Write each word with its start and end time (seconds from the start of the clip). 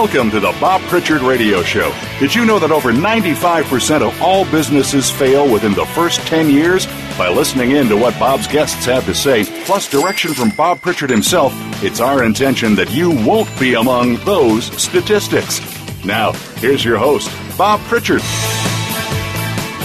Welcome 0.00 0.30
to 0.30 0.38
the 0.38 0.56
Bob 0.60 0.80
Pritchard 0.82 1.22
Radio 1.22 1.60
Show. 1.64 1.92
Did 2.20 2.32
you 2.32 2.44
know 2.44 2.60
that 2.60 2.70
over 2.70 2.92
95% 2.92 4.06
of 4.06 4.22
all 4.22 4.44
businesses 4.48 5.10
fail 5.10 5.52
within 5.52 5.74
the 5.74 5.86
first 5.86 6.20
10 6.20 6.50
years? 6.50 6.86
By 7.18 7.28
listening 7.30 7.72
in 7.72 7.88
to 7.88 7.96
what 7.96 8.16
Bob's 8.16 8.46
guests 8.46 8.84
have 8.84 9.04
to 9.06 9.14
say, 9.14 9.44
plus 9.64 9.90
direction 9.90 10.34
from 10.34 10.50
Bob 10.50 10.80
Pritchard 10.80 11.10
himself, 11.10 11.52
it's 11.82 11.98
our 11.98 12.22
intention 12.22 12.76
that 12.76 12.92
you 12.92 13.10
won't 13.26 13.50
be 13.58 13.74
among 13.74 14.18
those 14.18 14.66
statistics. 14.80 15.60
Now, 16.04 16.30
here's 16.60 16.84
your 16.84 16.96
host, 16.96 17.28
Bob 17.58 17.80
Pritchard. 17.88 18.20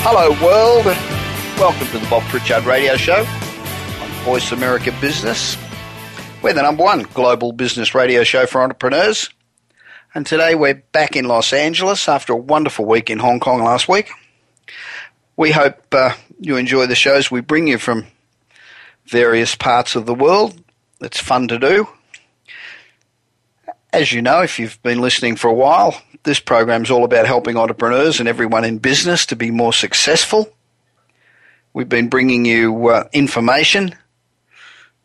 Hello, 0.06 0.30
world. 0.46 0.86
Welcome 1.58 1.88
to 1.88 1.98
the 1.98 2.08
Bob 2.08 2.22
Pritchard 2.30 2.66
Radio 2.66 2.98
Show 2.98 3.26
on 3.26 4.12
Voice 4.26 4.52
America 4.52 4.96
Business. 5.02 5.58
We're 6.44 6.54
the 6.54 6.62
number 6.62 6.84
one 6.84 7.02
global 7.16 7.52
business 7.52 7.96
radio 7.96 8.24
show 8.24 8.46
for 8.46 8.62
entrepreneurs. 8.62 9.32
And 10.16 10.28
today 10.28 10.54
we're 10.54 10.76
back 10.92 11.16
in 11.16 11.26
Los 11.26 11.54
Angeles 11.54 12.08
after 12.08 12.34
a 12.34 12.38
wonderful 12.38 12.86
week 12.86 13.10
in 13.10 13.18
Hong 13.18 13.40
Kong 13.40 13.64
last 13.64 13.88
week. 13.88 14.12
We 15.36 15.50
hope 15.50 15.82
uh, 15.92 16.14
you 16.40 16.56
enjoy 16.56 16.86
the 16.86 16.94
shows 16.94 17.32
we 17.32 17.42
bring 17.42 17.66
you 17.66 17.80
from 17.80 18.06
various 19.08 19.56
parts 19.56 19.96
of 19.96 20.06
the 20.06 20.14
world. 20.14 20.62
It's 21.02 21.20
fun 21.20 21.48
to 21.48 21.58
do. 21.58 21.88
As 23.92 24.14
you 24.14 24.22
know, 24.22 24.42
if 24.42 24.60
you've 24.60 24.82
been 24.84 25.02
listening 25.02 25.36
for 25.36 25.48
a 25.48 25.54
while, 25.54 26.00
this 26.22 26.40
program 26.40 26.84
is 26.84 26.92
all 26.92 27.06
about 27.06 27.26
helping 27.26 27.58
entrepreneurs 27.58 28.20
and 28.20 28.30
everyone 28.30 28.66
in 28.66 28.78
business 28.78 29.26
to 29.26 29.36
be 29.36 29.50
more 29.50 29.74
successful. 29.74 30.54
We've 31.74 31.90
been 31.90 32.08
bringing 32.08 32.46
you 32.46 32.90
uh, 32.90 33.10
information, 33.14 33.96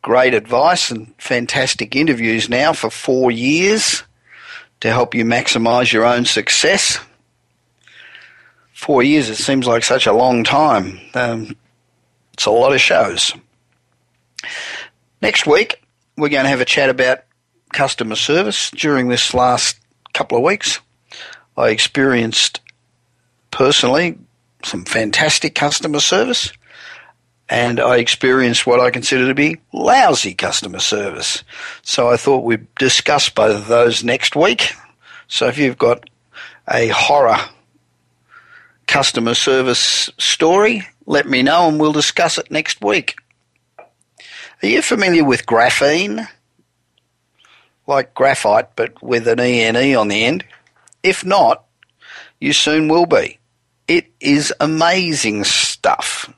great 0.02 0.34
advice, 0.34 0.90
and 0.90 1.14
fantastic 1.16 1.96
interviews 1.96 2.50
now 2.50 2.74
for 2.74 2.90
four 2.90 3.30
years 3.30 4.02
to 4.80 4.88
help 4.88 5.14
you 5.14 5.24
maximize 5.24 5.92
your 5.92 6.04
own 6.04 6.24
success. 6.24 6.98
Four 8.72 9.02
years, 9.02 9.28
it 9.28 9.36
seems 9.36 9.66
like 9.66 9.82
such 9.82 10.06
a 10.06 10.12
long 10.12 10.44
time. 10.44 11.00
Um, 11.14 11.56
it's 12.32 12.46
a 12.46 12.50
lot 12.50 12.72
of 12.72 12.80
shows. 12.80 13.32
Next 15.20 15.46
week, 15.46 15.82
we're 16.16 16.28
going 16.28 16.44
to 16.44 16.50
have 16.50 16.60
a 16.60 16.64
chat 16.64 16.88
about 16.88 17.24
customer 17.72 18.14
service. 18.14 18.70
During 18.70 19.08
this 19.08 19.34
last 19.34 19.78
couple 20.14 20.38
of 20.38 20.44
weeks, 20.44 20.80
I 21.56 21.70
experienced 21.70 22.60
personally 23.50 24.18
some 24.62 24.84
fantastic 24.84 25.54
customer 25.54 26.00
service 26.00 26.52
and 27.48 27.80
I 27.80 27.96
experienced 27.96 28.66
what 28.66 28.80
I 28.80 28.90
consider 28.90 29.26
to 29.28 29.34
be 29.34 29.56
lousy 29.72 30.34
customer 30.34 30.80
service. 30.80 31.44
So 31.82 32.10
I 32.10 32.16
thought 32.16 32.44
we'd 32.44 32.72
discuss 32.74 33.28
both 33.28 33.56
of 33.56 33.66
those 33.68 34.04
next 34.04 34.36
week. 34.36 34.72
So 35.28 35.46
if 35.46 35.58
you've 35.58 35.78
got 35.78 36.08
a 36.70 36.88
horror 36.88 37.38
customer 38.86 39.34
service 39.34 40.10
story, 40.18 40.86
let 41.06 41.26
me 41.26 41.42
know 41.42 41.68
and 41.68 41.80
we'll 41.80 41.92
discuss 41.92 42.38
it 42.38 42.50
next 42.50 42.82
week. 42.82 43.16
Are 44.62 44.66
you 44.66 44.82
familiar 44.82 45.24
with 45.24 45.46
graphene? 45.46 46.26
Like 47.86 48.14
graphite, 48.14 48.76
but 48.76 49.02
with 49.02 49.26
an 49.28 49.40
ENE 49.40 49.96
on 49.96 50.08
the 50.08 50.24
end? 50.24 50.44
If 51.02 51.24
not, 51.24 51.64
you 52.40 52.52
soon 52.52 52.88
will 52.88 53.06
be. 53.06 53.38
It 53.86 54.12
is 54.20 54.52
amazing 54.60 55.44
stuff. 55.44 56.30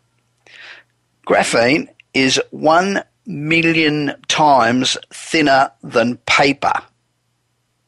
Graphene 1.31 1.89
is 2.13 2.41
one 2.51 3.05
million 3.25 4.17
times 4.27 4.97
thinner 5.15 5.71
than 5.81 6.17
paper. 6.27 6.73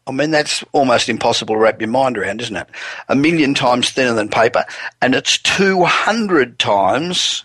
I 0.06 0.12
mean, 0.12 0.30
that's 0.30 0.62
almost 0.70 1.08
impossible 1.08 1.56
to 1.56 1.60
wrap 1.60 1.80
your 1.80 1.90
mind 1.90 2.16
around, 2.16 2.40
isn't 2.40 2.54
it? 2.54 2.68
A 3.08 3.16
million 3.16 3.52
times 3.52 3.90
thinner 3.90 4.12
than 4.12 4.28
paper, 4.28 4.64
and 5.00 5.12
it's 5.12 5.38
200 5.38 6.60
times 6.60 7.44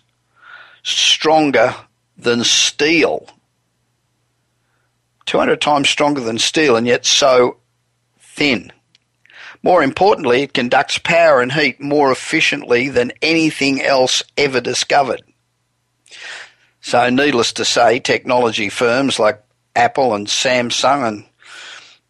stronger 0.83 1.73
than 2.15 2.43
steel. 2.43 3.27
200 5.25 5.59
times 5.59 5.89
stronger 5.89 6.21
than 6.21 6.37
steel, 6.37 6.75
and 6.75 6.85
yet 6.85 7.07
so 7.07 7.57
thin. 8.19 8.71
More 9.63 9.81
importantly, 9.81 10.43
it 10.43 10.53
conducts 10.53 10.99
power 10.99 11.41
and 11.41 11.53
heat 11.53 11.81
more 11.81 12.11
efficiently 12.11 12.87
than 12.87 13.13
anything 13.23 13.81
else 13.81 14.21
ever 14.37 14.61
discovered. 14.61 15.23
So, 16.87 17.09
needless 17.09 17.51
to 17.51 17.65
say, 17.65 17.99
technology 17.99 18.69
firms 18.69 19.19
like 19.19 19.43
Apple 19.75 20.15
and 20.15 20.25
Samsung 20.25 21.05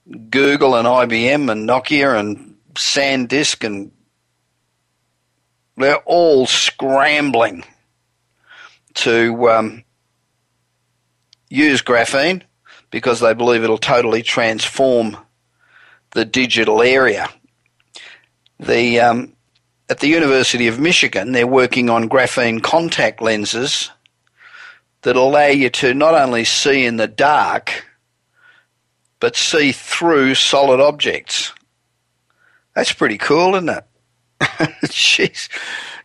and 0.06 0.30
Google 0.30 0.76
and 0.76 0.88
IBM 0.88 1.52
and 1.52 1.68
Nokia 1.68 2.20
and 2.20 2.56
SanDisk 2.76 3.66
and 3.66 3.92
they're 5.78 6.04
all 6.06 6.46
scrambling 6.46 7.64
to 8.94 9.50
um, 9.50 9.84
use 11.50 11.82
graphene 11.82 12.44
because 12.92 13.20
they 13.20 13.34
believe 13.34 13.64
it'll 13.64 13.80
totally 13.80 14.22
transform 14.22 15.18
the 16.12 16.24
digital 16.24 16.84
area. 16.84 17.28
The 18.60 19.00
um, 19.00 19.34
at 19.90 20.02
the 20.02 20.08
University 20.08 20.68
of 20.68 20.80
Michigan, 20.80 21.32
they're 21.32 21.48
working 21.48 21.90
on 21.90 22.08
graphene 22.10 22.62
contact 22.62 23.24
lenses 23.24 23.90
that 25.02 25.16
allow 25.16 25.48
you 25.48 25.70
to 25.70 25.94
not 25.94 26.14
only 26.14 26.44
see 26.44 26.86
in 26.86 26.98
the 26.98 27.08
dark, 27.08 27.86
but 29.20 29.36
see 29.36 29.72
through 29.72 30.36
solid 30.36 30.80
objects. 30.80 31.54
That's 32.76 32.92
pretty 32.92 33.18
cool, 33.18 33.56
isn't 33.56 33.70
it? 33.70 33.86
Jeez. 34.42 35.50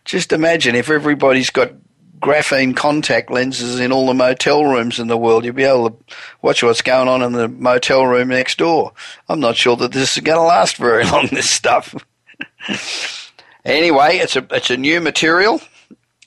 Just 0.05 0.33
imagine 0.33 0.75
if 0.75 0.89
everybody's 0.89 1.49
got 1.49 1.71
graphene 2.19 2.75
contact 2.75 3.29
lenses 3.29 3.79
in 3.79 3.91
all 3.91 4.07
the 4.07 4.13
motel 4.13 4.65
rooms 4.65 4.99
in 4.99 5.07
the 5.07 5.17
world, 5.17 5.43
you'll 5.43 5.53
be 5.53 5.63
able 5.63 5.89
to 5.89 6.15
watch 6.41 6.63
what's 6.63 6.81
going 6.81 7.07
on 7.07 7.21
in 7.21 7.33
the 7.33 7.47
motel 7.47 8.05
room 8.05 8.29
next 8.29 8.57
door. 8.57 8.93
I'm 9.27 9.41
not 9.41 9.57
sure 9.57 9.75
that 9.75 9.91
this 9.91 10.17
is 10.17 10.23
going 10.23 10.37
to 10.37 10.43
last 10.43 10.77
very 10.77 11.03
long, 11.11 11.27
this 11.27 11.49
stuff. 11.49 11.93
anyway, 13.65 14.17
it's 14.17 14.35
a, 14.35 14.47
it's 14.51 14.69
a 14.71 14.77
new 14.77 15.01
material, 15.01 15.61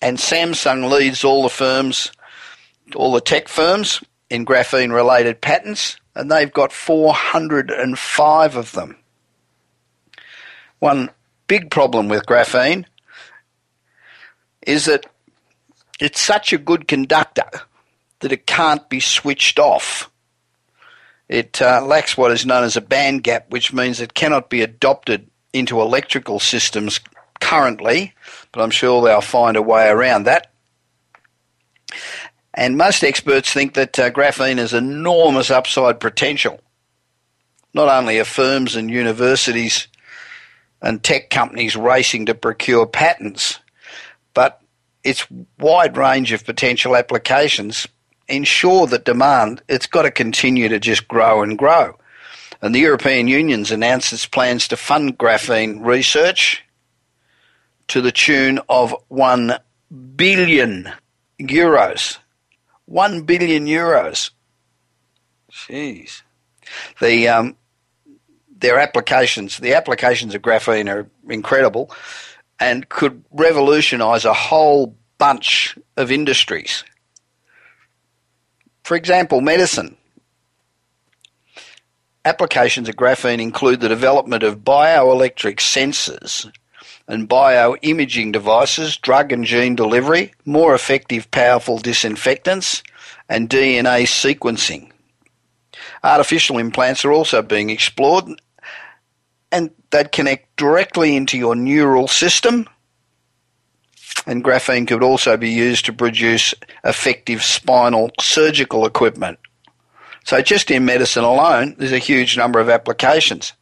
and 0.03 0.19
Samsung 0.19 0.91
leads 0.91 1.25
all 1.25 1.43
the 1.43 1.49
firms 1.49 2.13
all 2.95 3.13
the 3.13 3.21
tech 3.21 3.49
firms 3.49 4.03
in 4.31 4.45
graphene 4.45 4.93
related 4.93 5.41
patents, 5.41 5.97
and 6.15 6.31
they've 6.31 6.53
got 6.53 6.73
405 6.73 8.57
of 8.57 8.73
them. 8.73 8.97
One 10.79 11.11
big 11.47 11.71
problem 11.71 12.09
with 12.09 12.27
graphene 12.27 12.85
is 14.67 14.87
that 14.87 15.07
it's 16.01 16.21
such 16.21 16.53
a 16.53 16.59
good 16.59 16.89
conductor 16.89 17.49
that 18.21 18.33
it 18.33 18.47
can't 18.47 18.89
be 18.89 19.01
switched 19.01 19.59
off. 19.59 20.11
It 21.29 21.61
uh, 21.61 21.85
lacks 21.85 22.17
what 22.17 22.31
is 22.31 22.47
known 22.47 22.65
as 22.65 22.77
a 22.77 22.81
band 22.81 23.23
gap, 23.25 23.51
which 23.51 23.73
means 23.73 24.01
it 24.01 24.15
cannot 24.15 24.51
be 24.51 24.63
adopted 24.63 25.29
into 25.53 25.81
electrical 25.81 26.39
systems 26.39 27.01
currently, 27.41 28.15
but 28.53 28.63
I'm 28.63 28.71
sure 28.71 29.03
they'll 29.03 29.21
find 29.21 29.57
a 29.57 29.63
way 29.63 29.89
around 29.89 30.25
that. 30.25 30.53
And 32.57 32.79
most 32.79 33.05
experts 33.05 33.53
think 33.53 33.75
that 33.75 33.99
uh, 33.99 34.11
graphene 34.11 34.57
has 34.57 34.73
enormous 34.73 35.51
upside 35.51 36.01
potential. 36.01 36.61
Not 37.75 37.89
only 37.89 38.19
are 38.19 38.25
firms 38.25 38.75
and 38.75 38.91
universities 38.91 39.89
and 40.81 41.03
tech 41.03 41.29
companies 41.29 41.77
racing 41.77 42.27
to 42.27 42.35
procure 42.35 42.87
patents, 42.87 43.61
but 44.33 44.63
its 45.05 45.27
wide 45.59 45.97
range 45.99 46.33
of 46.33 46.47
potential 46.47 46.97
applications 46.97 47.87
ensure 48.29 48.87
that 48.87 49.05
demand 49.05 49.63
it's 49.69 49.87
got 49.87 50.03
to 50.03 50.11
continue 50.11 50.69
to 50.69 50.81
just 50.81 51.07
grow 51.07 51.43
and 51.43 51.59
grow. 51.59 51.97
And 52.63 52.75
the 52.75 52.81
European 52.81 53.29
Union's 53.29 53.71
announced 53.71 54.13
its 54.13 54.27
plans 54.27 54.67
to 54.69 54.77
fund 54.77 55.19
graphene 55.19 55.85
research 55.85 56.65
to 57.89 58.01
the 58.01 58.11
tune 58.11 58.61
of 58.69 58.95
1 59.09 59.59
billion 60.17 60.91
euros. 61.39 62.19
1 62.87 63.23
billion 63.23 63.67
euros. 63.67 64.31
Jeez. 65.51 66.23
The, 67.01 67.29
um, 67.29 67.57
their 68.59 68.79
applications, 68.79 69.59
the 69.59 69.75
applications 69.75 70.35
of 70.35 70.43
graphene 70.43 70.91
are 70.91 71.09
incredible 71.29 71.91
and 72.59 72.89
could 72.89 73.25
revolutionise 73.31 74.25
a 74.25 74.33
whole 74.33 74.97
bunch 75.19 75.77
of 75.97 76.11
industries. 76.11 76.85
For 78.85 78.97
example, 78.97 79.41
medicine. 79.41 79.97
Applications 82.25 82.89
of 82.89 82.97
graphene 82.97 83.41
include 83.41 83.81
the 83.81 83.89
development 83.89 84.43
of 84.43 84.61
bioelectric 84.61 85.57
sensors 85.57 86.51
and 87.09 87.29
bioimaging 87.29 88.33
devices, 88.33 88.97
drug 88.97 89.33
and 89.33 89.45
gene 89.45 89.77
delivery, 89.77 90.33
more 90.45 90.75
effective, 90.75 91.31
powerful 91.31 91.79
disinfectants, 91.79 92.83
and 93.29 93.49
DNA 93.49 94.03
sequencing. 94.03 94.91
Artificial 96.03 96.59
implants 96.59 97.05
are 97.05 97.13
also 97.13 97.43
being 97.43 97.71
explored, 97.71 98.25
and 99.53 99.71
they'd 99.91 100.13
connect 100.13 100.57
directly 100.57 101.17
into 101.17 101.39
your 101.39 101.55
neural 101.55 102.09
system. 102.09 102.69
And 104.27 104.45
graphene 104.45 104.89
could 104.89 105.05
also 105.05 105.37
be 105.37 105.51
used 105.51 105.85
to 105.87 105.93
produce 105.93 106.55
effective 106.85 107.45
spinal 107.45 108.11
surgical 108.21 108.87
equipment. 108.87 109.39
So, 110.25 110.43
just 110.43 110.73
in 110.73 110.85
medicine 110.85 111.23
alone, 111.23 111.77
there's 111.79 111.93
a 111.93 111.99
huge 111.99 112.37
number 112.37 112.59
of 112.59 112.69
applications. 112.69 113.53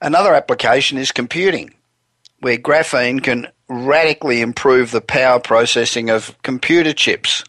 Another 0.00 0.34
application 0.34 0.96
is 0.96 1.12
computing, 1.12 1.74
where 2.44 2.58
graphene 2.58 3.22
can 3.22 3.48
radically 3.70 4.42
improve 4.42 4.90
the 4.90 5.00
power 5.00 5.40
processing 5.40 6.10
of 6.10 6.36
computer 6.42 6.92
chips. 6.92 7.42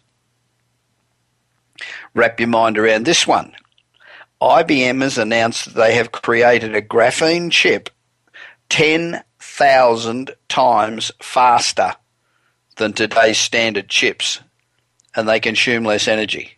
Wrap 2.13 2.39
your 2.39 2.47
mind 2.47 2.77
around 2.77 3.05
this 3.05 3.27
one. 3.27 3.51
IBM 4.41 5.01
has 5.01 5.17
announced 5.17 5.65
that 5.65 5.75
they 5.75 5.95
have 5.95 6.13
created 6.13 6.73
a 6.73 6.81
graphene 6.81 7.51
chip 7.51 7.89
10,000 8.69 10.31
times 10.47 11.11
faster 11.21 11.93
than 12.77 12.93
today's 12.93 13.37
standard 13.37 13.89
chips, 13.89 14.39
and 15.13 15.27
they 15.27 15.41
consume 15.41 15.83
less 15.83 16.07
energy. 16.07 16.57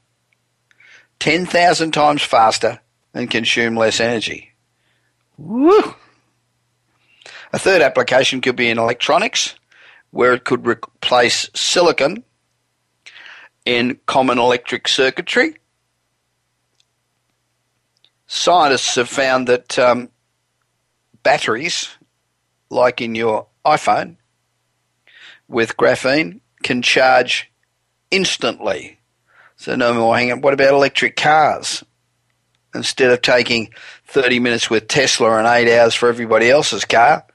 10,000 1.18 1.92
times 1.92 2.22
faster 2.22 2.81
and 3.16 3.31
consume 3.31 3.75
less 3.75 4.00
energy. 4.00 4.51
Woo! 5.39 5.95
A 7.53 7.59
third 7.59 7.81
application 7.81 8.41
could 8.41 8.55
be 8.55 8.69
in 8.69 8.77
electronics, 8.77 9.55
where 10.11 10.33
it 10.33 10.44
could 10.44 10.65
replace 10.65 11.49
silicon 11.53 12.23
in 13.65 13.99
common 14.05 14.38
electric 14.38 14.88
circuitry. 14.88 15.57
Scientists 18.27 18.95
have 18.95 19.09
found 19.09 19.47
that 19.47 19.79
um, 19.79 20.09
batteries, 21.23 21.89
like 22.69 22.99
in 23.01 23.15
your 23.15 23.47
iPhone, 23.65 24.17
with 25.47 25.77
graphene, 25.77 26.41
can 26.63 26.81
charge 26.81 27.51
instantly 28.11 28.97
so 29.57 29.75
no 29.75 29.93
more 29.93 30.15
hanging. 30.15 30.41
What 30.41 30.53
about 30.53 30.73
electric 30.73 31.15
cars? 31.15 31.83
Instead 32.75 33.09
of 33.09 33.21
taking 33.21 33.69
30 34.05 34.39
minutes 34.39 34.69
with 34.69 34.88
Tesla 34.88 35.38
and 35.38 35.47
eight 35.47 35.75
hours 35.75 35.95
for 35.95 36.09
everybody 36.09 36.50
else's 36.50 36.85
car, 36.85 37.25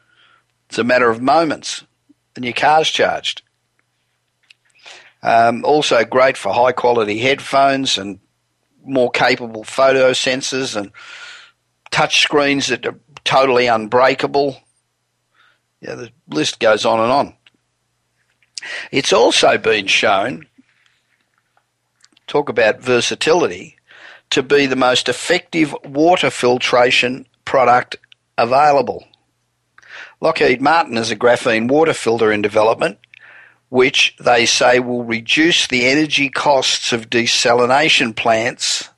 it's 0.73 0.79
a 0.79 0.85
matter 0.85 1.11
of 1.11 1.21
moments 1.21 1.85
and 2.35 2.47
your 2.47 2.55
car's 2.55 2.89
charged. 2.89 3.43
Um, 5.23 5.67
also 5.67 6.03
great 6.03 6.39
for 6.39 6.51
high 6.51 6.73
quality 6.73 7.19
headphones 7.19 7.99
and 7.99 8.21
more 8.83 9.11
capable 9.11 9.65
photo 9.65 10.13
sensors 10.13 10.75
and 10.75 10.91
touch 11.91 12.23
screens 12.23 12.69
that 12.69 12.87
are 12.87 12.99
totally 13.23 13.67
unbreakable. 13.67 14.57
Yeah, 15.83 15.97
the 15.97 16.11
list 16.29 16.59
goes 16.59 16.87
on 16.87 17.01
and 17.01 17.13
on. 17.13 17.35
It's 18.91 19.13
also 19.13 19.59
been 19.59 19.89
shown 19.89 20.47
talk 22.27 22.49
about 22.49 22.81
versatility, 22.81 23.77
to 24.31 24.43
be 24.43 24.65
the 24.65 24.75
most 24.75 25.11
effective 25.11 25.77
water 25.85 26.31
filtration 26.31 27.27
product 27.45 27.97
available. 28.39 29.05
Lockheed 30.23 30.63
Martin 30.63 30.95
has 30.95 31.11
a 31.11 31.17
graphene 31.17 31.67
water 31.67 31.93
filter 31.93 32.31
in 32.31 32.43
development, 32.43 33.01
which 33.71 34.15
they 34.21 34.47
say 34.47 34.79
will 34.79 35.03
reduce 35.03 35.67
the 35.67 35.87
energy 35.87 36.29
costs 36.29 36.93
of 36.93 37.11
desalination 37.11 38.15
plants 38.15 38.89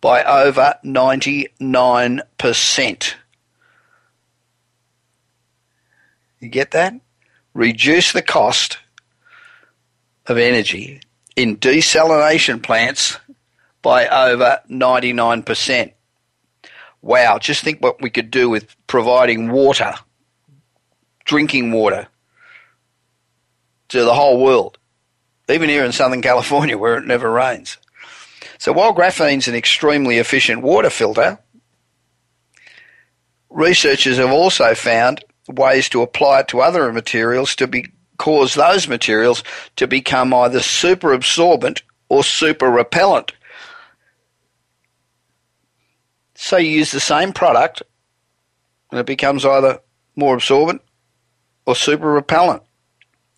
by 0.00 0.24
over 0.24 0.76
99%. 0.82 3.14
You 6.40 6.48
get 6.48 6.70
that? 6.70 6.94
Reduce 7.52 8.12
the 8.12 8.22
cost 8.22 8.78
of 10.26 10.38
energy 10.38 11.02
in 11.36 11.58
desalination 11.58 12.62
plants 12.62 13.18
by 13.82 14.08
over 14.08 14.60
99%. 14.70 15.92
Wow, 17.06 17.38
just 17.38 17.62
think 17.62 17.80
what 17.80 18.02
we 18.02 18.10
could 18.10 18.32
do 18.32 18.50
with 18.50 18.74
providing 18.88 19.52
water, 19.52 19.94
drinking 21.24 21.70
water, 21.70 22.08
to 23.90 24.02
the 24.02 24.12
whole 24.12 24.42
world, 24.42 24.76
even 25.48 25.68
here 25.68 25.84
in 25.84 25.92
Southern 25.92 26.20
California 26.20 26.76
where 26.78 26.98
it 26.98 27.06
never 27.06 27.30
rains. 27.30 27.78
So 28.58 28.72
while 28.72 28.92
graphene's 28.92 29.46
an 29.46 29.54
extremely 29.54 30.18
efficient 30.18 30.62
water 30.62 30.90
filter, 30.90 31.38
researchers 33.50 34.16
have 34.16 34.32
also 34.32 34.74
found 34.74 35.24
ways 35.48 35.88
to 35.90 36.02
apply 36.02 36.40
it 36.40 36.48
to 36.48 36.60
other 36.60 36.92
materials 36.92 37.54
to 37.54 37.68
be 37.68 37.86
cause 38.18 38.54
those 38.54 38.88
materials 38.88 39.44
to 39.76 39.86
become 39.86 40.34
either 40.34 40.58
super 40.58 41.12
absorbent 41.12 41.84
or 42.08 42.24
super 42.24 42.68
repellent. 42.68 43.32
So 46.36 46.58
you 46.58 46.70
use 46.70 46.92
the 46.92 47.00
same 47.00 47.32
product 47.32 47.82
and 48.90 49.00
it 49.00 49.06
becomes 49.06 49.44
either 49.44 49.80
more 50.14 50.34
absorbent 50.34 50.82
or 51.66 51.74
super 51.74 52.12
repellent. 52.12 52.62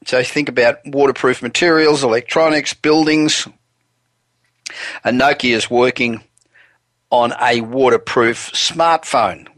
So 0.06 0.22
think 0.22 0.48
about 0.48 0.78
waterproof 0.84 1.42
materials, 1.42 2.04
electronics, 2.04 2.74
buildings. 2.74 3.48
And 5.04 5.20
Nokia 5.20 5.54
is 5.54 5.70
working 5.70 6.22
on 7.10 7.32
a 7.40 7.60
waterproof 7.60 8.52
smartphone. 8.52 9.48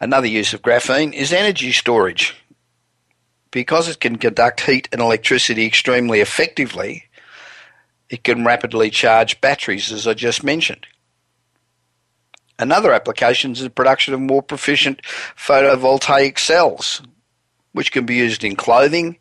Another 0.00 0.26
use 0.26 0.52
of 0.52 0.62
graphene 0.62 1.12
is 1.12 1.32
energy 1.32 1.72
storage 1.72 2.34
because 3.50 3.88
it 3.88 4.00
can 4.00 4.16
conduct 4.16 4.60
heat 4.60 4.88
and 4.92 5.00
electricity 5.00 5.64
extremely 5.64 6.20
effectively, 6.20 7.04
it 8.10 8.22
can 8.22 8.44
rapidly 8.44 8.90
charge 8.90 9.40
batteries, 9.40 9.90
as 9.90 10.06
I 10.06 10.14
just 10.14 10.44
mentioned. 10.44 10.86
Another 12.58 12.92
application 12.92 13.52
is 13.52 13.60
the 13.60 13.70
production 13.70 14.14
of 14.14 14.20
more 14.20 14.42
proficient 14.42 15.02
photovoltaic 15.36 16.38
cells, 16.38 17.02
which 17.72 17.92
can 17.92 18.06
be 18.06 18.16
used 18.16 18.44
in 18.44 18.56
clothing. 18.56 19.18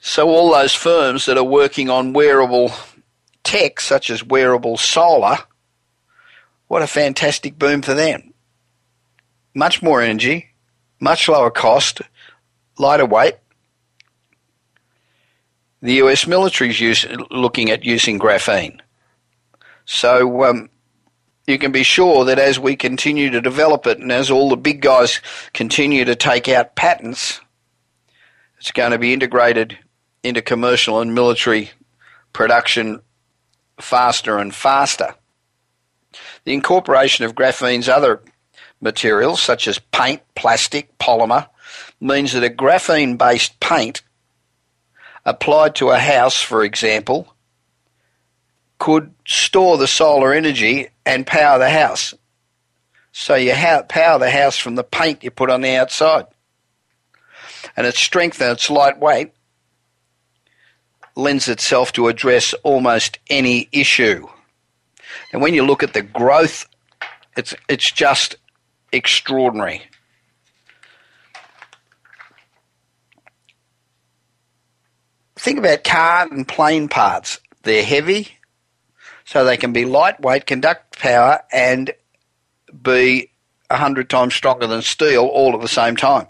So, 0.00 0.28
all 0.28 0.52
those 0.52 0.74
firms 0.74 1.26
that 1.26 1.36
are 1.36 1.44
working 1.44 1.90
on 1.90 2.12
wearable 2.12 2.72
tech, 3.44 3.80
such 3.80 4.08
as 4.08 4.24
wearable 4.24 4.76
solar, 4.76 5.38
what 6.68 6.82
a 6.82 6.86
fantastic 6.86 7.58
boom 7.58 7.82
for 7.82 7.92
them. 7.92 8.32
Much 9.54 9.82
more 9.82 10.00
energy, 10.00 10.48
much 11.00 11.28
lower 11.28 11.50
cost, 11.50 12.00
lighter 12.78 13.06
weight. 13.06 13.36
The 15.82 15.94
US 15.94 16.26
military 16.26 16.70
is 16.70 17.06
looking 17.30 17.70
at 17.70 17.84
using 17.84 18.18
graphene. 18.18 18.80
So 19.86 20.44
um, 20.44 20.68
you 21.46 21.58
can 21.58 21.72
be 21.72 21.84
sure 21.84 22.24
that 22.24 22.38
as 22.38 22.58
we 22.58 22.76
continue 22.76 23.30
to 23.30 23.40
develop 23.40 23.86
it 23.86 23.98
and 23.98 24.12
as 24.12 24.30
all 24.30 24.50
the 24.50 24.56
big 24.56 24.82
guys 24.82 25.20
continue 25.54 26.04
to 26.04 26.16
take 26.16 26.48
out 26.48 26.74
patents, 26.74 27.40
it's 28.58 28.72
going 28.72 28.90
to 28.90 28.98
be 28.98 29.12
integrated 29.12 29.78
into 30.22 30.42
commercial 30.42 31.00
and 31.00 31.14
military 31.14 31.70
production 32.32 33.00
faster 33.80 34.38
and 34.38 34.54
faster. 34.54 35.14
The 36.44 36.54
incorporation 36.54 37.24
of 37.24 37.34
graphene's 37.34 37.88
other 37.88 38.22
materials 38.80 39.40
such 39.40 39.68
as 39.68 39.78
paint, 39.78 40.22
plastic, 40.34 40.96
polymer 40.98 41.48
means 42.00 42.32
that 42.32 42.44
a 42.44 42.50
graphene 42.50 43.16
based 43.16 43.58
paint 43.60 44.02
applied 45.24 45.74
to 45.76 45.90
a 45.90 45.98
house, 45.98 46.40
for 46.40 46.64
example, 46.64 47.35
could 48.78 49.12
store 49.26 49.78
the 49.78 49.86
solar 49.86 50.32
energy 50.32 50.88
and 51.04 51.26
power 51.26 51.58
the 51.58 51.70
house. 51.70 52.14
So 53.12 53.34
you 53.34 53.54
ha- 53.54 53.82
power 53.88 54.18
the 54.18 54.30
house 54.30 54.58
from 54.58 54.74
the 54.74 54.84
paint 54.84 55.24
you 55.24 55.30
put 55.30 55.50
on 55.50 55.62
the 55.62 55.76
outside. 55.76 56.26
And 57.76 57.86
its 57.86 57.98
strength 57.98 58.40
and 58.40 58.52
its 58.52 58.68
lightweight 58.68 59.32
lends 61.14 61.48
itself 61.48 61.92
to 61.92 62.08
address 62.08 62.52
almost 62.62 63.18
any 63.30 63.68
issue. 63.72 64.26
And 65.32 65.40
when 65.40 65.54
you 65.54 65.64
look 65.64 65.82
at 65.82 65.94
the 65.94 66.02
growth, 66.02 66.66
it's, 67.36 67.54
it's 67.68 67.90
just 67.90 68.36
extraordinary. 68.92 69.82
Think 75.36 75.58
about 75.58 75.84
car 75.84 76.28
and 76.30 76.46
plane 76.46 76.88
parts. 76.88 77.40
They're 77.62 77.84
heavy, 77.84 78.35
so 79.26 79.44
they 79.44 79.56
can 79.56 79.72
be 79.72 79.84
lightweight, 79.84 80.46
conduct 80.46 80.98
power, 80.98 81.40
and 81.52 81.90
be 82.82 83.30
100 83.68 84.08
times 84.08 84.34
stronger 84.34 84.66
than 84.66 84.80
steel 84.82 85.26
all 85.26 85.54
at 85.54 85.60
the 85.60 85.68
same 85.68 85.96
time. 85.96 86.28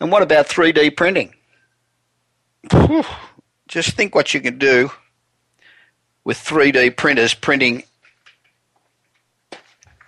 And 0.00 0.10
what 0.10 0.22
about 0.22 0.48
3D 0.48 0.96
printing? 0.96 1.34
Whew. 2.72 3.04
Just 3.68 3.92
think 3.92 4.14
what 4.14 4.34
you 4.34 4.40
can 4.40 4.58
do 4.58 4.90
with 6.24 6.38
3D 6.38 6.96
printers 6.96 7.34
printing 7.34 7.84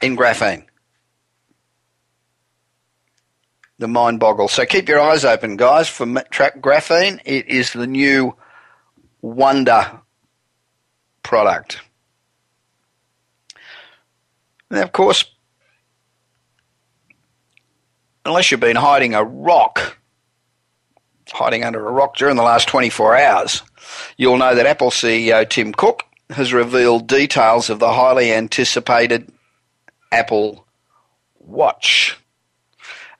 in 0.01 0.17
graphene. 0.17 0.65
The 3.79 3.88
mind 3.88 4.21
boggles. 4.21 4.52
So 4.52 4.64
keep 4.64 4.88
your 4.88 5.00
eyes 5.00 5.25
open, 5.25 5.57
guys, 5.57 5.88
for 5.88 6.07
track 6.31 6.61
graphene. 6.61 7.21
It 7.25 7.49
is 7.49 7.73
the 7.73 7.87
new 7.87 8.37
wonder 9.23 10.00
product. 11.23 11.81
Now, 14.71 14.83
of 14.83 14.93
course, 14.93 15.25
unless 18.25 18.50
you've 18.50 18.61
been 18.61 18.76
hiding 18.76 19.14
a 19.14 19.25
rock, 19.25 19.99
hiding 21.29 21.64
under 21.64 21.87
a 21.87 21.93
rock 21.93 22.17
during 22.17 22.37
the 22.37 22.43
last 22.43 22.69
24 22.69 23.17
hours, 23.17 23.62
you'll 24.17 24.38
know 24.38 24.55
that 24.55 24.67
Apple 24.67 24.91
CEO 24.91 25.49
Tim 25.49 25.73
Cook 25.73 26.05
has 26.31 26.52
revealed 26.52 27.07
details 27.07 27.69
of 27.69 27.79
the 27.79 27.93
highly 27.93 28.33
anticipated 28.33 29.31
Apple 30.11 30.67
Watch. 31.38 32.19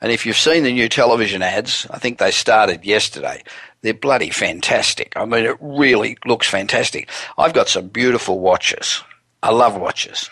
And 0.02 0.11
if 0.11 0.26
you've 0.26 0.37
seen 0.37 0.64
the 0.64 0.73
new 0.73 0.88
television 0.88 1.42
ads, 1.42 1.87
I 1.88 1.99
think 2.00 2.18
they 2.18 2.32
started 2.32 2.85
yesterday. 2.85 3.44
They're 3.82 3.94
bloody 3.94 4.30
fantastic. 4.30 5.12
I 5.14 5.25
mean, 5.25 5.44
it 5.44 5.56
really 5.61 6.18
looks 6.26 6.49
fantastic. 6.49 7.09
I've 7.38 7.54
got 7.54 7.68
some 7.68 7.87
beautiful 7.87 8.40
watches. 8.40 9.00
I 9.44 9.52
love 9.52 9.76
watches. 9.76 10.28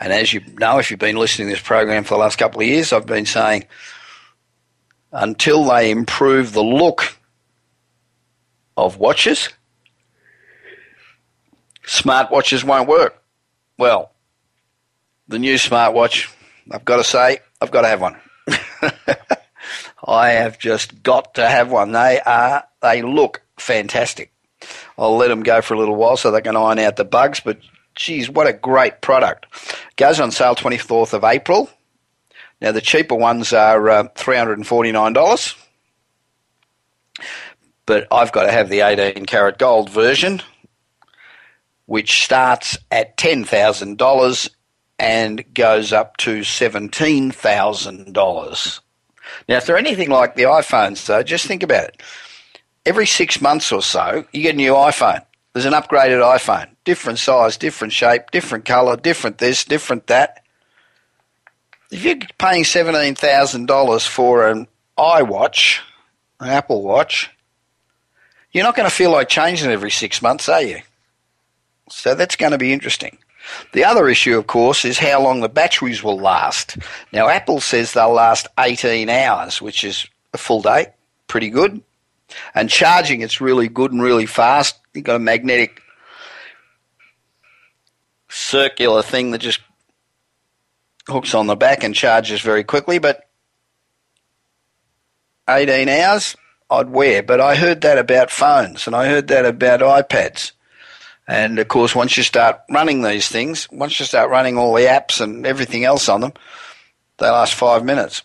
And 0.00 0.10
as 0.10 0.32
you 0.32 0.40
know, 0.58 0.78
if 0.78 0.90
you've 0.90 0.98
been 0.98 1.16
listening 1.16 1.48
to 1.48 1.54
this 1.54 1.62
program 1.62 2.02
for 2.02 2.14
the 2.14 2.20
last 2.20 2.38
couple 2.38 2.62
of 2.62 2.66
years, 2.66 2.94
I've 2.94 3.04
been 3.04 3.26
saying 3.26 3.66
until 5.12 5.64
they 5.64 5.90
improve 5.90 6.54
the 6.54 6.64
look 6.64 7.14
of 8.74 8.96
watches, 8.96 9.50
smartwatches 11.84 12.64
won't 12.64 12.88
work. 12.88 13.22
Well, 13.76 14.12
the 15.28 15.38
new 15.38 15.56
smartwatch, 15.56 16.32
I've 16.70 16.86
got 16.86 16.96
to 16.96 17.04
say, 17.04 17.40
I've 17.60 17.70
got 17.70 17.82
to 17.82 17.88
have 17.88 18.00
one. 18.00 18.18
I 20.06 20.30
have 20.30 20.58
just 20.58 21.02
got 21.02 21.34
to 21.34 21.48
have 21.48 21.70
one. 21.70 21.92
They 21.92 22.20
are, 22.20 22.64
they 22.80 23.02
look 23.02 23.42
fantastic. 23.58 24.32
I'll 24.96 25.16
let 25.16 25.28
them 25.28 25.42
go 25.42 25.62
for 25.62 25.74
a 25.74 25.78
little 25.78 25.96
while 25.96 26.16
so 26.16 26.30
they 26.30 26.40
can 26.40 26.56
iron 26.56 26.78
out 26.78 26.96
the 26.96 27.04
bugs, 27.04 27.40
but 27.40 27.58
geez, 27.94 28.28
what 28.30 28.46
a 28.46 28.52
great 28.52 29.00
product. 29.00 29.46
Goes 29.96 30.20
on 30.20 30.30
sale 30.30 30.54
24th 30.54 31.12
of 31.12 31.24
April. 31.24 31.70
Now, 32.60 32.72
the 32.72 32.80
cheaper 32.80 33.14
ones 33.14 33.52
are 33.52 33.88
uh, 33.88 34.08
$349, 34.16 35.56
but 37.86 38.06
I've 38.10 38.32
got 38.32 38.44
to 38.44 38.50
have 38.52 38.68
the 38.68 38.80
18 38.80 39.26
karat 39.26 39.58
gold 39.58 39.90
version, 39.90 40.42
which 41.86 42.24
starts 42.24 42.76
at 42.90 43.16
$10,000 43.16 44.50
and 44.98 45.44
goes 45.54 45.92
up 45.92 46.16
to 46.18 46.40
$17,000. 46.40 48.80
Now, 49.48 49.56
if 49.56 49.66
they're 49.66 49.78
anything 49.78 50.10
like 50.10 50.34
the 50.34 50.42
iPhones, 50.44 51.06
though, 51.06 51.22
just 51.22 51.46
think 51.46 51.62
about 51.62 51.84
it. 51.84 52.02
Every 52.84 53.06
six 53.06 53.40
months 53.40 53.70
or 53.70 53.82
so, 53.82 54.24
you 54.32 54.42
get 54.42 54.54
a 54.54 54.56
new 54.56 54.72
iPhone. 54.72 55.24
There's 55.52 55.66
an 55.66 55.72
upgraded 55.72 56.22
iPhone, 56.22 56.68
different 56.84 57.18
size, 57.18 57.56
different 57.56 57.92
shape, 57.92 58.30
different 58.30 58.64
colour, 58.64 58.96
different 58.96 59.38
this, 59.38 59.64
different 59.64 60.06
that. 60.06 60.42
If 61.90 62.04
you're 62.04 62.18
paying 62.38 62.64
$17,000 62.64 64.08
for 64.08 64.48
an 64.48 64.68
iWatch, 64.98 65.80
an 66.40 66.48
Apple 66.48 66.82
Watch, 66.82 67.30
you're 68.52 68.64
not 68.64 68.76
going 68.76 68.88
to 68.88 68.94
feel 68.94 69.10
like 69.10 69.28
changing 69.28 69.70
every 69.70 69.90
six 69.90 70.22
months, 70.22 70.48
are 70.48 70.62
you? 70.62 70.80
So 71.90 72.14
that's 72.14 72.36
going 72.36 72.52
to 72.52 72.58
be 72.58 72.72
interesting. 72.72 73.18
The 73.72 73.84
other 73.84 74.08
issue, 74.08 74.36
of 74.38 74.46
course, 74.46 74.84
is 74.84 74.98
how 74.98 75.22
long 75.22 75.40
the 75.40 75.48
batteries 75.48 76.02
will 76.02 76.18
last. 76.18 76.78
Now, 77.12 77.28
Apple 77.28 77.60
says 77.60 77.92
they'll 77.92 78.12
last 78.12 78.46
18 78.58 79.08
hours, 79.08 79.62
which 79.62 79.84
is 79.84 80.06
a 80.32 80.38
full 80.38 80.62
day, 80.62 80.88
pretty 81.26 81.50
good. 81.50 81.80
And 82.54 82.68
charging, 82.68 83.22
it's 83.22 83.40
really 83.40 83.68
good 83.68 83.92
and 83.92 84.02
really 84.02 84.26
fast. 84.26 84.78
You've 84.94 85.04
got 85.04 85.16
a 85.16 85.20
magnetic 85.20 85.80
circular 88.28 89.02
thing 89.02 89.30
that 89.30 89.38
just 89.38 89.60
hooks 91.08 91.34
on 91.34 91.46
the 91.46 91.56
back 91.56 91.82
and 91.82 91.94
charges 91.94 92.40
very 92.40 92.64
quickly, 92.64 92.98
but 92.98 93.28
18 95.48 95.88
hours 95.88 96.36
I'd 96.70 96.90
wear. 96.90 97.22
But 97.22 97.40
I 97.40 97.56
heard 97.56 97.80
that 97.80 97.98
about 97.98 98.30
phones 98.30 98.86
and 98.86 98.94
I 98.94 99.08
heard 99.08 99.28
that 99.28 99.46
about 99.46 99.80
iPads. 99.80 100.52
And 101.28 101.58
of 101.58 101.68
course, 101.68 101.94
once 101.94 102.16
you 102.16 102.22
start 102.22 102.62
running 102.70 103.02
these 103.02 103.28
things, 103.28 103.70
once 103.70 104.00
you 104.00 104.06
start 104.06 104.30
running 104.30 104.56
all 104.56 104.72
the 104.72 104.84
apps 104.84 105.20
and 105.20 105.46
everything 105.46 105.84
else 105.84 106.08
on 106.08 106.22
them, 106.22 106.32
they 107.18 107.28
last 107.28 107.52
five 107.52 107.84
minutes. 107.84 108.22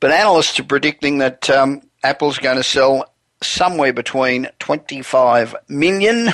But 0.00 0.10
analysts 0.10 0.58
are 0.58 0.64
predicting 0.64 1.18
that 1.18 1.50
um, 1.50 1.82
Apple's 2.02 2.38
going 2.38 2.56
to 2.56 2.62
sell 2.62 3.12
somewhere 3.42 3.92
between 3.92 4.48
25 4.60 5.54
million 5.68 6.30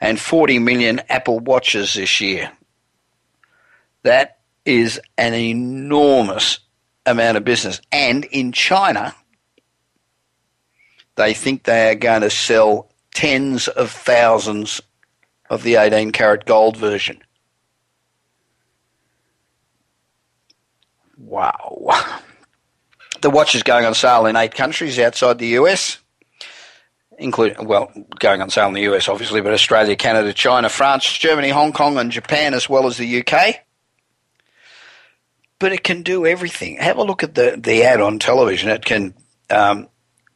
and 0.00 0.18
40 0.18 0.58
million 0.58 1.00
Apple 1.08 1.38
Watches 1.38 1.94
this 1.94 2.20
year. 2.20 2.50
That 4.02 4.38
is 4.64 5.00
an 5.16 5.34
enormous 5.34 6.58
amount 7.06 7.36
of 7.36 7.44
business. 7.44 7.80
And 7.92 8.24
in 8.24 8.50
China, 8.50 9.14
they 11.14 11.32
think 11.32 11.62
they 11.62 11.90
are 11.90 11.94
going 11.94 12.22
to 12.22 12.30
sell 12.30 12.91
tens 13.14 13.68
of 13.68 13.90
thousands 13.90 14.80
of 15.50 15.62
the 15.62 15.76
18 15.76 16.12
karat 16.12 16.46
gold 16.46 16.76
version. 16.76 17.22
Wow. 21.18 21.82
The 23.20 23.30
watch 23.30 23.54
is 23.54 23.62
going 23.62 23.84
on 23.84 23.94
sale 23.94 24.26
in 24.26 24.36
eight 24.36 24.54
countries 24.54 24.98
outside 24.98 25.38
the 25.38 25.58
US, 25.58 25.98
including, 27.18 27.66
well, 27.66 27.92
going 28.18 28.42
on 28.42 28.50
sale 28.50 28.68
in 28.68 28.74
the 28.74 28.92
US 28.92 29.08
obviously, 29.08 29.40
but 29.40 29.52
Australia, 29.52 29.94
Canada, 29.94 30.32
China, 30.32 30.68
France, 30.68 31.18
Germany, 31.18 31.50
Hong 31.50 31.72
Kong, 31.72 31.98
and 31.98 32.10
Japan, 32.10 32.54
as 32.54 32.68
well 32.68 32.86
as 32.86 32.96
the 32.96 33.22
UK. 33.22 33.56
But 35.58 35.72
it 35.72 35.84
can 35.84 36.02
do 36.02 36.26
everything. 36.26 36.78
Have 36.78 36.96
a 36.96 37.04
look 37.04 37.22
at 37.22 37.36
the, 37.36 37.56
the 37.56 37.84
ad 37.84 38.00
on 38.00 38.18
television. 38.18 38.70
It 38.70 38.84
can 38.84 39.14
um, 39.48 39.88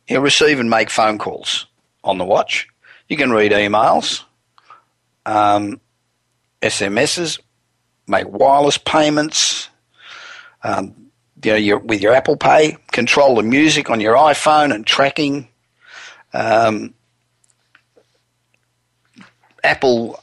receive 0.09 0.61
and 0.61 0.71
make 0.71 0.89
phone 0.91 1.19
calls 1.19 1.67
on 2.07 2.19
the 2.19 2.25
watch. 2.25 2.69
You 3.09 3.17
can 3.17 3.31
read 3.31 3.53
emails, 3.53 4.23
um, 5.27 5.81
SMSs, 6.63 7.41
make 8.07 8.29
wireless 8.29 8.79
payments. 8.79 9.69
Um, 10.63 11.11
you 11.45 11.53
know, 11.53 11.57
your, 11.59 11.79
with 11.79 12.01
your 12.01 12.15
Apple 12.15 12.37
Pay, 12.37 12.79
control 12.93 13.37
the 13.37 13.43
music 13.43 13.91
on 13.91 14.01
your 14.01 14.17
iPhone 14.17 14.75
and 14.75 14.87
tracking. 14.87 15.49
Um, 16.33 16.95
Apple, 19.63 20.21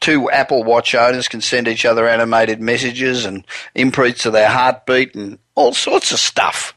two 0.00 0.30
Apple 0.30 0.64
Watch 0.64 0.94
owners 0.94 1.28
can 1.28 1.40
send 1.40 1.68
each 1.68 1.84
other 1.84 2.08
animated 2.08 2.60
messages 2.60 3.24
and 3.24 3.46
inputs 3.76 4.26
of 4.26 4.32
their 4.32 4.48
heartbeat 4.48 5.14
and 5.14 5.38
all 5.54 5.74
sorts 5.74 6.10
of 6.12 6.18
stuff 6.18 6.74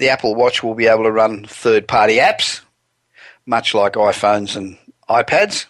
the 0.00 0.08
Apple 0.08 0.34
Watch 0.34 0.62
will 0.62 0.74
be 0.74 0.86
able 0.86 1.04
to 1.04 1.12
run 1.12 1.44
third 1.44 1.86
party 1.86 2.16
apps, 2.16 2.62
much 3.44 3.74
like 3.74 3.92
iPhones 3.92 4.56
and 4.56 4.78
iPads. 5.10 5.66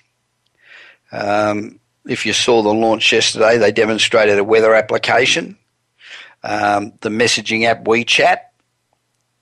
Um, 1.10 1.80
if 2.06 2.24
you 2.24 2.32
saw 2.32 2.62
the 2.62 2.72
launch 2.72 3.12
yesterday, 3.12 3.58
they 3.58 3.72
demonstrated 3.72 4.38
a 4.38 4.44
weather 4.44 4.72
application, 4.72 5.58
um, 6.44 6.92
the 7.00 7.08
messaging 7.08 7.64
app 7.64 7.82
WeChat, 7.82 8.38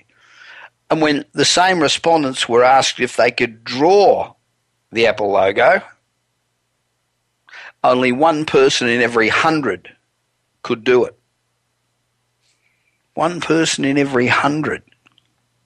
And 0.89 1.01
when 1.01 1.25
the 1.33 1.45
same 1.45 1.79
respondents 1.79 2.49
were 2.49 2.63
asked 2.63 2.99
if 2.99 3.15
they 3.15 3.31
could 3.31 3.63
draw 3.63 4.33
the 4.91 5.07
Apple 5.07 5.31
logo, 5.31 5.81
only 7.83 8.11
one 8.11 8.45
person 8.45 8.89
in 8.89 9.01
every 9.01 9.29
hundred 9.29 9.89
could 10.63 10.83
do 10.83 11.05
it. 11.05 11.17
One 13.13 13.41
person 13.41 13.85
in 13.85 13.97
every 13.97 14.27
hundred. 14.27 14.83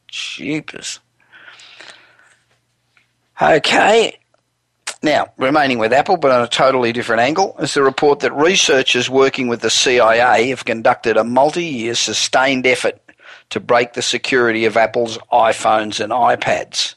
Jeepers. 0.07 0.99
Okay. 3.41 4.17
Now, 5.01 5.33
remaining 5.37 5.79
with 5.79 5.91
Apple, 5.91 6.15
but 6.15 6.31
on 6.31 6.43
a 6.43 6.47
totally 6.47 6.93
different 6.93 7.21
angle, 7.21 7.55
is 7.59 7.73
the 7.73 7.83
report 7.83 8.21
that 8.21 8.33
researchers 8.33 9.09
working 9.09 9.49
with 9.49 9.59
the 9.59 9.69
CIA 9.69 10.49
have 10.49 10.63
conducted 10.63 11.17
a 11.17 11.23
multi 11.25 11.65
year 11.65 11.93
sustained 11.93 12.65
effort 12.65 12.99
to 13.49 13.59
break 13.59 13.93
the 13.93 14.01
security 14.01 14.65
of 14.65 14.77
Apple's 14.77 15.17
iPhones 15.31 15.99
and 15.99 16.13
iPads. 16.13 16.95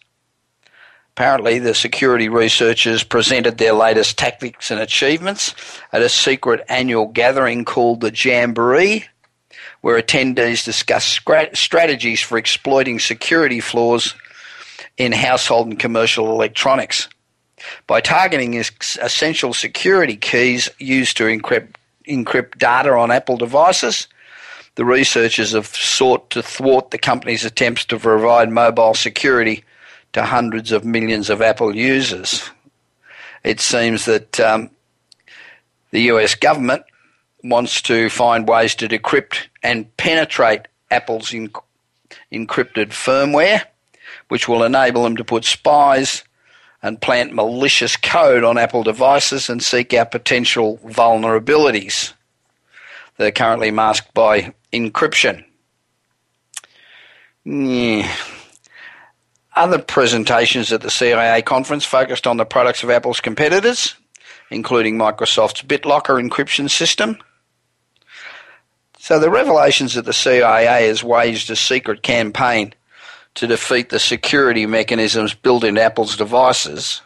Apparently, 1.16 1.58
the 1.58 1.72
security 1.72 2.28
researchers 2.28 3.02
presented 3.02 3.56
their 3.56 3.72
latest 3.72 4.18
tactics 4.18 4.70
and 4.70 4.78
achievements 4.78 5.54
at 5.90 6.02
a 6.02 6.10
secret 6.10 6.62
annual 6.68 7.06
gathering 7.06 7.64
called 7.64 8.02
the 8.02 8.12
Jamboree, 8.14 9.06
where 9.80 9.98
attendees 9.98 10.62
discussed 10.62 11.22
strategies 11.54 12.20
for 12.20 12.36
exploiting 12.36 12.98
security 12.98 13.60
flaws 13.60 14.14
in 14.98 15.12
household 15.12 15.68
and 15.68 15.78
commercial 15.78 16.30
electronics. 16.32 17.08
By 17.86 18.02
targeting 18.02 18.54
essential 18.54 19.54
security 19.54 20.16
keys 20.16 20.68
used 20.78 21.16
to 21.16 21.24
encrypt, 21.24 21.76
encrypt 22.06 22.58
data 22.58 22.90
on 22.90 23.10
Apple 23.10 23.38
devices, 23.38 24.06
the 24.74 24.84
researchers 24.84 25.52
have 25.52 25.68
sought 25.68 26.28
to 26.28 26.42
thwart 26.42 26.90
the 26.90 26.98
company's 26.98 27.46
attempts 27.46 27.86
to 27.86 27.98
provide 27.98 28.50
mobile 28.50 28.92
security 28.92 29.64
to 30.16 30.24
hundreds 30.24 30.72
of 30.72 30.82
millions 30.82 31.28
of 31.28 31.42
Apple 31.42 31.76
users. 31.76 32.48
It 33.44 33.60
seems 33.60 34.06
that 34.06 34.40
um, 34.40 34.70
the 35.90 36.00
US 36.12 36.34
government 36.34 36.84
wants 37.44 37.82
to 37.82 38.08
find 38.08 38.48
ways 38.48 38.74
to 38.76 38.88
decrypt 38.88 39.48
and 39.62 39.94
penetrate 39.98 40.68
Apple's 40.90 41.32
encrypted 41.32 41.52
firmware, 42.32 43.64
which 44.28 44.48
will 44.48 44.64
enable 44.64 45.02
them 45.02 45.18
to 45.18 45.24
put 45.24 45.44
spies 45.44 46.24
and 46.82 47.02
plant 47.02 47.34
malicious 47.34 47.98
code 47.98 48.42
on 48.42 48.56
Apple 48.56 48.84
devices 48.84 49.50
and 49.50 49.62
seek 49.62 49.92
out 49.92 50.12
potential 50.12 50.78
vulnerabilities 50.78 52.14
that 53.18 53.26
are 53.28 53.32
currently 53.32 53.70
masked 53.70 54.14
by 54.14 54.54
encryption. 54.72 55.44
Yeah. 57.44 58.10
Other 59.56 59.78
presentations 59.78 60.70
at 60.70 60.82
the 60.82 60.90
CIA 60.90 61.40
conference 61.40 61.84
focused 61.84 62.26
on 62.26 62.36
the 62.36 62.44
products 62.44 62.82
of 62.82 62.90
Apple's 62.90 63.20
competitors, 63.20 63.94
including 64.50 64.98
Microsoft's 64.98 65.62
BitLocker 65.62 66.22
encryption 66.22 66.68
system. 66.68 67.16
So 68.98 69.18
the 69.18 69.30
revelations 69.30 69.94
that 69.94 70.04
the 70.04 70.12
CIA 70.12 70.88
has 70.88 71.02
waged 71.02 71.50
a 71.50 71.56
secret 71.56 72.02
campaign 72.02 72.74
to 73.36 73.46
defeat 73.46 73.88
the 73.88 73.98
security 73.98 74.66
mechanisms 74.66 75.32
built 75.32 75.64
in 75.64 75.78
Apple's 75.78 76.16
devices 76.16 77.00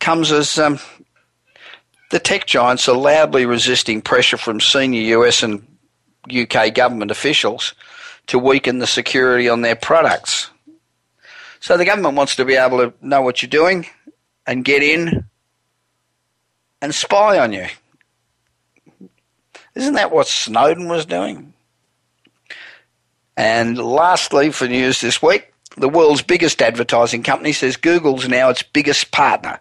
comes 0.00 0.32
as 0.32 0.58
um, 0.58 0.78
the 2.10 2.18
tech 2.18 2.46
giants 2.46 2.88
are 2.88 2.96
loudly 2.96 3.44
resisting 3.44 4.00
pressure 4.00 4.36
from 4.36 4.60
senior 4.60 5.18
US 5.18 5.42
and 5.42 5.66
UK 6.30 6.72
government 6.72 7.10
officials 7.10 7.74
to 8.28 8.38
weaken 8.38 8.78
the 8.78 8.86
security 8.86 9.48
on 9.48 9.62
their 9.62 9.76
products. 9.76 10.51
So 11.62 11.76
the 11.76 11.84
government 11.84 12.16
wants 12.16 12.34
to 12.36 12.44
be 12.44 12.56
able 12.56 12.78
to 12.78 12.92
know 13.00 13.22
what 13.22 13.40
you're 13.40 13.48
doing 13.48 13.86
and 14.48 14.64
get 14.64 14.82
in 14.82 15.26
and 16.82 16.92
spy 16.92 17.38
on 17.38 17.52
you. 17.52 17.68
Isn't 19.76 19.94
that 19.94 20.10
what 20.10 20.26
Snowden 20.26 20.88
was 20.88 21.06
doing? 21.06 21.54
And 23.36 23.78
lastly, 23.78 24.50
for 24.50 24.66
news 24.66 25.00
this 25.00 25.22
week, 25.22 25.54
the 25.76 25.88
world's 25.88 26.20
biggest 26.20 26.60
advertising 26.60 27.22
company 27.22 27.52
says 27.52 27.76
Google's 27.76 28.28
now 28.28 28.50
its 28.50 28.64
biggest 28.64 29.12
partner. 29.12 29.60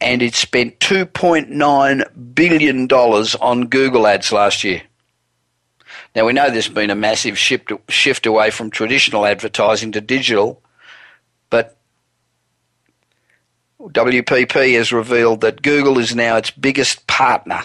And 0.00 0.20
it 0.20 0.34
spent 0.34 0.80
$2.9 0.80 2.34
billion 2.34 2.90
on 2.90 3.66
Google 3.68 4.06
ads 4.08 4.32
last 4.32 4.64
year. 4.64 4.82
Now, 6.14 6.26
we 6.26 6.32
know 6.32 6.50
there's 6.50 6.68
been 6.68 6.90
a 6.90 6.96
massive 6.96 7.38
shift, 7.38 7.70
shift 7.88 8.26
away 8.26 8.50
from 8.50 8.70
traditional 8.70 9.24
advertising 9.24 9.92
to 9.92 10.00
digital, 10.00 10.62
but 11.50 11.76
WPP 13.80 14.74
has 14.76 14.92
revealed 14.92 15.40
that 15.42 15.62
Google 15.62 15.98
is 15.98 16.14
now 16.14 16.36
its 16.36 16.50
biggest 16.50 17.06
partner 17.06 17.60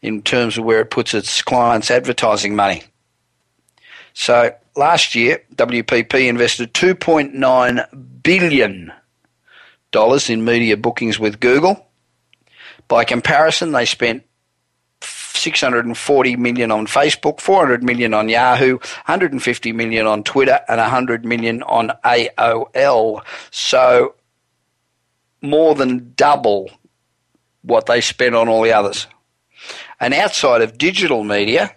in 0.00 0.22
terms 0.22 0.58
of 0.58 0.64
where 0.64 0.80
it 0.80 0.90
puts 0.90 1.14
its 1.14 1.42
clients' 1.42 1.90
advertising 1.90 2.56
money. 2.56 2.82
So 4.14 4.54
last 4.76 5.14
year, 5.14 5.42
WPP 5.54 6.28
invested 6.28 6.74
$2.9 6.74 8.22
billion 8.22 8.92
in 10.28 10.44
media 10.44 10.76
bookings 10.76 11.18
with 11.18 11.40
Google. 11.40 11.86
By 12.88 13.04
comparison, 13.04 13.72
they 13.72 13.84
spent 13.84 14.24
640 15.36 16.36
million 16.36 16.70
on 16.70 16.86
Facebook, 16.86 17.40
400 17.40 17.82
million 17.82 18.14
on 18.14 18.28
Yahoo, 18.28 18.78
150 18.78 19.72
million 19.72 20.06
on 20.06 20.22
Twitter, 20.22 20.60
and 20.68 20.80
100 20.80 21.24
million 21.24 21.62
on 21.64 21.92
AOL. 22.04 23.20
So 23.50 24.14
more 25.42 25.74
than 25.74 26.12
double 26.16 26.70
what 27.62 27.86
they 27.86 28.00
spent 28.00 28.34
on 28.34 28.48
all 28.48 28.62
the 28.62 28.72
others. 28.72 29.06
And 30.00 30.14
outside 30.14 30.62
of 30.62 30.78
digital 30.78 31.24
media, 31.24 31.74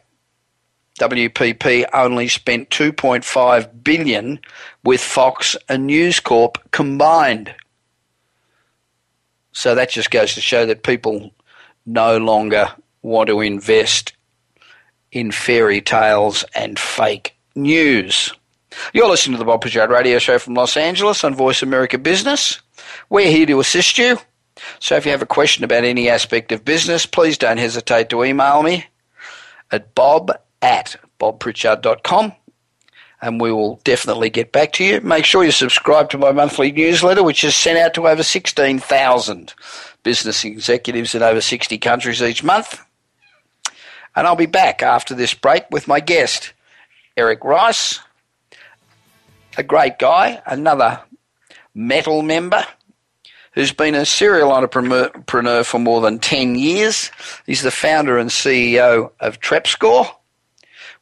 WPP 0.99 1.85
only 1.93 2.27
spent 2.27 2.69
2.5 2.69 3.83
billion 3.83 4.39
with 4.83 5.01
Fox 5.01 5.55
and 5.69 5.85
News 5.85 6.19
Corp 6.19 6.57
combined. 6.71 7.53
So 9.51 9.75
that 9.75 9.89
just 9.89 10.11
goes 10.11 10.33
to 10.33 10.41
show 10.41 10.65
that 10.65 10.83
people 10.83 11.31
no 11.85 12.17
longer 12.17 12.69
want 13.07 13.27
to 13.29 13.41
invest 13.41 14.13
in 15.11 15.31
fairy 15.31 15.81
tales 15.81 16.43
and 16.53 16.77
fake 16.77 17.35
news. 17.55 18.31
You're 18.93 19.09
listening 19.09 19.35
to 19.35 19.39
the 19.39 19.45
Bob 19.45 19.61
Pritchard 19.61 19.89
Radio 19.89 20.19
Show 20.19 20.37
from 20.37 20.53
Los 20.53 20.77
Angeles 20.77 21.23
on 21.23 21.33
Voice 21.33 21.63
America 21.63 21.97
Business. 21.97 22.59
We're 23.09 23.31
here 23.31 23.45
to 23.47 23.59
assist 23.59 23.97
you. 23.97 24.19
So 24.79 24.95
if 24.95 25.05
you 25.05 25.11
have 25.11 25.21
a 25.21 25.27
question 25.27 25.63
about 25.63 25.83
any 25.83 26.09
aspect 26.09 26.51
of 26.51 26.65
business, 26.65 27.05
please 27.05 27.37
don't 27.37 27.57
hesitate 27.57 28.09
to 28.09 28.23
email 28.23 28.61
me 28.63 28.85
at 29.71 29.93
bob 29.95 30.31
at 30.61 30.95
bobpritchard.com 31.19 32.33
and 33.21 33.41
we 33.41 33.51
will 33.51 33.79
definitely 33.83 34.29
get 34.29 34.51
back 34.51 34.73
to 34.73 34.83
you. 34.83 35.01
Make 35.01 35.25
sure 35.25 35.43
you 35.43 35.51
subscribe 35.51 36.09
to 36.11 36.17
my 36.17 36.31
monthly 36.31 36.71
newsletter, 36.71 37.23
which 37.23 37.43
is 37.43 37.55
sent 37.55 37.79
out 37.79 37.93
to 37.95 38.07
over 38.07 38.21
16,000 38.21 39.53
business 40.03 40.45
executives 40.45 41.15
in 41.15 41.23
over 41.23 41.41
60 41.41 41.77
countries 41.79 42.21
each 42.21 42.43
month. 42.43 42.79
And 44.17 44.25
I'll 44.25 44.35
be 44.35 44.47
back 44.47 44.81
after 44.81 45.13
this 45.13 45.35
break 45.35 45.65
with 45.69 45.87
my 45.87 45.99
guest, 45.99 46.53
Eric 47.15 47.43
Rice, 47.43 47.99
a 49.57 49.61
great 49.61 49.99
guy, 49.99 50.41
another 50.47 51.01
metal 51.75 52.23
member 52.23 52.65
who's 53.51 53.71
been 53.71 53.93
a 53.93 54.07
serial 54.07 54.51
entrepreneur 54.51 55.63
for 55.63 55.77
more 55.77 56.01
than 56.01 56.17
10 56.17 56.55
years. 56.55 57.11
He's 57.45 57.61
the 57.61 57.69
founder 57.69 58.17
and 58.17 58.31
CEO 58.31 59.11
of 59.19 59.39
TrepScore, 59.39 60.09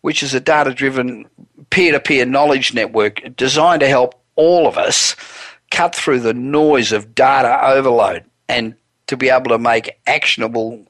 which 0.01 0.21
is 0.21 0.33
a 0.33 0.41
data 0.41 0.73
driven 0.73 1.25
peer 1.69 1.93
to 1.93 2.01
peer 2.01 2.25
knowledge 2.25 2.73
network 2.73 3.21
designed 3.37 3.79
to 3.79 3.87
help 3.87 4.21
all 4.35 4.67
of 4.67 4.77
us 4.77 5.15
cut 5.71 5.95
through 5.95 6.19
the 6.19 6.33
noise 6.33 6.91
of 6.91 7.15
data 7.15 7.65
overload 7.65 8.25
and 8.49 8.75
to 9.07 9.15
be 9.15 9.29
able 9.29 9.51
to 9.51 9.57
make 9.57 9.97
actionable 10.05 10.85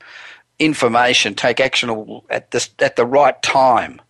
information, 0.59 1.35
take 1.35 1.59
actionable 1.59 2.25
at 2.29 2.51
the, 2.51 2.67
at 2.79 2.95
the 2.95 3.05
right 3.05 3.41
time. 3.41 4.01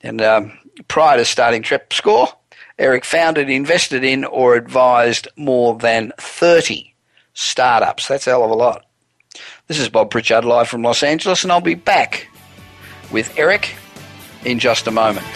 And 0.00 0.20
um, 0.20 0.58
prior 0.88 1.16
to 1.18 1.24
starting 1.24 1.62
TrepScore, 1.62 2.28
Eric 2.78 3.04
founded, 3.04 3.48
invested 3.48 4.04
in, 4.04 4.24
or 4.24 4.54
advised 4.54 5.28
more 5.36 5.76
than 5.76 6.12
30 6.18 6.94
startups. 7.34 8.08
That's 8.08 8.26
a 8.26 8.30
hell 8.30 8.44
of 8.44 8.50
a 8.50 8.54
lot. 8.54 8.84
This 9.66 9.78
is 9.78 9.88
Bob 9.88 10.10
Pritchard 10.10 10.44
live 10.44 10.68
from 10.68 10.82
Los 10.82 11.02
Angeles, 11.02 11.42
and 11.42 11.52
I'll 11.52 11.60
be 11.60 11.74
back 11.74 12.28
with 13.10 13.36
Eric 13.38 13.74
in 14.44 14.58
just 14.58 14.86
a 14.86 14.90
moment. 14.90 15.26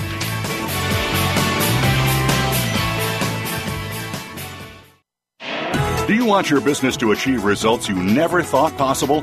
Do 6.07 6.15
you 6.15 6.25
want 6.25 6.49
your 6.49 6.61
business 6.61 6.97
to 6.99 7.13
achieve 7.13 7.45
results 7.45 7.89
you 7.89 7.95
never 7.95 8.43
thought 8.43 8.77
possible? 8.79 9.23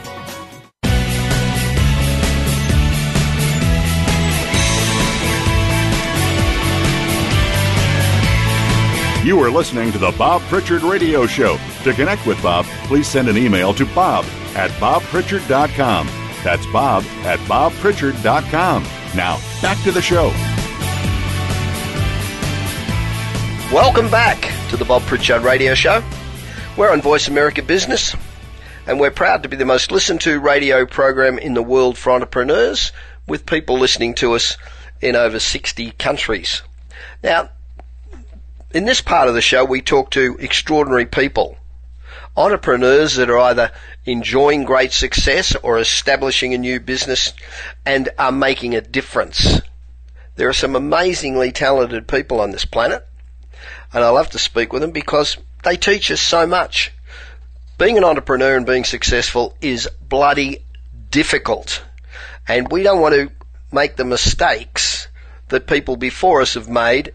You 9.23 9.39
are 9.41 9.51
listening 9.51 9.91
to 9.91 9.99
the 9.99 10.09
Bob 10.17 10.41
Pritchard 10.49 10.81
Radio 10.81 11.27
Show. 11.27 11.59
To 11.83 11.93
connect 11.93 12.25
with 12.25 12.41
Bob, 12.41 12.65
please 12.85 13.07
send 13.07 13.29
an 13.29 13.37
email 13.37 13.71
to 13.75 13.85
bob 13.85 14.25
at 14.55 14.71
bobpritchard.com. 14.71 16.07
That's 16.43 16.65
bob 16.73 17.03
at 17.23 17.37
bobpritchard.com. 17.41 18.83
Now, 19.15 19.39
back 19.61 19.79
to 19.83 19.91
the 19.91 20.01
show. 20.01 20.29
Welcome 23.71 24.09
back 24.09 24.41
to 24.71 24.75
the 24.75 24.85
Bob 24.85 25.03
Pritchard 25.03 25.43
Radio 25.43 25.75
Show. 25.75 26.03
We're 26.75 26.91
on 26.91 27.03
Voice 27.03 27.27
America 27.27 27.61
Business, 27.61 28.15
and 28.87 28.99
we're 28.99 29.11
proud 29.11 29.43
to 29.43 29.49
be 29.49 29.55
the 29.55 29.65
most 29.65 29.91
listened 29.91 30.21
to 30.21 30.39
radio 30.39 30.87
program 30.87 31.37
in 31.37 31.53
the 31.53 31.61
world 31.61 31.95
for 31.95 32.09
entrepreneurs, 32.09 32.91
with 33.27 33.45
people 33.45 33.77
listening 33.77 34.15
to 34.15 34.33
us 34.33 34.57
in 34.99 35.15
over 35.15 35.37
60 35.37 35.91
countries. 35.91 36.63
Now, 37.23 37.51
in 38.73 38.85
this 38.85 39.01
part 39.01 39.27
of 39.27 39.33
the 39.33 39.41
show, 39.41 39.65
we 39.65 39.81
talk 39.81 40.11
to 40.11 40.37
extraordinary 40.39 41.05
people, 41.05 41.57
entrepreneurs 42.37 43.15
that 43.15 43.29
are 43.29 43.39
either 43.39 43.71
enjoying 44.05 44.63
great 44.63 44.91
success 44.91 45.55
or 45.55 45.77
establishing 45.77 46.53
a 46.53 46.57
new 46.57 46.79
business 46.79 47.33
and 47.85 48.09
are 48.17 48.31
making 48.31 48.75
a 48.75 48.81
difference. 48.81 49.61
There 50.35 50.47
are 50.47 50.53
some 50.53 50.75
amazingly 50.75 51.51
talented 51.51 52.07
people 52.07 52.39
on 52.39 52.51
this 52.51 52.65
planet, 52.65 53.05
and 53.93 54.03
I 54.03 54.09
love 54.09 54.29
to 54.31 54.39
speak 54.39 54.71
with 54.71 54.81
them 54.81 54.91
because 54.91 55.37
they 55.63 55.75
teach 55.75 56.09
us 56.09 56.21
so 56.21 56.47
much. 56.47 56.91
Being 57.77 57.97
an 57.97 58.03
entrepreneur 58.03 58.55
and 58.55 58.65
being 58.65 58.85
successful 58.85 59.55
is 59.61 59.89
bloody 60.01 60.63
difficult, 61.09 61.83
and 62.47 62.71
we 62.71 62.83
don't 62.83 63.01
want 63.01 63.15
to 63.15 63.31
make 63.71 63.95
the 63.95 64.05
mistakes 64.05 65.07
that 65.49 65.67
people 65.67 65.97
before 65.97 66.41
us 66.41 66.53
have 66.53 66.69
made 66.69 67.13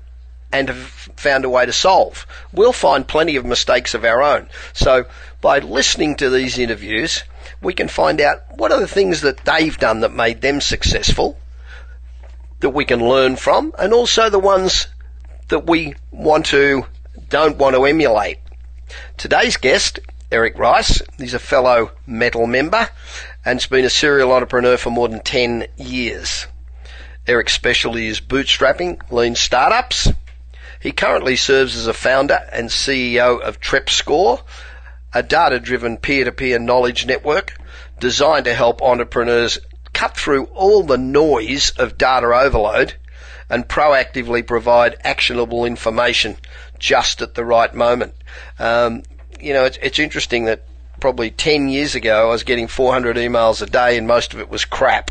and 0.52 0.68
have 0.68 0.78
found 1.16 1.44
a 1.44 1.50
way 1.50 1.66
to 1.66 1.72
solve. 1.72 2.26
We'll 2.52 2.72
find 2.72 3.06
plenty 3.06 3.36
of 3.36 3.44
mistakes 3.44 3.94
of 3.94 4.04
our 4.04 4.22
own. 4.22 4.48
So 4.72 5.06
by 5.40 5.58
listening 5.58 6.16
to 6.16 6.30
these 6.30 6.58
interviews, 6.58 7.24
we 7.60 7.74
can 7.74 7.88
find 7.88 8.20
out 8.20 8.42
what 8.56 8.72
are 8.72 8.80
the 8.80 8.88
things 8.88 9.20
that 9.22 9.44
they've 9.44 9.76
done 9.76 10.00
that 10.00 10.12
made 10.12 10.40
them 10.40 10.60
successful 10.60 11.38
that 12.60 12.70
we 12.70 12.84
can 12.84 13.06
learn 13.06 13.36
from 13.36 13.72
and 13.78 13.92
also 13.92 14.30
the 14.30 14.38
ones 14.38 14.86
that 15.48 15.66
we 15.66 15.94
want 16.10 16.46
to 16.46 16.86
don't 17.28 17.58
want 17.58 17.74
to 17.76 17.84
emulate. 17.84 18.38
Today's 19.16 19.56
guest, 19.56 19.98
Eric 20.30 20.58
Rice, 20.58 21.02
he's 21.18 21.34
a 21.34 21.38
fellow 21.38 21.92
metal 22.06 22.46
member 22.46 22.88
and 23.44 23.60
has 23.60 23.66
been 23.66 23.84
a 23.84 23.90
serial 23.90 24.32
entrepreneur 24.32 24.76
for 24.76 24.90
more 24.90 25.08
than 25.08 25.20
10 25.20 25.66
years. 25.76 26.46
Eric's 27.26 27.54
specialty 27.54 28.06
is 28.06 28.20
bootstrapping 28.20 29.00
lean 29.10 29.34
startups 29.34 30.08
he 30.86 30.92
currently 30.92 31.34
serves 31.34 31.76
as 31.76 31.88
a 31.88 31.92
founder 31.92 32.38
and 32.52 32.68
CEO 32.68 33.40
of 33.40 33.60
TrepScore, 33.60 34.40
a 35.12 35.20
data 35.20 35.58
driven 35.58 35.96
peer 35.96 36.24
to 36.24 36.30
peer 36.30 36.60
knowledge 36.60 37.06
network 37.06 37.58
designed 37.98 38.44
to 38.44 38.54
help 38.54 38.80
entrepreneurs 38.80 39.58
cut 39.92 40.16
through 40.16 40.44
all 40.54 40.84
the 40.84 40.96
noise 40.96 41.70
of 41.70 41.98
data 41.98 42.28
overload 42.28 42.94
and 43.50 43.66
proactively 43.66 44.46
provide 44.46 44.94
actionable 45.02 45.64
information 45.64 46.36
just 46.78 47.20
at 47.20 47.34
the 47.34 47.44
right 47.44 47.74
moment. 47.74 48.14
Um, 48.60 49.02
you 49.40 49.54
know, 49.54 49.64
it's, 49.64 49.78
it's 49.82 49.98
interesting 49.98 50.44
that 50.44 50.65
probably 51.00 51.30
10 51.30 51.68
years 51.68 51.94
ago, 51.94 52.28
I 52.28 52.30
was 52.30 52.42
getting 52.42 52.68
400 52.68 53.16
emails 53.16 53.62
a 53.62 53.66
day 53.66 53.96
and 53.96 54.06
most 54.06 54.34
of 54.34 54.40
it 54.40 54.48
was 54.48 54.64
crap. 54.64 55.10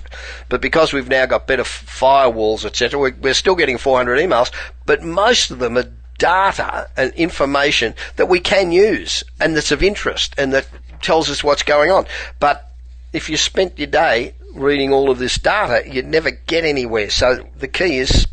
But 0.49 0.61
because 0.61 0.93
we've 0.93 1.09
now 1.09 1.25
got 1.25 1.47
better 1.47 1.63
firewalls, 1.63 2.65
etc., 2.65 3.13
we're, 3.19 3.33
still 3.33 3.55
getting 3.55 3.77
400 3.77 4.17
emails, 4.19 4.51
but 4.85 5.03
most 5.03 5.51
of 5.51 5.59
them 5.59 5.77
are 5.77 5.91
data 6.17 6.89
and 6.95 7.13
information 7.13 7.93
that 8.15 8.27
we 8.27 8.39
can 8.39 8.71
use 8.71 9.23
and 9.39 9.55
that's 9.55 9.71
of 9.71 9.83
interest 9.83 10.33
and 10.37 10.53
that 10.53 10.67
tells 11.01 11.29
us 11.29 11.43
what's 11.43 11.63
going 11.63 11.91
on. 11.91 12.07
But 12.39 12.71
if 13.13 13.29
you 13.29 13.37
spent 13.37 13.77
your 13.77 13.87
day 13.87 14.33
reading 14.53 14.93
all 14.93 15.09
of 15.09 15.19
this 15.19 15.37
data, 15.37 15.83
you'd 15.89 16.05
never 16.05 16.31
get 16.31 16.63
anywhere. 16.63 17.09
So 17.09 17.45
the 17.57 17.67
key 17.67 17.97
is 17.97 18.27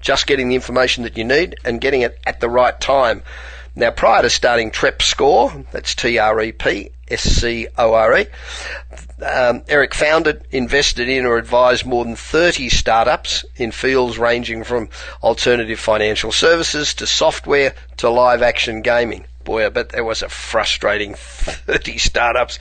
just 0.00 0.26
getting 0.26 0.48
the 0.48 0.54
information 0.54 1.02
that 1.04 1.16
you 1.16 1.24
need 1.24 1.56
and 1.64 1.80
getting 1.80 2.02
it 2.02 2.18
at 2.26 2.40
the 2.40 2.48
right 2.48 2.78
time. 2.80 3.22
Now, 3.76 3.90
prior 3.90 4.22
to 4.22 4.30
starting 4.30 4.70
TrepScore, 4.70 5.66
that's 5.72 5.96
T-R-E-P, 5.96 6.90
S-C-O-R-E, 7.08 8.26
um, 9.22 9.62
Eric 9.68 9.94
founded, 9.94 10.46
invested 10.52 11.08
in, 11.08 11.26
or 11.26 11.38
advised 11.38 11.84
more 11.84 12.04
than 12.04 12.14
30 12.14 12.68
startups 12.68 13.44
in 13.56 13.72
fields 13.72 14.16
ranging 14.16 14.62
from 14.62 14.90
alternative 15.24 15.80
financial 15.80 16.30
services 16.30 16.94
to 16.94 17.06
software 17.06 17.74
to 17.96 18.10
live 18.10 18.42
action 18.42 18.80
gaming. 18.80 19.24
Boy, 19.42 19.66
I 19.66 19.68
bet 19.70 19.90
there 19.90 20.04
was 20.04 20.22
a 20.22 20.28
frustrating 20.28 21.14
30 21.16 21.98
startups. 21.98 22.60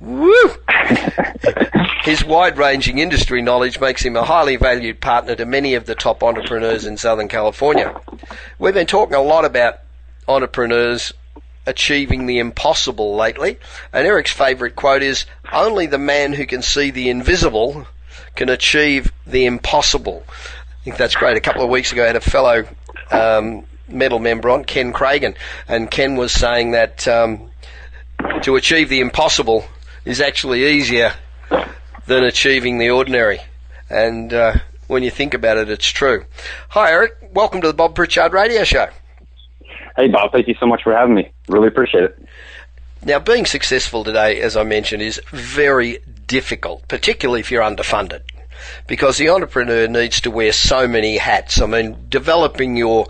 Woo! 0.00 0.50
His 2.02 2.24
wide 2.24 2.58
ranging 2.58 2.98
industry 2.98 3.40
knowledge 3.40 3.80
makes 3.80 4.02
him 4.02 4.16
a 4.16 4.24
highly 4.24 4.56
valued 4.56 5.00
partner 5.00 5.34
to 5.36 5.46
many 5.46 5.74
of 5.74 5.86
the 5.86 5.94
top 5.94 6.22
entrepreneurs 6.22 6.84
in 6.84 6.96
Southern 6.96 7.28
California. 7.28 7.98
We've 8.58 8.74
been 8.74 8.86
talking 8.86 9.14
a 9.14 9.22
lot 9.22 9.44
about 9.46 9.83
entrepreneurs 10.28 11.12
achieving 11.66 12.26
the 12.26 12.38
impossible 12.38 13.16
lately. 13.16 13.58
And 13.92 14.06
Eric's 14.06 14.32
favourite 14.32 14.76
quote 14.76 15.02
is, 15.02 15.26
only 15.52 15.86
the 15.86 15.98
man 15.98 16.34
who 16.34 16.46
can 16.46 16.62
see 16.62 16.90
the 16.90 17.08
invisible 17.08 17.86
can 18.34 18.48
achieve 18.48 19.12
the 19.26 19.46
impossible. 19.46 20.24
I 20.28 20.84
think 20.84 20.96
that's 20.96 21.14
great. 21.14 21.36
A 21.36 21.40
couple 21.40 21.62
of 21.62 21.70
weeks 21.70 21.92
ago 21.92 22.04
I 22.04 22.08
had 22.08 22.16
a 22.16 22.20
fellow 22.20 22.66
um, 23.10 23.64
metal 23.88 24.18
member 24.18 24.50
on, 24.50 24.64
Ken 24.64 24.92
Kragen, 24.92 25.36
and 25.68 25.90
Ken 25.90 26.16
was 26.16 26.32
saying 26.32 26.72
that 26.72 27.08
um, 27.08 27.50
to 28.42 28.56
achieve 28.56 28.88
the 28.88 29.00
impossible 29.00 29.64
is 30.04 30.20
actually 30.20 30.64
easier 30.66 31.14
than 32.06 32.24
achieving 32.24 32.78
the 32.78 32.90
ordinary. 32.90 33.40
And 33.88 34.32
uh, 34.34 34.56
when 34.86 35.02
you 35.02 35.10
think 35.10 35.32
about 35.32 35.56
it, 35.56 35.70
it's 35.70 35.88
true. 35.88 36.26
Hi, 36.70 36.90
Eric. 36.90 37.30
Welcome 37.32 37.62
to 37.62 37.68
the 37.68 37.74
Bob 37.74 37.94
Pritchard 37.94 38.32
Radio 38.32 38.64
Show. 38.64 38.88
Hey, 39.96 40.08
Bob, 40.08 40.32
thank 40.32 40.48
you 40.48 40.54
so 40.58 40.66
much 40.66 40.82
for 40.82 40.92
having 40.92 41.14
me. 41.14 41.30
Really 41.48 41.68
appreciate 41.68 42.04
it. 42.04 42.28
Now, 43.04 43.18
being 43.18 43.46
successful 43.46 44.02
today, 44.02 44.40
as 44.40 44.56
I 44.56 44.64
mentioned, 44.64 45.02
is 45.02 45.20
very 45.30 45.98
difficult, 46.26 46.88
particularly 46.88 47.40
if 47.40 47.50
you're 47.50 47.62
underfunded, 47.62 48.22
because 48.86 49.18
the 49.18 49.28
entrepreneur 49.28 49.86
needs 49.86 50.22
to 50.22 50.30
wear 50.30 50.52
so 50.52 50.88
many 50.88 51.18
hats. 51.18 51.60
I 51.60 51.66
mean, 51.66 52.06
developing 52.08 52.76
your 52.76 53.06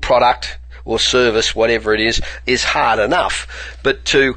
product 0.00 0.58
or 0.84 0.98
service, 0.98 1.54
whatever 1.54 1.94
it 1.94 2.00
is, 2.00 2.20
is 2.46 2.62
hard 2.62 2.98
enough, 2.98 3.78
but 3.82 4.04
to 4.06 4.36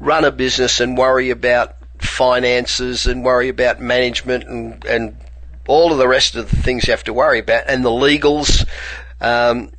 run 0.00 0.24
a 0.24 0.30
business 0.30 0.80
and 0.80 0.96
worry 0.96 1.30
about 1.30 1.76
finances 1.98 3.06
and 3.06 3.24
worry 3.24 3.48
about 3.48 3.80
management 3.80 4.44
and, 4.44 4.84
and 4.84 5.16
all 5.66 5.92
of 5.92 5.98
the 5.98 6.08
rest 6.08 6.34
of 6.36 6.50
the 6.50 6.56
things 6.56 6.86
you 6.86 6.92
have 6.92 7.04
to 7.04 7.12
worry 7.12 7.38
about 7.38 7.64
and 7.66 7.84
the 7.84 7.90
legals 7.90 8.66
um, 9.20 9.70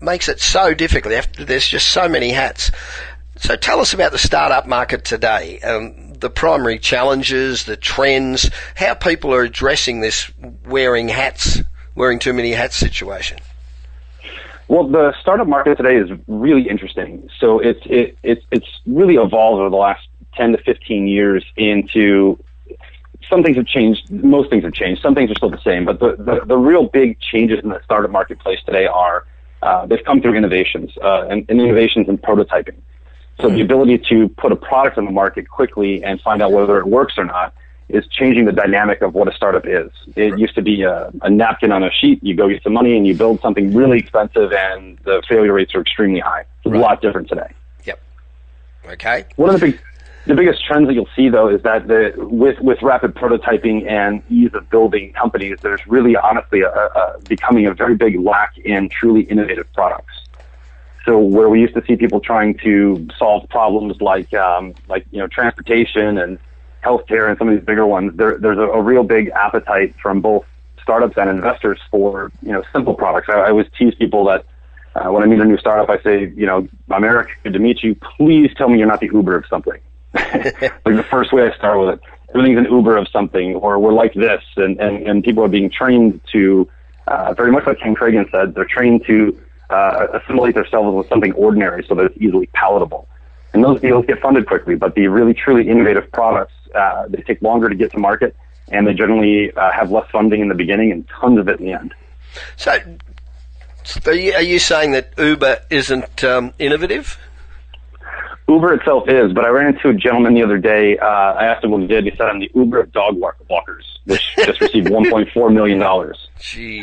makes 0.00 0.28
it 0.28 0.40
so 0.40 0.74
difficult. 0.74 1.28
There's 1.38 1.68
just 1.68 1.90
so 1.90 2.08
many 2.08 2.30
hats. 2.30 2.70
So 3.36 3.56
tell 3.56 3.80
us 3.80 3.94
about 3.94 4.12
the 4.12 4.18
startup 4.18 4.66
market 4.66 5.04
today. 5.04 5.60
Um, 5.60 6.14
the 6.14 6.30
primary 6.30 6.78
challenges, 6.78 7.64
the 7.64 7.76
trends, 7.76 8.50
how 8.74 8.94
people 8.94 9.34
are 9.34 9.42
addressing 9.42 10.00
this 10.00 10.30
wearing 10.66 11.08
hats, 11.08 11.62
wearing 11.94 12.18
too 12.18 12.32
many 12.32 12.52
hats 12.52 12.76
situation. 12.76 13.38
Well, 14.68 14.86
the 14.86 15.14
startup 15.20 15.48
market 15.48 15.76
today 15.78 15.96
is 15.96 16.10
really 16.28 16.68
interesting. 16.68 17.28
So 17.40 17.58
it's 17.58 17.80
it, 17.86 18.16
it, 18.22 18.44
it's 18.52 18.68
really 18.86 19.16
evolved 19.16 19.60
over 19.60 19.70
the 19.70 19.76
last 19.76 20.06
10 20.36 20.52
to 20.52 20.58
15 20.58 21.08
years 21.08 21.44
into 21.56 22.38
some 23.28 23.42
things 23.42 23.56
have 23.56 23.66
changed. 23.66 24.10
Most 24.10 24.50
things 24.50 24.64
have 24.64 24.72
changed. 24.74 25.02
Some 25.02 25.14
things 25.14 25.30
are 25.30 25.34
still 25.34 25.50
the 25.50 25.60
same. 25.62 25.84
But 25.84 26.00
the, 26.00 26.16
the, 26.16 26.44
the 26.44 26.56
real 26.56 26.84
big 26.84 27.18
changes 27.20 27.60
in 27.62 27.70
the 27.70 27.80
startup 27.84 28.10
marketplace 28.10 28.60
today 28.64 28.86
are 28.86 29.24
uh, 29.62 29.86
they've 29.86 30.04
come 30.04 30.20
through 30.20 30.34
innovations 30.34 30.90
uh, 31.02 31.26
and, 31.28 31.44
and, 31.48 31.60
innovations 31.60 32.08
in 32.08 32.18
prototyping. 32.18 32.76
So 33.40 33.48
the 33.48 33.62
ability 33.62 33.98
to 34.10 34.28
put 34.28 34.52
a 34.52 34.56
product 34.56 34.98
on 34.98 35.06
the 35.06 35.10
market 35.10 35.48
quickly 35.48 36.04
and 36.04 36.20
find 36.20 36.42
out 36.42 36.52
whether 36.52 36.78
it 36.78 36.86
works 36.86 37.14
or 37.16 37.24
not 37.24 37.54
is 37.88 38.06
changing 38.08 38.44
the 38.44 38.52
dynamic 38.52 39.02
of 39.02 39.14
what 39.14 39.28
a 39.28 39.32
startup 39.34 39.66
is. 39.66 39.90
It 40.14 40.38
used 40.38 40.54
to 40.54 40.62
be 40.62 40.82
a, 40.82 41.10
a 41.22 41.30
napkin 41.30 41.72
on 41.72 41.82
a 41.82 41.90
sheet. 41.90 42.22
You 42.22 42.36
go 42.36 42.48
get 42.48 42.62
some 42.62 42.72
money 42.72 42.96
and 42.96 43.06
you 43.06 43.14
build 43.14 43.40
something 43.40 43.74
really 43.74 43.98
expensive, 43.98 44.52
and 44.52 44.98
the 45.04 45.22
failure 45.28 45.52
rates 45.52 45.74
are 45.74 45.80
extremely 45.80 46.20
high. 46.20 46.44
It's 46.64 46.66
right. 46.66 46.76
a 46.76 46.80
lot 46.80 47.02
different 47.02 47.28
today. 47.28 47.52
Yep. 47.84 48.00
Okay. 48.86 49.24
One 49.36 49.54
of 49.54 49.60
the 49.60 49.72
big 49.72 49.80
the 50.30 50.36
biggest 50.36 50.64
trends 50.64 50.86
that 50.86 50.94
you'll 50.94 51.08
see 51.16 51.28
though 51.28 51.48
is 51.48 51.60
that 51.62 51.88
the, 51.88 52.12
with 52.16 52.60
with 52.60 52.80
rapid 52.82 53.14
prototyping 53.14 53.90
and 53.90 54.22
ease 54.30 54.54
of 54.54 54.70
building 54.70 55.12
companies, 55.12 55.58
there's 55.60 55.84
really 55.88 56.16
honestly 56.16 56.60
a, 56.60 56.68
a, 56.68 57.18
becoming 57.28 57.66
a 57.66 57.74
very 57.74 57.96
big 57.96 58.18
lack 58.20 58.56
in 58.58 58.88
truly 58.88 59.22
innovative 59.22 59.70
products. 59.72 60.14
So 61.04 61.18
where 61.18 61.48
we 61.48 61.60
used 61.60 61.74
to 61.74 61.84
see 61.84 61.96
people 61.96 62.20
trying 62.20 62.56
to 62.58 63.08
solve 63.18 63.48
problems 63.48 64.00
like 64.00 64.32
um, 64.32 64.74
like 64.88 65.04
you 65.10 65.18
know 65.18 65.26
transportation 65.26 66.16
and 66.16 66.38
healthcare 66.84 67.28
and 67.28 67.36
some 67.36 67.48
of 67.48 67.56
these 67.56 67.64
bigger 67.64 67.86
ones, 67.86 68.16
there, 68.16 68.38
there's 68.38 68.58
a, 68.58 68.62
a 68.62 68.80
real 68.80 69.02
big 69.02 69.30
appetite 69.30 69.96
from 70.00 70.20
both 70.20 70.46
startups 70.80 71.16
and 71.16 71.28
investors 71.28 71.80
for 71.90 72.30
you 72.40 72.52
know 72.52 72.62
simple 72.72 72.94
products. 72.94 73.28
I, 73.28 73.40
I 73.40 73.50
always 73.50 73.66
tease 73.76 73.96
people 73.96 74.24
that 74.26 74.46
uh, 74.94 75.10
when 75.10 75.24
I 75.24 75.26
meet 75.26 75.40
a 75.40 75.44
new 75.44 75.58
startup, 75.58 75.90
I 75.90 76.00
say, 76.02 76.32
you 76.36 76.46
know, 76.46 76.68
I'm 76.88 77.02
Eric, 77.02 77.30
good 77.42 77.52
to 77.52 77.58
meet 77.58 77.82
you. 77.82 77.96
Please 78.16 78.52
tell 78.56 78.68
me 78.68 78.78
you're 78.78 78.86
not 78.86 79.00
the 79.00 79.10
Uber 79.12 79.36
of 79.36 79.44
something. 79.50 79.80
like 80.14 80.84
the 80.84 81.06
first 81.10 81.32
way 81.32 81.48
I 81.48 81.56
start 81.56 81.78
with 81.78 81.94
it, 81.94 82.00
everything's 82.30 82.58
an 82.58 82.72
Uber 82.72 82.96
of 82.96 83.08
something, 83.08 83.54
or 83.56 83.78
we're 83.78 83.92
like 83.92 84.14
this, 84.14 84.42
and 84.56 84.80
and, 84.80 85.06
and 85.06 85.24
people 85.24 85.44
are 85.44 85.48
being 85.48 85.70
trained 85.70 86.20
to, 86.32 86.68
uh, 87.06 87.34
very 87.34 87.52
much 87.52 87.66
like 87.66 87.78
Ken 87.78 87.94
Kragen 87.94 88.30
said, 88.30 88.54
they're 88.54 88.64
trained 88.64 89.04
to 89.06 89.38
uh, 89.70 90.06
assimilate 90.14 90.54
themselves 90.54 90.94
with 90.94 91.08
something 91.08 91.32
ordinary 91.32 91.84
so 91.88 91.94
that 91.94 92.06
it's 92.06 92.18
easily 92.18 92.46
palatable. 92.52 93.08
And 93.52 93.64
those 93.64 93.80
deals 93.80 94.06
get 94.06 94.20
funded 94.20 94.46
quickly, 94.46 94.76
but 94.76 94.94
the 94.94 95.08
really 95.08 95.34
truly 95.34 95.68
innovative 95.68 96.10
products, 96.12 96.54
uh, 96.74 97.06
they 97.08 97.22
take 97.22 97.42
longer 97.42 97.68
to 97.68 97.74
get 97.74 97.90
to 97.92 97.98
market, 97.98 98.36
and 98.68 98.86
they 98.86 98.94
generally 98.94 99.52
uh, 99.52 99.72
have 99.72 99.90
less 99.90 100.08
funding 100.10 100.40
in 100.40 100.48
the 100.48 100.54
beginning 100.54 100.92
and 100.92 101.08
tons 101.08 101.38
of 101.38 101.48
it 101.48 101.58
in 101.58 101.66
the 101.66 101.72
end. 101.72 101.94
So, 102.56 102.78
are 104.06 104.14
you, 104.14 104.32
are 104.34 104.42
you 104.42 104.58
saying 104.58 104.92
that 104.92 105.14
Uber 105.18 105.62
isn't 105.70 106.22
um, 106.22 106.52
innovative? 106.58 107.18
Uber 108.50 108.74
itself 108.74 109.08
is, 109.08 109.32
but 109.32 109.44
I 109.44 109.48
ran 109.48 109.74
into 109.74 109.88
a 109.88 109.94
gentleman 109.94 110.34
the 110.34 110.42
other 110.42 110.58
day. 110.58 110.98
Uh, 110.98 111.06
I 111.06 111.46
asked 111.46 111.64
him 111.64 111.70
what 111.70 111.82
he 111.82 111.86
did. 111.86 112.04
He 112.04 112.10
said, 112.10 112.26
"I'm 112.26 112.40
the 112.40 112.50
Uber 112.54 112.80
of 112.80 112.92
dog 112.92 113.16
walkers," 113.16 113.98
which 114.04 114.34
just 114.44 114.60
received 114.60 114.88
1.4 114.88 115.54
million 115.54 115.78
dollars. 115.78 116.28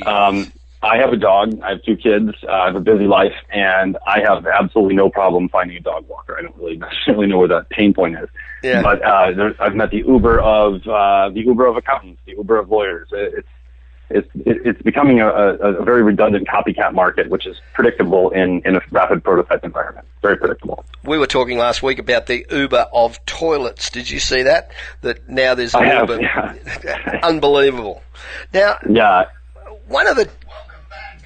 Um, 0.01 0.51
I 0.81 0.97
have 0.97 1.11
a 1.11 1.17
dog. 1.17 1.59
I 1.61 1.71
have 1.71 1.83
two 1.83 1.97
kids. 1.97 2.29
Uh, 2.47 2.51
I 2.51 2.65
have 2.67 2.75
a 2.75 2.79
busy 2.79 3.05
life, 3.05 3.33
and 3.51 3.97
I 4.07 4.19
have 4.21 4.45
absolutely 4.45 4.95
no 4.95 5.09
problem 5.09 5.49
finding 5.49 5.77
a 5.77 5.81
dog 5.81 6.07
walker. 6.07 6.37
I 6.37 6.43
don't 6.43 6.55
really 6.55 6.77
necessarily 6.87 7.27
know 7.27 7.39
where 7.39 7.47
that 7.49 7.69
pain 7.69 7.93
point 7.93 8.17
is. 8.17 8.29
Yeah. 8.63 8.81
But 8.81 9.01
uh, 9.01 9.31
there, 9.33 9.55
I've 9.59 9.75
met 9.75 9.91
the 9.91 10.03
Uber 10.07 10.39
of 10.39 10.87
uh, 10.87 11.29
the 11.33 11.41
Uber 11.45 11.65
of 11.65 11.77
accountants, 11.77 12.21
the 12.25 12.33
Uber 12.33 12.57
of 12.57 12.69
lawyers. 12.69 13.09
It's 13.11 13.47
it's 14.09 14.29
it's 14.35 14.81
becoming 14.83 15.19
a, 15.19 15.27
a, 15.27 15.83
very 15.83 16.01
redundant 16.01 16.47
copycat 16.47 16.93
market, 16.93 17.29
which 17.29 17.45
is 17.45 17.57
predictable 17.73 18.29
in, 18.29 18.61
in 18.63 18.77
a 18.77 18.81
rapid 18.89 19.23
prototype 19.23 19.65
environment. 19.65 20.07
Very 20.21 20.37
predictable. 20.37 20.85
We 21.03 21.17
were 21.17 21.27
talking 21.27 21.57
last 21.57 21.83
week 21.83 21.99
about 21.99 22.25
the 22.27 22.45
Uber 22.49 22.87
of 22.93 23.23
toilets. 23.25 23.89
Did 23.89 24.09
you 24.09 24.19
see 24.19 24.43
that? 24.43 24.71
That 25.01 25.27
now 25.27 25.55
there's 25.55 25.75
an 25.75 25.83
have, 25.83 26.09
Uber. 26.09 26.21
Yeah. 26.21 27.19
Unbelievable. 27.23 28.01
Now, 28.53 28.77
yeah. 28.89 29.25
One 29.87 30.07
of 30.07 30.15
the 30.15 30.29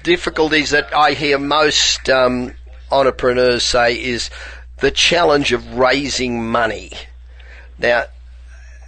difficulties 0.02 0.70
that 0.70 0.94
I 0.94 1.12
hear 1.12 1.38
most 1.38 2.10
um, 2.10 2.52
entrepreneurs 2.90 3.62
say 3.62 3.94
is 3.94 4.30
the 4.78 4.90
challenge 4.90 5.52
of 5.52 5.76
raising 5.76 6.44
money. 6.48 6.90
Now, 7.78 8.04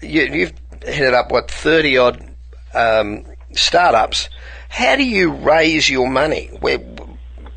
you, 0.03 0.47
have 0.47 0.55
headed 0.83 1.15
up 1.15 1.31
what 1.31 1.49
thirty 1.49 1.97
odd. 1.97 2.29
Um, 2.75 3.25
startups, 3.57 4.29
how 4.69 4.97
do 4.97 5.05
you 5.05 5.33
raise 5.33 5.89
your 5.89 6.09
money? 6.09 6.51
Where 6.61 6.79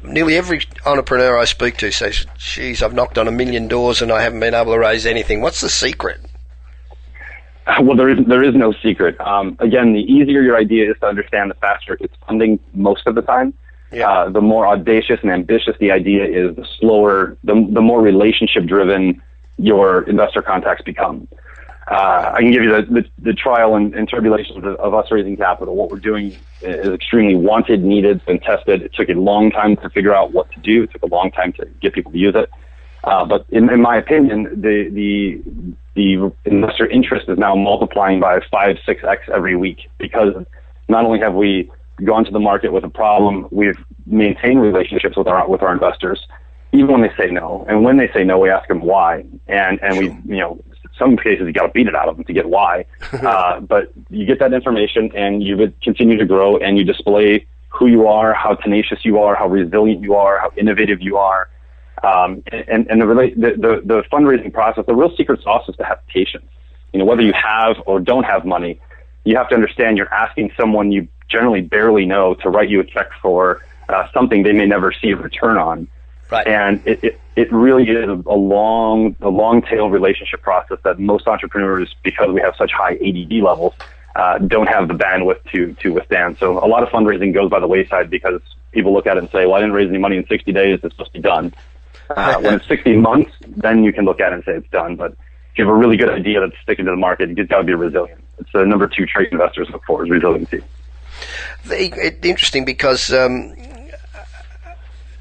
nearly 0.04 0.36
every 0.36 0.62
entrepreneur 0.86 1.38
I 1.38 1.46
speak 1.46 1.78
to 1.78 1.92
says, 1.92 2.26
"Geez, 2.38 2.82
I've 2.84 2.94
knocked 2.94 3.18
on 3.18 3.28
a 3.28 3.32
million 3.32 3.68
doors 3.68 4.02
and 4.02 4.12
I 4.12 4.22
haven't 4.22 4.40
been 4.40 4.54
able 4.54 4.74
to 4.74 4.80
raise 4.80 5.06
anything." 5.06 5.42
What's 5.42 5.62
the 5.62 5.70
secret? 5.70 6.20
Well, 7.82 7.98
there 7.98 8.10
is 8.10 8.26
there 8.26 8.44
is 8.44 8.56
no 8.56 8.72
secret. 8.72 9.20
Um, 9.20 9.58
again, 9.60 9.94
the 9.94 10.02
easier 10.02 10.42
your 10.42 10.56
idea 10.56 10.90
is 10.90 10.98
to 11.02 11.08
understand, 11.08 11.52
the 11.52 11.56
faster 11.56 11.98
it's 12.00 12.16
funding 12.26 12.60
most 12.74 13.06
of 13.08 13.16
the 13.16 13.22
time. 13.22 13.54
Yeah. 13.92 14.10
Uh, 14.10 14.30
the 14.30 14.42
more 14.42 14.68
audacious 14.68 15.20
and 15.22 15.32
ambitious 15.32 15.76
the 15.80 15.92
idea 15.92 16.26
is, 16.26 16.56
the 16.56 16.68
slower, 16.80 17.38
the, 17.44 17.54
the 17.72 17.82
more 17.82 18.02
relationship 18.02 18.66
driven 18.66 19.22
your 19.58 20.04
investor 20.04 20.42
contacts 20.42 20.84
become. 20.84 21.28
Uh, 21.90 22.32
I 22.34 22.42
can 22.42 22.52
give 22.52 22.64
you 22.64 22.72
the, 22.72 22.82
the, 22.82 23.06
the 23.20 23.34
trial 23.34 23.76
and, 23.76 23.96
and 23.96 24.10
tribulations 24.10 24.58
of, 24.58 24.66
of, 24.66 24.94
us 24.94 25.10
raising 25.10 25.38
capital. 25.38 25.74
What 25.74 25.90
we're 25.90 26.00
doing 26.00 26.36
is 26.62 26.88
extremely 26.88 27.36
wanted, 27.36 27.82
needed, 27.82 28.22
and 28.28 28.42
tested. 28.42 28.82
It 28.82 28.94
took 28.94 29.08
a 29.08 29.14
long 29.14 29.52
time 29.52 29.78
to 29.78 29.90
figure 29.92 30.14
out 30.14 30.34
what 30.34 30.52
to 30.52 30.60
do. 30.60 30.84
It 30.84 30.92
took 30.92 31.04
a 31.04 31.08
long 31.08 31.32
time 31.32 31.54
to 31.54 31.66
get 31.82 31.94
people 31.94 32.12
to 32.12 32.18
use 32.18 32.36
it. 32.36 32.50
Uh, 33.06 33.24
but 33.24 33.46
in, 33.52 33.70
in 33.70 33.82
my 33.82 33.96
opinion, 33.96 34.50
the, 34.60 34.90
the, 34.90 35.42
the 35.96 36.34
investor 36.44 36.88
interest 36.88 37.30
is 37.30 37.38
now 37.38 37.56
multiplying 37.56 38.20
by 38.20 38.42
five, 38.52 38.76
six 38.86 39.02
X 39.06 39.24
every 39.34 39.56
week 39.56 39.90
because 39.98 40.34
not 40.90 41.06
only 41.06 41.20
have 41.20 41.36
we 41.36 41.72
gone 42.04 42.26
to 42.26 42.32
the 42.32 42.40
market 42.40 42.74
with 42.74 42.84
a 42.84 42.90
problem, 42.90 43.48
we've 43.50 43.82
maintained 44.06 44.62
relationships 44.62 45.16
with 45.16 45.28
our, 45.28 45.48
with 45.48 45.62
our 45.62 45.72
investors 45.72 46.28
even 46.74 46.88
when 46.88 47.02
they 47.02 47.16
say 47.18 47.32
no. 47.32 47.66
And 47.70 47.84
when 47.84 47.98
they 47.98 48.10
say 48.14 48.24
no, 48.24 48.38
we 48.40 48.50
ask 48.50 48.68
them 48.68 48.82
why. 48.82 49.24
And, 49.48 49.82
and 49.82 49.98
we, 49.98 50.06
you 50.36 50.42
know, 50.42 50.62
some 50.98 51.18
cases 51.18 51.46
you 51.46 51.54
got 51.54 51.68
to 51.68 51.74
beat 51.74 51.88
it 51.88 51.96
out 51.96 52.10
of 52.10 52.16
them 52.16 52.26
to 52.26 52.34
get 52.34 52.48
why. 52.48 52.86
uh, 53.14 53.60
but 53.60 53.92
you 54.10 54.26
get 54.26 54.40
that 54.40 54.54
information 54.54 55.12
and 55.16 55.44
you 55.44 55.58
would 55.58 55.80
continue 55.82 56.18
to 56.18 56.26
grow 56.26 56.58
and 56.58 56.78
you 56.78 56.84
display 56.84 57.46
who 57.70 57.88
you 57.88 58.08
are, 58.08 58.34
how 58.34 58.56
tenacious 58.56 59.00
you 59.04 59.20
are, 59.20 59.36
how 59.36 59.48
resilient 59.48 60.02
you 60.02 60.16
are, 60.16 60.40
how 60.40 60.52
innovative 60.58 61.02
you 61.02 61.18
are. 61.18 61.50
Um, 62.04 62.44
and 62.52 62.88
and 62.90 63.02
the, 63.02 63.06
the, 63.06 63.52
the, 63.58 63.82
the 63.84 64.04
fundraising 64.12 64.54
process, 64.54 64.86
the 64.86 64.94
real 64.94 65.16
secret 65.16 65.42
sauce 65.42 65.68
is 65.68 65.76
to 65.78 65.84
have 65.84 66.06
patience. 66.08 66.46
You 66.94 67.00
know, 67.00 67.06
whether 67.06 67.22
you 67.22 67.34
have 67.34 67.78
or 67.86 68.00
don't 68.00 68.24
have 68.24 68.46
money, 68.46 68.80
you 69.26 69.36
have 69.36 69.50
to 69.50 69.56
understand 69.56 69.98
you're 69.98 70.14
asking 70.14 70.52
someone 70.60 70.92
you 70.92 71.08
generally 71.28 71.62
barely 71.62 72.06
know 72.06 72.36
to 72.36 72.50
write 72.50 72.70
you 72.70 72.80
a 72.80 72.84
check 72.84 73.10
for 73.22 73.62
uh, 73.90 74.08
something 74.14 74.44
they 74.44 74.54
may 74.54 74.66
never 74.66 74.94
see 74.94 75.12
a 75.12 75.16
return 75.16 75.58
on. 75.58 75.88
Right. 76.32 76.48
And 76.48 76.86
it, 76.86 77.04
it, 77.04 77.22
it 77.38 77.54
really 77.54 77.84
is 77.84 78.10
a 78.10 78.34
long, 78.34 79.16
a 79.22 79.30
long 79.30 79.62
tail 79.62 79.92
relationship 79.92 80.42
process 80.42 80.80
that 80.84 81.00
most 81.00 81.28
entrepreneurs, 81.28 81.96
because 82.04 82.32
we 82.32 82.42
have 82.42 82.56
such 82.58 82.72
high 82.72 82.94
ADD 82.94 83.32
levels, 83.44 83.76
uh, 84.16 84.40
don't 84.40 84.68
have 84.68 84.88
the 84.88 84.96
bandwidth 84.96 85.44
to, 85.52 85.74
to 85.76 85.94
withstand. 85.94 86.38
So 86.40 86.58
a 86.58 86.66
lot 86.66 86.82
of 86.82 86.90
fundraising 86.90 87.36
goes 87.36 87.52
by 87.52 87.60
the 87.60 87.68
wayside 87.68 88.10
because 88.10 88.42
people 88.72 88.92
look 88.92 89.06
at 89.06 89.18
it 89.18 89.20
and 89.20 89.30
say, 89.30 89.46
well, 89.46 89.54
I 89.54 89.60
didn't 89.60 89.76
raise 89.76 89.88
any 89.88 90.00
money 90.00 90.18
in 90.18 90.26
60 90.26 90.52
days. 90.52 90.80
It's 90.82 90.96
supposed 90.96 91.14
to 91.14 91.20
be 91.20 91.22
done. 91.22 91.54
Uh, 92.10 92.38
when 92.42 92.56
it's 92.56 92.68
60 92.68 92.98
months, 92.98 93.32
then 93.46 93.84
you 93.84 93.94
can 93.94 94.06
look 94.06 94.20
at 94.20 94.32
it 94.32 94.36
and 94.36 94.44
say 94.44 94.54
it's 94.54 94.70
done. 94.72 94.96
But 94.96 95.12
if 95.12 95.60
you 95.60 95.66
have 95.68 95.74
a 95.76 95.78
really 95.78 95.96
good 95.96 96.10
idea 96.10 96.40
that's 96.40 96.60
sticking 96.64 96.86
to 96.86 96.92
the 96.92 96.98
market, 96.98 97.38
you've 97.38 97.50
got 97.50 97.60
to 97.60 97.64
be 97.64 97.76
resilient. 97.76 98.24
It's 98.40 98.50
the 98.52 98.66
number 98.66 98.88
two 98.88 99.06
trait 99.06 99.32
investors 99.32 99.70
look 99.70 99.84
for 99.86 100.04
is 100.04 100.10
resiliency. 100.10 100.64
Interesting 102.24 102.66
because 102.66 103.14
um, 103.14 103.54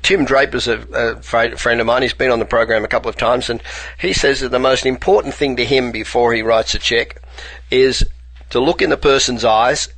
Tim 0.06 0.24
Draper's 0.24 0.68
a, 0.68 0.78
a 0.92 1.20
friend 1.20 1.80
of 1.80 1.86
mine. 1.88 2.02
He's 2.02 2.14
been 2.14 2.30
on 2.30 2.38
the 2.38 2.44
program 2.44 2.84
a 2.84 2.88
couple 2.88 3.08
of 3.08 3.16
times, 3.16 3.50
and 3.50 3.60
he 3.98 4.12
says 4.12 4.38
that 4.38 4.50
the 4.50 4.60
most 4.60 4.86
important 4.86 5.34
thing 5.34 5.56
to 5.56 5.64
him 5.64 5.90
before 5.90 6.32
he 6.32 6.42
writes 6.42 6.76
a 6.76 6.78
check 6.78 7.20
is 7.72 8.06
to 8.50 8.60
look 8.60 8.80
in 8.80 8.90
the 8.90 8.96
person's 8.96 9.44
eyes 9.44 9.88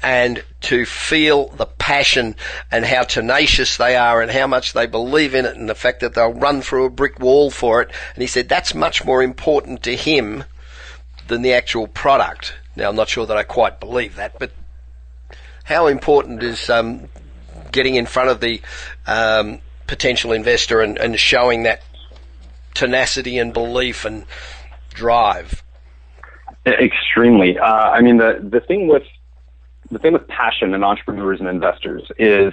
and 0.00 0.44
to 0.60 0.86
feel 0.86 1.48
the 1.48 1.66
passion 1.66 2.36
and 2.70 2.84
how 2.84 3.02
tenacious 3.02 3.78
they 3.78 3.96
are 3.96 4.22
and 4.22 4.30
how 4.30 4.46
much 4.46 4.74
they 4.74 4.86
believe 4.86 5.34
in 5.34 5.44
it 5.44 5.56
and 5.56 5.68
the 5.68 5.74
fact 5.74 5.98
that 5.98 6.14
they'll 6.14 6.32
run 6.32 6.62
through 6.62 6.84
a 6.84 6.90
brick 6.90 7.18
wall 7.18 7.50
for 7.50 7.82
it. 7.82 7.90
And 8.14 8.22
he 8.22 8.28
said 8.28 8.48
that's 8.48 8.76
much 8.76 9.04
more 9.04 9.24
important 9.24 9.82
to 9.82 9.96
him 9.96 10.44
than 11.26 11.42
the 11.42 11.52
actual 11.52 11.88
product. 11.88 12.54
Now, 12.76 12.90
I'm 12.90 12.96
not 12.96 13.08
sure 13.08 13.26
that 13.26 13.36
I 13.36 13.42
quite 13.42 13.80
believe 13.80 14.14
that, 14.14 14.38
but 14.38 14.52
how 15.64 15.88
important 15.88 16.44
is 16.44 16.70
um, 16.70 17.08
getting 17.72 17.96
in 17.96 18.06
front 18.06 18.28
of 18.28 18.40
the 18.40 18.60
um, 19.06 19.60
potential 19.86 20.32
investor 20.32 20.80
and, 20.80 20.98
and 20.98 21.18
showing 21.18 21.64
that 21.64 21.82
tenacity 22.74 23.38
and 23.38 23.52
belief 23.52 24.04
and 24.04 24.24
drive? 24.90 25.62
Extremely. 26.66 27.58
Uh, 27.58 27.64
I 27.64 28.00
mean, 28.00 28.18
the 28.18 28.38
the 28.42 28.60
thing 28.60 28.86
with 28.86 29.02
the 29.90 29.98
thing 29.98 30.12
with 30.12 30.26
passion 30.28 30.74
and 30.74 30.84
entrepreneurs 30.84 31.40
and 31.40 31.48
investors 31.48 32.04
is 32.18 32.52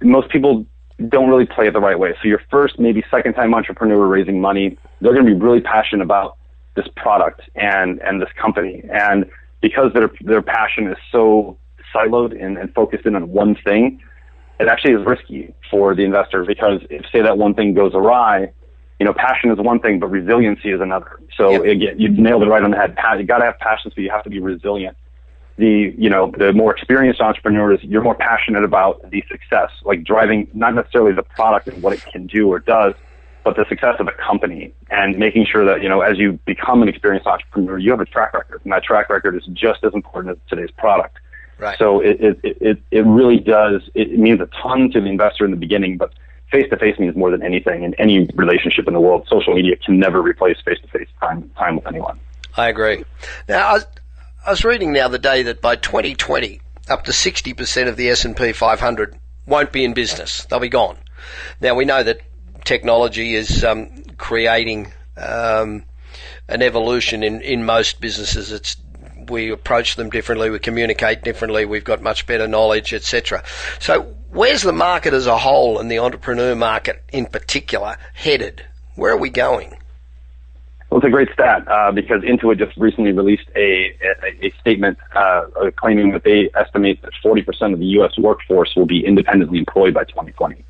most 0.00 0.30
people 0.30 0.66
don't 1.08 1.28
really 1.28 1.46
play 1.46 1.68
it 1.68 1.72
the 1.72 1.80
right 1.80 1.98
way. 1.98 2.14
So 2.20 2.28
your 2.28 2.42
first, 2.50 2.78
maybe 2.78 3.04
second 3.10 3.34
time 3.34 3.54
entrepreneur 3.54 4.06
raising 4.06 4.40
money, 4.40 4.76
they're 5.00 5.14
going 5.14 5.24
to 5.24 5.34
be 5.34 5.40
really 5.40 5.60
passionate 5.60 6.02
about 6.02 6.36
this 6.74 6.86
product 6.96 7.42
and 7.54 8.00
and 8.00 8.20
this 8.20 8.28
company, 8.40 8.82
and 8.92 9.30
because 9.60 9.92
their 9.92 10.10
their 10.20 10.42
passion 10.42 10.88
is 10.88 10.98
so 11.10 11.56
siloed 11.94 12.32
and, 12.42 12.58
and 12.58 12.72
focused 12.74 13.06
in 13.06 13.14
on 13.14 13.30
one 13.30 13.54
thing, 13.54 14.02
it 14.60 14.68
actually 14.68 14.94
is 14.94 15.04
risky 15.06 15.54
for 15.70 15.94
the 15.94 16.04
investor 16.04 16.44
because 16.44 16.80
if 16.90 17.04
say 17.10 17.22
that 17.22 17.38
one 17.38 17.54
thing 17.54 17.74
goes 17.74 17.92
awry, 17.94 18.52
you 18.98 19.06
know, 19.06 19.14
passion 19.14 19.50
is 19.50 19.58
one 19.58 19.80
thing, 19.80 19.98
but 19.98 20.08
resiliency 20.08 20.70
is 20.70 20.80
another. 20.80 21.18
So 21.36 21.50
yep. 21.50 21.62
again, 21.62 21.98
you 21.98 22.10
mm-hmm. 22.10 22.22
nailed 22.22 22.42
it 22.42 22.46
right 22.46 22.62
on 22.62 22.70
the 22.70 22.76
head. 22.76 22.96
You 23.18 23.24
got 23.24 23.38
to 23.38 23.46
have 23.46 23.58
passion, 23.58 23.90
so 23.94 24.00
you 24.00 24.10
have 24.10 24.22
to 24.24 24.30
be 24.30 24.38
resilient 24.40 24.96
the 25.60 25.94
you 25.96 26.08
know 26.08 26.32
the 26.36 26.52
more 26.52 26.74
experienced 26.74 27.20
entrepreneurs 27.20 27.78
you're 27.82 28.02
more 28.02 28.14
passionate 28.14 28.64
about 28.64 29.08
the 29.10 29.22
success 29.30 29.70
like 29.84 30.02
driving 30.02 30.48
not 30.54 30.74
necessarily 30.74 31.12
the 31.12 31.22
product 31.22 31.68
and 31.68 31.82
what 31.82 31.92
it 31.92 32.04
can 32.06 32.26
do 32.26 32.48
or 32.48 32.58
does 32.58 32.94
but 33.44 33.56
the 33.56 33.64
success 33.68 33.96
of 33.98 34.06
the 34.06 34.12
company 34.12 34.72
and 34.90 35.18
making 35.18 35.44
sure 35.44 35.64
that 35.64 35.82
you 35.82 35.88
know 35.88 36.00
as 36.00 36.18
you 36.18 36.38
become 36.46 36.82
an 36.82 36.88
experienced 36.88 37.26
entrepreneur 37.26 37.78
you 37.78 37.90
have 37.90 38.00
a 38.00 38.06
track 38.06 38.32
record 38.32 38.60
and 38.64 38.72
that 38.72 38.82
track 38.82 39.10
record 39.10 39.36
is 39.36 39.44
just 39.52 39.84
as 39.84 39.92
important 39.92 40.36
as 40.36 40.38
today's 40.48 40.70
product 40.78 41.18
right 41.60 41.78
so 41.78 42.00
it 42.00 42.20
it 42.20 42.40
it, 42.42 42.82
it 42.90 43.06
really 43.06 43.38
does 43.38 43.88
it 43.94 44.18
means 44.18 44.40
a 44.40 44.48
ton 44.62 44.90
to 44.90 45.00
the 45.00 45.06
investor 45.06 45.44
in 45.44 45.50
the 45.50 45.56
beginning 45.56 45.96
but 45.96 46.12
face 46.50 46.68
to 46.68 46.76
face 46.76 46.98
means 46.98 47.14
more 47.14 47.30
than 47.30 47.42
anything 47.42 47.84
in 47.84 47.94
any 47.94 48.28
relationship 48.34 48.88
in 48.88 48.94
the 48.94 49.00
world 49.00 49.26
social 49.30 49.54
media 49.54 49.76
can 49.76 49.98
never 49.98 50.20
replace 50.20 50.56
face 50.64 50.78
to 50.80 50.88
face 50.88 51.08
time 51.20 51.48
time 51.56 51.76
with 51.76 51.86
anyone 51.86 52.18
I 52.56 52.68
agree. 52.68 53.04
Now, 53.48 53.78
I 54.46 54.50
was 54.50 54.64
reading 54.64 54.92
the 54.92 55.00
other 55.00 55.18
day 55.18 55.42
that 55.44 55.60
by 55.60 55.76
2020, 55.76 56.60
up 56.88 57.04
to 57.04 57.12
60% 57.12 57.88
of 57.88 57.96
the 57.96 58.08
S&P 58.10 58.52
500 58.52 59.18
won't 59.46 59.72
be 59.72 59.84
in 59.84 59.94
business. 59.94 60.44
They'll 60.46 60.60
be 60.60 60.68
gone. 60.68 60.96
Now 61.60 61.74
we 61.74 61.84
know 61.84 62.02
that 62.02 62.20
technology 62.64 63.34
is 63.34 63.64
um, 63.64 64.02
creating 64.16 64.92
um, 65.16 65.84
an 66.48 66.62
evolution 66.62 67.22
in, 67.22 67.40
in 67.42 67.64
most 67.64 68.00
businesses. 68.00 68.50
It's 68.50 68.76
we 69.30 69.50
approach 69.50 69.96
them 69.96 70.10
differently, 70.10 70.50
we 70.50 70.58
communicate 70.58 71.22
differently, 71.22 71.64
we've 71.64 71.84
got 71.84 72.02
much 72.02 72.26
better 72.26 72.46
knowledge, 72.46 72.92
etc. 72.92 73.42
So 73.78 74.02
where's 74.30 74.62
the 74.62 74.72
market 74.72 75.14
as 75.14 75.26
a 75.26 75.38
whole 75.38 75.78
and 75.78 75.90
the 75.90 76.00
entrepreneur 76.00 76.54
market 76.54 77.02
in 77.12 77.26
particular 77.26 77.96
headed? 78.12 78.64
Where 78.96 79.12
are 79.12 79.18
we 79.18 79.30
going? 79.30 79.76
Well, 80.90 80.98
it's 80.98 81.06
a 81.06 81.10
great 81.10 81.28
stat 81.32 81.68
uh, 81.68 81.92
because 81.92 82.22
Intuit 82.22 82.58
just 82.58 82.76
recently 82.76 83.12
released 83.12 83.48
a, 83.54 83.96
a, 84.02 84.46
a 84.46 84.52
statement 84.60 84.98
uh, 85.14 85.42
claiming 85.76 86.10
that 86.10 86.24
they 86.24 86.50
estimate 86.56 87.00
that 87.02 87.12
40% 87.24 87.72
of 87.72 87.78
the 87.78 87.86
U.S. 87.86 88.18
workforce 88.18 88.74
will 88.74 88.86
be 88.86 89.06
independently 89.06 89.58
employed 89.58 89.94
by 89.94 90.02
2020. 90.02 90.64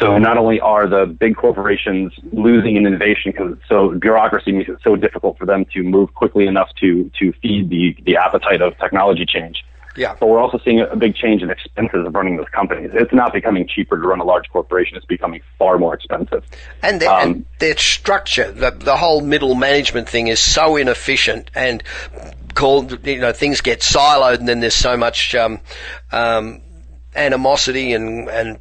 So 0.00 0.18
not 0.18 0.38
only 0.38 0.60
are 0.60 0.88
the 0.88 1.06
big 1.06 1.36
corporations 1.36 2.12
losing 2.32 2.76
in 2.76 2.86
innovation 2.86 3.32
because 3.32 3.56
so 3.68 3.90
bureaucracy 3.98 4.52
makes 4.52 4.70
it 4.70 4.78
so 4.82 4.96
difficult 4.96 5.38
for 5.38 5.46
them 5.46 5.66
to 5.74 5.82
move 5.82 6.14
quickly 6.14 6.46
enough 6.46 6.70
to 6.80 7.10
to 7.18 7.32
feed 7.42 7.68
the 7.68 7.96
the 8.04 8.16
appetite 8.16 8.62
of 8.62 8.76
technology 8.78 9.26
change, 9.26 9.62
yeah. 9.96 10.16
But 10.18 10.28
we're 10.28 10.40
also 10.40 10.58
seeing 10.64 10.80
a 10.80 10.96
big 10.96 11.14
change 11.14 11.42
in 11.42 11.50
expenses 11.50 12.06
of 12.06 12.14
running 12.14 12.36
those 12.36 12.48
companies. 12.48 12.90
It's 12.94 13.12
not 13.12 13.32
becoming 13.32 13.66
cheaper 13.66 14.00
to 14.00 14.06
run 14.06 14.20
a 14.20 14.24
large 14.24 14.48
corporation. 14.50 14.96
It's 14.96 15.06
becoming 15.06 15.40
far 15.58 15.78
more 15.78 15.94
expensive. 15.94 16.44
And 16.82 17.00
their, 17.00 17.10
um, 17.10 17.20
and 17.20 17.46
their 17.58 17.76
structure, 17.76 18.50
the, 18.52 18.70
the 18.70 18.96
whole 18.96 19.20
middle 19.20 19.54
management 19.54 20.08
thing 20.08 20.28
is 20.28 20.38
so 20.38 20.76
inefficient 20.76 21.50
and 21.54 21.82
called, 22.54 23.04
you 23.06 23.18
know, 23.18 23.32
things 23.32 23.60
get 23.60 23.80
siloed 23.80 24.38
and 24.38 24.48
then 24.48 24.60
there's 24.60 24.74
so 24.74 24.96
much, 24.96 25.34
um, 25.34 25.60
um, 26.12 26.62
animosity 27.16 27.92
and, 27.92 28.28
and 28.28 28.58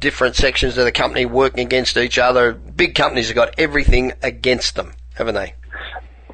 different 0.00 0.36
sections 0.36 0.76
of 0.78 0.84
the 0.84 0.92
company 0.92 1.26
working 1.26 1.64
against 1.64 1.96
each 1.96 2.18
other. 2.18 2.52
Big 2.52 2.94
companies 2.94 3.28
have 3.28 3.36
got 3.36 3.54
everything 3.58 4.12
against 4.22 4.74
them, 4.74 4.92
haven't 5.14 5.34
they? 5.34 5.54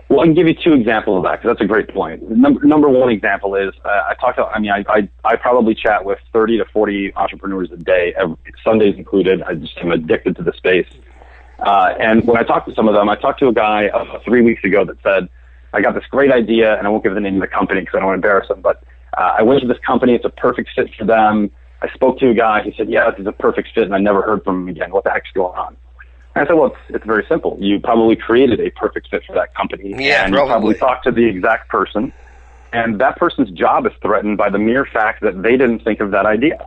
Well, 0.08 0.20
I 0.20 0.24
can 0.24 0.34
give 0.34 0.46
you 0.46 0.54
two 0.54 0.72
examples 0.72 1.18
of 1.18 1.22
that 1.24 1.42
because 1.42 1.56
that's 1.56 1.64
a 1.64 1.68
great 1.68 1.88
point. 1.88 2.30
Number, 2.30 2.64
number 2.64 2.88
one 2.88 3.10
example 3.10 3.56
is 3.56 3.74
uh, 3.84 3.88
I 3.88 4.14
talk 4.20 4.36
to, 4.36 4.44
I 4.44 4.60
mean, 4.60 4.70
I, 4.70 4.84
I, 4.88 5.08
I 5.24 5.36
probably 5.36 5.74
chat 5.74 6.04
with 6.04 6.18
30 6.32 6.58
to 6.58 6.64
40 6.66 7.14
entrepreneurs 7.16 7.72
a 7.72 7.76
day, 7.76 8.14
every, 8.16 8.36
Sundays 8.62 8.94
included. 8.96 9.42
I 9.42 9.54
just 9.54 9.76
am 9.78 9.90
addicted 9.90 10.36
to 10.36 10.44
the 10.44 10.52
space. 10.52 10.86
Uh, 11.58 11.94
and 11.98 12.24
when 12.24 12.36
I 12.36 12.44
talk 12.44 12.66
to 12.66 12.74
some 12.74 12.86
of 12.86 12.94
them, 12.94 13.08
I 13.08 13.16
talked 13.16 13.40
to 13.40 13.48
a 13.48 13.52
guy 13.52 13.88
uh, 13.88 14.20
three 14.24 14.42
weeks 14.42 14.62
ago 14.62 14.84
that 14.84 14.96
said, 15.02 15.28
I 15.72 15.80
got 15.80 15.94
this 15.94 16.04
great 16.08 16.30
idea, 16.30 16.78
and 16.78 16.86
I 16.86 16.90
won't 16.90 17.02
give 17.02 17.14
the 17.14 17.20
name 17.20 17.34
of 17.34 17.40
the 17.40 17.48
company 17.48 17.80
because 17.80 17.96
I 17.96 17.98
don't 17.98 18.06
want 18.06 18.22
to 18.22 18.26
embarrass 18.28 18.48
them, 18.48 18.60
but 18.60 18.84
uh, 19.18 19.36
I 19.38 19.42
went 19.42 19.60
to 19.62 19.66
this 19.66 19.78
company. 19.84 20.14
It's 20.14 20.24
a 20.24 20.30
perfect 20.30 20.70
fit 20.74 20.94
for 20.94 21.04
them. 21.04 21.50
I 21.82 21.88
spoke 21.92 22.18
to 22.20 22.30
a 22.30 22.34
guy. 22.34 22.62
He 22.62 22.74
said, 22.76 22.88
yeah, 22.88 23.10
this 23.10 23.20
is 23.20 23.26
a 23.26 23.32
perfect 23.32 23.68
fit, 23.74 23.84
and 23.84 23.94
I 23.94 23.98
never 23.98 24.22
heard 24.22 24.44
from 24.44 24.62
him 24.62 24.68
again. 24.68 24.90
What 24.92 25.04
the 25.04 25.10
heck's 25.10 25.30
going 25.34 25.56
on? 25.56 25.76
I 26.34 26.46
said, 26.46 26.54
well, 26.54 26.66
it's, 26.66 26.96
it's 26.96 27.06
very 27.06 27.24
simple. 27.28 27.56
You 27.60 27.80
probably 27.80 28.14
created 28.14 28.60
a 28.60 28.70
perfect 28.70 29.08
fit 29.08 29.24
for 29.26 29.34
that 29.34 29.54
company. 29.54 29.94
Yeah, 29.96 30.24
and 30.24 30.34
probably. 30.34 30.34
you 30.34 30.52
probably 30.52 30.74
talked 30.74 31.04
to 31.04 31.10
the 31.10 31.24
exact 31.24 31.70
person. 31.70 32.12
And 32.72 33.00
that 33.00 33.16
person's 33.16 33.50
job 33.50 33.86
is 33.86 33.92
threatened 34.02 34.36
by 34.36 34.50
the 34.50 34.58
mere 34.58 34.84
fact 34.84 35.22
that 35.22 35.42
they 35.42 35.56
didn't 35.56 35.80
think 35.80 36.00
of 36.00 36.10
that 36.10 36.26
idea. 36.26 36.66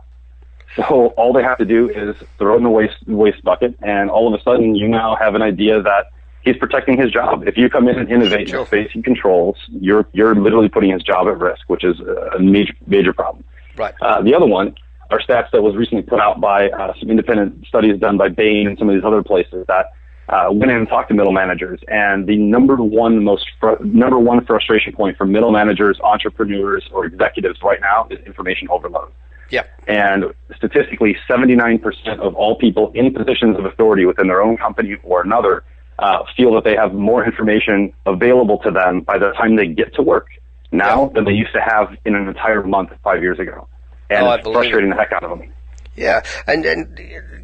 So 0.76 1.08
all 1.16 1.32
they 1.32 1.42
have 1.42 1.58
to 1.58 1.64
do 1.64 1.88
is 1.88 2.16
throw 2.38 2.54
it 2.54 2.58
in 2.58 2.62
the 2.62 2.70
waste 2.70 2.96
waste 3.06 3.42
bucket, 3.42 3.74
and 3.82 4.08
all 4.08 4.32
of 4.32 4.38
a 4.38 4.42
sudden 4.42 4.76
you 4.76 4.88
now 4.88 5.16
have 5.16 5.34
an 5.34 5.42
idea 5.42 5.82
that 5.82 6.10
he's 6.42 6.56
protecting 6.56 6.96
his 6.96 7.10
job. 7.10 7.46
If 7.46 7.56
you 7.56 7.68
come 7.68 7.88
in 7.88 7.98
and 7.98 8.10
innovate 8.10 8.52
in 8.52 8.66
space 8.66 8.90
he 8.92 9.02
controls, 9.02 9.56
you're 9.68 10.06
you're 10.12 10.34
literally 10.34 10.68
putting 10.68 10.92
his 10.92 11.02
job 11.02 11.26
at 11.26 11.38
risk, 11.38 11.68
which 11.68 11.82
is 11.82 11.98
a 12.00 12.38
major 12.38 12.72
major 12.86 13.12
problem. 13.12 13.44
Right. 13.76 13.94
Uh, 14.00 14.22
the 14.22 14.34
other 14.34 14.46
one 14.46 14.76
our 15.10 15.20
stats 15.20 15.50
that 15.52 15.62
was 15.62 15.76
recently 15.76 16.02
put 16.02 16.20
out 16.20 16.40
by 16.40 16.70
uh, 16.70 16.92
some 16.98 17.10
independent 17.10 17.66
studies 17.66 17.98
done 17.98 18.16
by 18.16 18.28
Bain 18.28 18.66
and 18.66 18.78
some 18.78 18.88
of 18.88 18.94
these 18.94 19.04
other 19.04 19.22
places 19.22 19.64
that 19.66 19.86
uh, 20.28 20.48
went 20.52 20.70
in 20.70 20.78
and 20.78 20.88
talked 20.88 21.08
to 21.08 21.14
middle 21.14 21.32
managers. 21.32 21.80
And 21.88 22.26
the 22.26 22.36
number 22.36 22.76
one 22.76 23.24
most 23.24 23.46
fr- 23.58 23.82
number 23.82 24.18
one 24.18 24.44
frustration 24.44 24.92
point 24.92 25.16
for 25.16 25.26
middle 25.26 25.50
managers, 25.50 25.98
entrepreneurs, 26.00 26.88
or 26.92 27.04
executives 27.04 27.58
right 27.62 27.80
now 27.80 28.06
is 28.10 28.24
information 28.24 28.68
overload. 28.70 29.10
Yeah. 29.50 29.64
And 29.88 30.26
statistically, 30.56 31.16
79% 31.28 31.82
of 32.20 32.36
all 32.36 32.56
people 32.56 32.92
in 32.94 33.12
positions 33.12 33.58
of 33.58 33.64
authority 33.64 34.04
within 34.04 34.28
their 34.28 34.40
own 34.40 34.56
company 34.56 34.96
or 35.02 35.22
another 35.22 35.64
uh, 35.98 36.22
feel 36.36 36.54
that 36.54 36.62
they 36.62 36.76
have 36.76 36.94
more 36.94 37.24
information 37.24 37.92
available 38.06 38.58
to 38.58 38.70
them 38.70 39.00
by 39.00 39.18
the 39.18 39.32
time 39.32 39.56
they 39.56 39.66
get 39.66 39.92
to 39.94 40.02
work 40.02 40.28
now 40.70 41.06
yeah. 41.06 41.14
than 41.14 41.24
they 41.24 41.32
used 41.32 41.52
to 41.52 41.60
have 41.60 41.96
in 42.06 42.14
an 42.14 42.28
entire 42.28 42.62
month 42.62 42.90
five 43.02 43.20
years 43.20 43.40
ago 43.40 43.66
and 44.10 44.26
oh, 44.26 44.52
frustrating 44.52 44.90
it. 44.90 44.94
the 44.94 45.00
heck 45.00 45.12
out 45.12 45.24
of 45.24 45.38
them. 45.38 45.52
Yeah, 45.96 46.22
and 46.46 46.64
and 46.64 46.98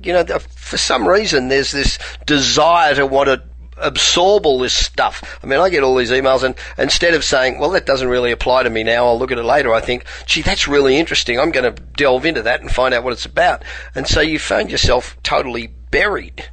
you 0.05 0.13
know, 0.13 0.25
for 0.25 0.77
some 0.77 1.07
reason, 1.07 1.49
there's 1.49 1.73
this 1.73 1.99
desire 2.27 2.95
to 2.95 3.07
want 3.07 3.29
to 3.29 3.43
absorb 3.79 4.47
all 4.47 4.59
this 4.59 4.73
stuff. 4.73 5.39
I 5.43 5.47
mean, 5.47 5.59
I 5.59 5.69
get 5.69 5.83
all 5.83 5.97
these 5.97 6.11
emails, 6.11 6.43
and 6.43 6.55
instead 6.79 7.15
of 7.15 7.25
saying, 7.25 7.59
"Well, 7.59 7.71
that 7.71 7.87
doesn't 7.87 8.09
really 8.09 8.33
apply 8.33 8.63
to 8.63 8.71
me 8.71 8.83
now," 8.83 9.07
I'll 9.07 9.19
look 9.19 9.33
at 9.33 9.39
it 9.39 9.45
later. 9.45 9.75
I 9.75 9.81
think, 9.81 10.05
"Gee, 10.27 10.43
that's 10.43 10.69
really 10.69 10.97
interesting. 10.97 11.39
I'm 11.39 11.51
going 11.51 11.75
to 11.75 11.83
delve 11.83 12.25
into 12.25 12.43
that 12.43 12.61
and 12.61 12.71
find 12.71 12.95
out 12.95 13.05
what 13.05 13.13
it's 13.13 13.27
about." 13.27 13.65
And 13.95 14.07
so 14.07 14.21
you 14.21 14.39
find 14.39 14.71
yourself 14.71 15.17
totally 15.23 15.67
buried. 15.91 16.49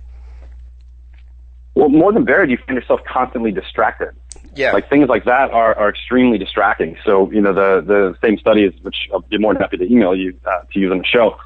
Well, 1.75 1.89
more 1.89 2.13
than 2.13 2.23
buried, 2.23 2.51
you 2.51 2.57
find 2.67 2.77
yourself 2.77 3.01
constantly 3.11 3.51
distracted. 3.51 4.09
Yeah. 4.55 4.71
Like 4.71 4.89
things 4.89 5.09
like 5.09 5.25
that 5.25 5.51
are, 5.51 5.75
are 5.75 5.89
extremely 5.89 6.37
distracting. 6.37 6.97
So, 7.05 7.31
you 7.31 7.41
know, 7.41 7.53
the, 7.53 7.81
the 7.85 8.17
same 8.21 8.37
studies, 8.37 8.73
which 8.81 9.09
I'll 9.11 9.21
be 9.21 9.37
more 9.37 9.53
than 9.53 9.61
happy 9.61 9.77
to 9.77 9.85
email 9.85 10.15
you 10.15 10.37
uh, 10.45 10.61
to 10.71 10.79
use 10.79 10.91
on 10.91 10.99
the 10.99 11.05
show, 11.05 11.37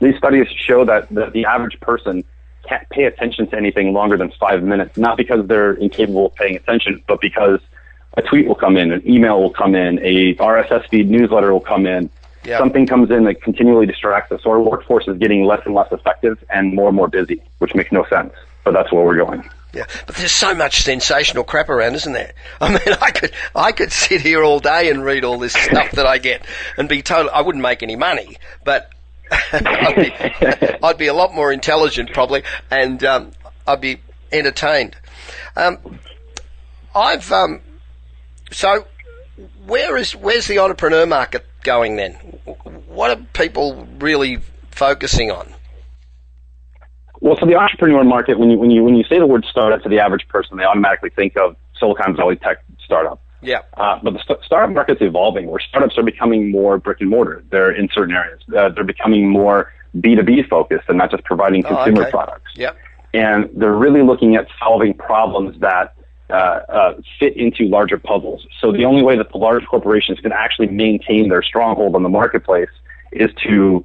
these 0.00 0.16
studies 0.16 0.46
show 0.48 0.84
that 0.84 1.08
the, 1.08 1.30
the 1.30 1.44
average 1.44 1.78
person 1.80 2.24
can't 2.68 2.88
pay 2.90 3.04
attention 3.04 3.48
to 3.48 3.56
anything 3.56 3.92
longer 3.92 4.16
than 4.16 4.30
five 4.38 4.62
minutes, 4.62 4.96
not 4.96 5.16
because 5.16 5.46
they're 5.46 5.72
incapable 5.72 6.26
of 6.26 6.34
paying 6.34 6.56
attention, 6.56 7.02
but 7.08 7.20
because 7.20 7.60
a 8.16 8.22
tweet 8.22 8.46
will 8.46 8.54
come 8.54 8.76
in, 8.76 8.92
an 8.92 9.02
email 9.08 9.40
will 9.40 9.50
come 9.52 9.74
in, 9.74 9.98
a 10.00 10.34
RSS 10.34 10.88
feed 10.88 11.10
newsletter 11.10 11.52
will 11.52 11.60
come 11.60 11.86
in, 11.86 12.10
Yeah. 12.44 12.58
Something 12.58 12.86
comes 12.86 13.10
in 13.10 13.24
that 13.24 13.42
continually 13.42 13.86
distracts 13.86 14.32
us. 14.32 14.42
So 14.42 14.50
our 14.50 14.60
workforce 14.60 15.06
is 15.06 15.18
getting 15.18 15.44
less 15.44 15.60
and 15.66 15.74
less 15.74 15.92
effective 15.92 16.42
and 16.48 16.74
more 16.74 16.88
and 16.88 16.96
more 16.96 17.08
busy, 17.08 17.42
which 17.58 17.74
makes 17.74 17.92
no 17.92 18.04
sense. 18.06 18.32
But 18.64 18.72
that's 18.72 18.90
where 18.92 19.04
we're 19.04 19.16
going. 19.16 19.48
Yeah, 19.72 19.84
but 20.06 20.16
there's 20.16 20.32
so 20.32 20.54
much 20.54 20.82
sensational 20.82 21.44
crap 21.44 21.68
around, 21.68 21.94
isn't 21.94 22.12
there? 22.12 22.32
I 22.60 22.70
mean, 22.70 22.96
I 23.00 23.10
could 23.10 23.32
I 23.54 23.72
could 23.72 23.92
sit 23.92 24.20
here 24.20 24.42
all 24.42 24.60
day 24.60 24.90
and 24.90 25.04
read 25.04 25.24
all 25.24 25.38
this 25.38 25.52
stuff 25.52 25.92
that 25.92 26.06
I 26.06 26.18
get 26.18 26.44
and 26.76 26.88
be 26.88 27.02
told 27.02 27.28
I 27.28 27.42
wouldn't 27.42 27.62
make 27.62 27.82
any 27.82 27.96
money, 27.96 28.36
but 28.64 28.90
I'd, 29.52 29.96
be, 29.96 30.76
I'd 30.82 30.98
be 30.98 31.06
a 31.06 31.14
lot 31.14 31.34
more 31.34 31.52
intelligent 31.52 32.12
probably, 32.12 32.42
and 32.70 33.02
um, 33.04 33.30
I'd 33.66 33.80
be 33.80 34.00
entertained. 34.32 34.96
Um, 35.56 35.78
I've 36.94 37.30
um, 37.30 37.60
so 38.50 38.86
where 39.66 39.96
is 39.96 40.16
where's 40.16 40.46
the 40.46 40.58
entrepreneur 40.58 41.06
market 41.06 41.46
going 41.62 41.96
then? 41.96 42.14
What 42.88 43.10
are 43.10 43.22
people 43.32 43.86
really 43.98 44.38
focusing 44.72 45.30
on? 45.30 45.54
Well, 47.20 47.36
so 47.38 47.46
the 47.46 47.56
entrepreneur 47.56 48.02
market, 48.02 48.38
when 48.38 48.50
you 48.50 48.58
when 48.58 48.70
you 48.70 48.82
when 48.82 48.96
you 48.96 49.04
say 49.04 49.18
the 49.18 49.26
word 49.26 49.44
startup 49.48 49.82
to 49.82 49.88
the 49.88 49.98
average 49.98 50.26
person, 50.28 50.56
they 50.56 50.64
automatically 50.64 51.10
think 51.10 51.36
of 51.36 51.56
Silicon 51.78 52.16
Valley 52.16 52.36
tech 52.36 52.64
startup. 52.82 53.20
Yeah. 53.42 53.60
Uh, 53.76 53.98
but 54.02 54.12
the 54.12 54.20
st- 54.20 54.38
startup 54.44 54.74
market's 54.74 55.00
evolving, 55.02 55.46
where 55.46 55.60
startups 55.60 55.96
are 55.98 56.02
becoming 56.02 56.50
more 56.50 56.78
brick 56.78 57.00
and 57.00 57.10
mortar. 57.10 57.42
They're 57.50 57.72
in 57.72 57.88
certain 57.92 58.14
areas. 58.14 58.40
Uh, 58.54 58.70
they're 58.70 58.84
becoming 58.84 59.28
more 59.28 59.72
B 59.98 60.14
two 60.14 60.22
B 60.22 60.42
focused 60.42 60.84
and 60.88 60.98
not 60.98 61.10
just 61.10 61.24
providing 61.24 61.64
oh, 61.66 61.68
consumer 61.68 62.00
oh, 62.00 62.02
okay. 62.02 62.10
products. 62.10 62.50
Yep. 62.56 62.76
And 63.12 63.50
they're 63.54 63.74
really 63.74 64.02
looking 64.02 64.36
at 64.36 64.46
solving 64.58 64.94
problems 64.94 65.58
that 65.60 65.94
uh, 66.30 66.32
uh, 66.32 67.00
fit 67.18 67.36
into 67.36 67.64
larger 67.64 67.98
puzzles. 67.98 68.46
So 68.60 68.72
the 68.72 68.84
only 68.84 69.02
way 69.02 69.16
that 69.16 69.32
the 69.32 69.38
large 69.38 69.66
corporations 69.66 70.20
can 70.20 70.32
actually 70.32 70.68
maintain 70.68 71.28
their 71.28 71.42
stronghold 71.42 71.96
on 71.96 72.02
the 72.02 72.08
marketplace 72.08 72.70
is 73.10 73.30
to 73.48 73.84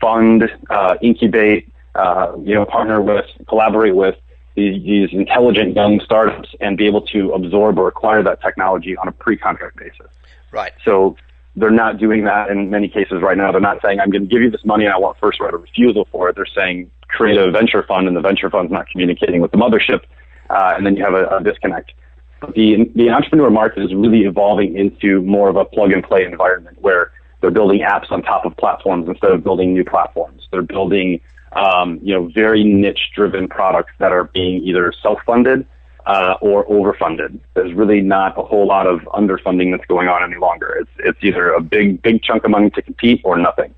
fund, 0.00 0.50
uh, 0.70 0.96
incubate, 1.00 1.72
uh, 1.94 2.32
you 2.42 2.54
know, 2.54 2.64
partner 2.64 3.00
with, 3.00 3.26
collaborate 3.48 3.94
with 3.94 4.16
these, 4.56 4.82
these 4.84 5.08
intelligent 5.12 5.74
young 5.74 6.00
startups 6.00 6.48
and 6.60 6.76
be 6.76 6.86
able 6.86 7.02
to 7.02 7.32
absorb 7.32 7.78
or 7.78 7.88
acquire 7.88 8.22
that 8.22 8.40
technology 8.40 8.96
on 8.96 9.08
a 9.08 9.12
pre-contract 9.12 9.76
basis. 9.76 10.06
Right. 10.52 10.72
So 10.84 11.16
they're 11.56 11.70
not 11.70 11.98
doing 11.98 12.24
that 12.24 12.50
in 12.50 12.70
many 12.70 12.88
cases 12.88 13.22
right 13.22 13.36
now. 13.36 13.52
They're 13.52 13.60
not 13.60 13.80
saying, 13.82 14.00
I'm 14.00 14.10
going 14.10 14.22
to 14.22 14.28
give 14.28 14.42
you 14.42 14.50
this 14.50 14.64
money 14.64 14.84
and 14.84 14.94
I 14.94 14.98
want 14.98 15.18
first 15.18 15.40
right 15.40 15.52
of 15.52 15.62
refusal 15.62 16.06
for 16.10 16.28
it. 16.28 16.36
They're 16.36 16.46
saying, 16.46 16.90
create 17.08 17.36
a 17.36 17.50
venture 17.50 17.82
fund 17.82 18.08
and 18.08 18.16
the 18.16 18.20
venture 18.20 18.50
fund's 18.50 18.72
not 18.72 18.88
communicating 18.88 19.40
with 19.40 19.50
the 19.50 19.58
mothership. 19.58 20.02
Uh, 20.50 20.74
and 20.76 20.84
then 20.84 20.96
you 20.96 21.04
have 21.04 21.14
a, 21.14 21.36
a 21.36 21.42
disconnect. 21.42 21.92
But 22.40 22.54
the, 22.54 22.90
the 22.94 23.10
entrepreneur 23.10 23.50
market 23.50 23.84
is 23.84 23.94
really 23.94 24.22
evolving 24.22 24.76
into 24.76 25.22
more 25.22 25.48
of 25.48 25.56
a 25.56 25.64
plug 25.64 25.92
and 25.92 26.02
play 26.02 26.24
environment 26.24 26.78
where 26.80 27.12
they're 27.40 27.50
building 27.50 27.80
apps 27.80 28.10
on 28.10 28.22
top 28.22 28.44
of 28.44 28.56
platforms 28.56 29.08
instead 29.08 29.30
of 29.30 29.44
building 29.44 29.74
new 29.74 29.84
platforms. 29.84 30.48
They're 30.50 30.62
building 30.62 31.20
um, 31.54 32.00
you 32.02 32.12
know, 32.12 32.28
very 32.34 32.64
niche 32.64 33.10
driven 33.14 33.48
products 33.48 33.92
that 33.98 34.12
are 34.12 34.24
being 34.24 34.62
either 34.62 34.92
self 35.02 35.18
funded 35.24 35.66
uh, 36.06 36.34
or 36.40 36.66
overfunded. 36.66 37.38
There's 37.54 37.72
really 37.72 38.00
not 38.00 38.38
a 38.38 38.42
whole 38.42 38.66
lot 38.66 38.86
of 38.86 39.00
underfunding 39.14 39.76
that's 39.76 39.86
going 39.86 40.08
on 40.08 40.22
any 40.22 40.40
longer. 40.40 40.76
It's 40.80 40.90
it's 40.98 41.18
either 41.22 41.52
a 41.52 41.60
big 41.60 42.02
big 42.02 42.22
chunk 42.22 42.44
of 42.44 42.50
money 42.50 42.70
to 42.70 42.82
compete 42.82 43.20
or 43.24 43.38
nothing, 43.38 43.74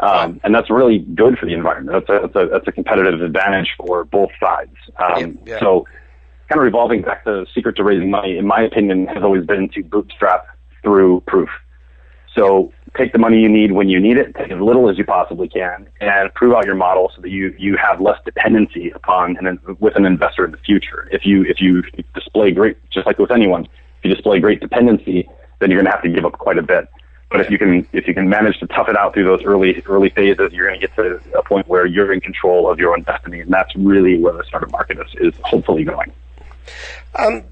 um, 0.00 0.40
and 0.44 0.54
that's 0.54 0.70
really 0.70 0.98
good 0.98 1.38
for 1.38 1.46
the 1.46 1.52
environment. 1.52 2.06
That's 2.06 2.18
a, 2.18 2.26
that's 2.26 2.36
a 2.36 2.50
that's 2.50 2.68
a 2.68 2.72
competitive 2.72 3.22
advantage 3.22 3.74
for 3.76 4.04
both 4.04 4.30
sides. 4.40 4.76
Um, 4.96 5.38
yeah, 5.44 5.54
yeah. 5.54 5.60
So, 5.60 5.86
kind 6.48 6.58
of 6.58 6.64
revolving 6.64 7.02
back 7.02 7.24
to 7.24 7.30
the 7.30 7.46
secret 7.54 7.76
to 7.76 7.84
raising 7.84 8.10
money, 8.10 8.38
in 8.38 8.46
my 8.46 8.62
opinion, 8.62 9.06
has 9.08 9.22
always 9.22 9.46
been 9.46 9.68
to 9.70 9.82
bootstrap 9.84 10.46
through 10.82 11.22
proof. 11.26 11.50
So 12.34 12.72
take 12.98 13.12
the 13.12 13.18
money 13.18 13.40
you 13.40 13.48
need 13.48 13.72
when 13.72 13.88
you 13.88 14.00
need 14.00 14.18
it, 14.18 14.34
take 14.34 14.50
as 14.50 14.60
little 14.60 14.90
as 14.90 14.98
you 14.98 15.04
possibly 15.04 15.48
can, 15.48 15.88
and 16.00 16.34
prove 16.34 16.54
out 16.54 16.66
your 16.66 16.74
model 16.74 17.10
so 17.14 17.22
that 17.22 17.30
you, 17.30 17.54
you 17.58 17.76
have 17.76 18.00
less 18.00 18.18
dependency 18.24 18.90
upon 18.90 19.36
an, 19.38 19.58
with 19.78 19.96
an 19.96 20.04
investor 20.04 20.44
in 20.44 20.50
the 20.50 20.58
future. 20.58 21.08
If 21.12 21.24
you 21.24 21.44
if 21.44 21.60
you 21.60 21.82
display 22.14 22.50
great, 22.50 22.76
just 22.90 23.06
like 23.06 23.18
with 23.18 23.30
anyone, 23.30 23.64
if 23.64 24.04
you 24.04 24.14
display 24.14 24.40
great 24.40 24.60
dependency, 24.60 25.28
then 25.60 25.70
you're 25.70 25.80
going 25.80 25.90
to 25.90 25.92
have 25.92 26.02
to 26.02 26.10
give 26.10 26.24
up 26.24 26.32
quite 26.32 26.58
a 26.58 26.62
bit. 26.62 26.88
But 27.30 27.40
if 27.40 27.50
you 27.50 27.58
can 27.58 27.86
if 27.92 28.08
you 28.08 28.14
can 28.14 28.28
manage 28.28 28.58
to 28.60 28.66
tough 28.66 28.88
it 28.88 28.96
out 28.96 29.14
through 29.14 29.24
those 29.24 29.42
early 29.44 29.82
early 29.86 30.08
phases, 30.10 30.52
you're 30.52 30.66
going 30.66 30.80
to 30.80 30.86
get 30.86 30.96
to 30.96 31.20
a 31.38 31.42
point 31.42 31.68
where 31.68 31.86
you're 31.86 32.12
in 32.12 32.20
control 32.20 32.70
of 32.70 32.78
your 32.78 32.92
own 32.92 33.02
destiny, 33.02 33.40
and 33.40 33.52
that's 33.52 33.74
really 33.76 34.18
where 34.18 34.32
the 34.32 34.44
startup 34.44 34.70
market 34.72 34.98
is, 34.98 35.34
is 35.34 35.40
hopefully 35.44 35.84
going. 35.84 36.12
Um, 37.16 37.44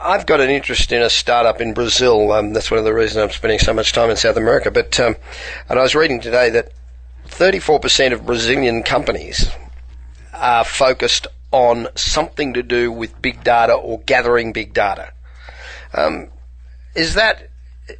I've 0.00 0.26
got 0.26 0.40
an 0.40 0.50
interest 0.50 0.92
in 0.92 1.02
a 1.02 1.10
startup 1.10 1.60
in 1.60 1.74
Brazil. 1.74 2.32
Um, 2.32 2.52
that's 2.52 2.70
one 2.70 2.78
of 2.78 2.84
the 2.84 2.94
reasons 2.94 3.22
I'm 3.22 3.30
spending 3.30 3.58
so 3.58 3.74
much 3.74 3.92
time 3.92 4.10
in 4.10 4.16
South 4.16 4.36
America. 4.36 4.70
But 4.70 4.98
um, 5.00 5.16
and 5.68 5.78
I 5.78 5.82
was 5.82 5.94
reading 5.94 6.20
today 6.20 6.50
that 6.50 6.72
34% 7.28 8.12
of 8.12 8.26
Brazilian 8.26 8.82
companies 8.82 9.50
are 10.32 10.64
focused 10.64 11.26
on 11.50 11.88
something 11.94 12.54
to 12.54 12.62
do 12.62 12.92
with 12.92 13.20
big 13.20 13.42
data 13.42 13.72
or 13.72 14.00
gathering 14.00 14.52
big 14.52 14.72
data. 14.74 15.12
Um, 15.94 16.28
is 16.94 17.14
that 17.14 17.48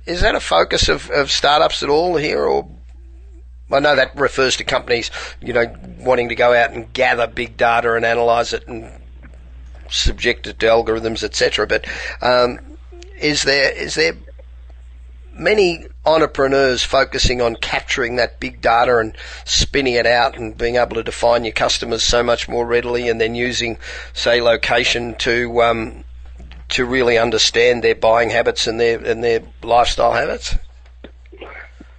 is 0.07 0.21
that 0.21 0.35
a 0.35 0.41
focus 0.41 0.89
of, 0.89 1.11
of 1.11 1.31
startups 1.31 1.83
at 1.83 1.89
all 1.89 2.17
here, 2.17 2.45
or 2.45 2.69
I 3.71 3.81
know 3.81 3.97
that 3.97 4.17
refers 4.17 4.57
to 4.57 4.65
companies, 4.65 5.11
you 5.41 5.53
know, 5.53 5.75
wanting 5.99 6.29
to 6.29 6.35
go 6.35 6.53
out 6.55 6.73
and 6.73 6.93
gather 6.93 7.27
big 7.27 7.57
data 7.57 7.95
and 7.95 8.05
analyze 8.05 8.53
it 8.53 8.67
and 8.69 8.91
subjected 9.91 10.59
to 10.61 10.67
algorithms, 10.67 11.23
etc. 11.23 11.67
But 11.67 11.87
um, 12.23 12.59
is 13.21 13.45
there 13.45 13.73
is 13.73 13.95
there 13.95 14.15
many 15.33 15.87
entrepreneurs 16.05 16.83
focusing 16.83 17.41
on 17.41 17.55
capturing 17.57 18.17
that 18.17 18.41
big 18.41 18.61
data 18.61 18.99
and 18.99 19.17
spinning 19.45 19.95
it 19.95 20.07
out 20.07 20.37
and 20.37 20.57
being 20.59 20.77
able 20.77 20.97
to 20.97 21.03
define 21.03 21.45
your 21.45 21.53
customers 21.53 22.03
so 22.03 22.23
much 22.23 22.49
more 22.49 22.67
readily, 22.67 23.09
and 23.09 23.21
then 23.21 23.35
using, 23.35 23.79
say, 24.13 24.41
location 24.41 25.15
to 25.17 25.63
um, 25.63 26.05
to 26.71 26.85
really 26.85 27.17
understand 27.17 27.83
their 27.83 27.95
buying 27.95 28.31
habits 28.31 28.67
and 28.67 28.79
their 28.81 28.99
and 29.05 29.23
their 29.23 29.43
lifestyle 29.63 30.13
habits? 30.13 30.57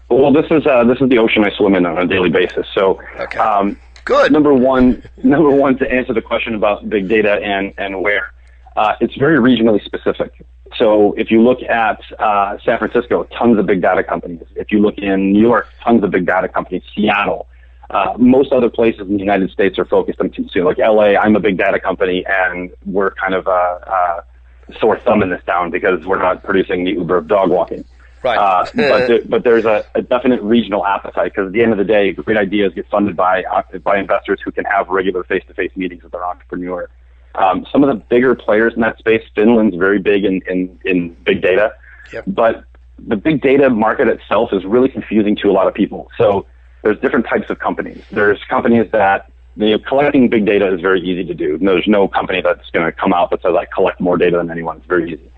Well, 0.10 0.34
this 0.34 0.46
is 0.50 0.66
uh, 0.66 0.84
this 0.86 1.00
is 1.02 1.10
the 1.10 1.20
ocean 1.20 1.44
I 1.44 1.52
swim 1.56 1.76
in 1.76 1.86
on 1.86 1.98
a 1.98 2.08
daily 2.08 2.30
basis. 2.30 2.68
So, 2.74 3.02
okay. 3.20 3.38
um, 3.38 3.80
Good. 4.10 4.32
Number 4.32 4.56
one, 4.56 5.04
number 5.24 5.52
one 5.52 5.78
to 5.78 5.88
answer 5.88 6.16
the 6.16 6.22
question 6.24 6.56
about 6.56 6.90
big 6.90 7.08
data 7.08 7.34
and 7.34 7.76
and 7.78 8.02
where, 8.02 8.34
uh, 8.76 8.96
it's 9.00 9.16
very 9.16 9.38
regionally 9.38 9.86
specific. 9.86 10.44
So 10.78 11.14
if 11.14 11.30
you 11.30 11.44
look 11.44 11.62
at 11.62 12.02
uh, 12.18 12.58
San 12.66 12.80
Francisco, 12.80 13.26
tons 13.26 13.60
of 13.60 13.68
big 13.68 13.84
data 13.84 14.04
companies. 14.04 14.48
If 14.56 14.72
you 14.72 14.80
look 14.80 14.98
in 14.98 15.32
New 15.32 15.42
York, 15.42 15.68
tons 15.84 16.04
of 16.04 16.10
big 16.10 16.26
data 16.26 16.48
companies. 16.48 16.82
Seattle. 16.96 17.50
Uh, 17.92 18.16
most 18.18 18.52
other 18.52 18.68
places 18.72 19.02
in 19.02 19.14
the 19.14 19.20
United 19.20 19.52
States 19.52 19.78
are 19.78 19.86
focused 19.86 20.20
on 20.20 20.32
consumer. 20.32 20.70
Like 20.70 20.80
LA, 20.80 21.10
I'm 21.16 21.36
a 21.36 21.40
big 21.40 21.60
data 21.60 21.80
company, 21.80 22.26
and 22.28 22.72
we're 22.88 23.12
kind 23.12 23.36
of 23.36 23.46
a, 23.46 24.24
a 24.72 24.80
sore 24.80 24.98
thumb 24.98 25.22
in 25.22 25.30
this 25.30 25.44
town 25.46 25.70
because 25.70 26.04
we're 26.04 26.18
not 26.18 26.42
producing 26.42 26.84
the 26.84 26.94
Uber 26.94 27.18
of 27.18 27.28
dog 27.28 27.52
walking. 27.52 27.86
Right. 28.24 28.38
Uh, 28.38 28.66
but, 28.76 29.08
there, 29.08 29.22
but 29.26 29.44
there's 29.44 29.66
a, 29.66 29.86
a 29.96 30.02
definite 30.02 30.42
regional 30.42 30.86
appetite 30.86 31.32
because 31.34 31.48
at 31.48 31.54
the 31.54 31.64
end 31.64 31.72
of 31.72 31.78
the 31.78 31.84
day, 31.84 32.12
great 32.12 32.38
ideas 32.38 32.74
get 32.74 32.88
funded 32.90 33.16
by 33.16 33.44
uh, 33.44 33.64
by 33.80 33.98
investors 33.98 34.40
who 34.44 34.52
can 34.52 34.66
have 34.66 34.90
regular 34.90 35.24
face-to-face 35.24 35.72
meetings 35.76 36.04
with 36.04 36.12
their 36.12 36.26
entrepreneur. 36.26 36.90
Um, 37.36 37.66
some 37.72 37.84
of 37.84 37.90
the 37.90 38.04
bigger 38.10 38.36
players 38.36 38.74
in 38.74 38.82
that 38.82 38.98
space, 38.98 39.22
Finland's 39.36 39.76
very 39.76 40.00
big 40.00 40.26
in, 40.26 40.42
in, 40.50 40.80
in 40.84 41.16
big 41.24 41.42
data, 41.42 41.74
yep. 42.12 42.24
but 42.28 42.66
the 42.98 43.16
big 43.16 43.42
data 43.42 43.70
market 43.70 44.08
itself 44.08 44.50
is 44.52 44.66
really 44.66 44.90
confusing 44.90 45.36
to 45.38 45.50
a 45.50 45.54
lot 45.54 45.68
of 45.68 45.74
people. 45.74 46.10
So 46.18 46.46
there's 46.84 47.00
different 47.00 47.28
types 47.28 47.50
of 47.50 47.60
companies. 47.60 48.04
There's 48.12 48.44
companies 48.50 48.92
that 48.92 49.32
you 49.56 49.72
know, 49.72 49.80
collecting 49.80 50.30
big 50.30 50.46
data 50.46 50.74
is 50.74 50.82
very 50.82 51.02
easy 51.02 51.26
to 51.26 51.34
do. 51.34 51.58
There's 51.58 51.88
no 51.88 52.08
company 52.08 52.42
that's 52.42 52.70
going 52.72 52.86
to 52.86 52.92
come 52.92 53.14
out 53.14 53.30
that 53.32 53.42
says 53.42 53.54
I 53.58 53.66
collect 53.66 54.00
more 54.00 54.18
data 54.18 54.38
than 54.38 54.50
anyone. 54.50 54.78
It's 54.78 54.86
very 54.86 55.14
easy. 55.14 55.32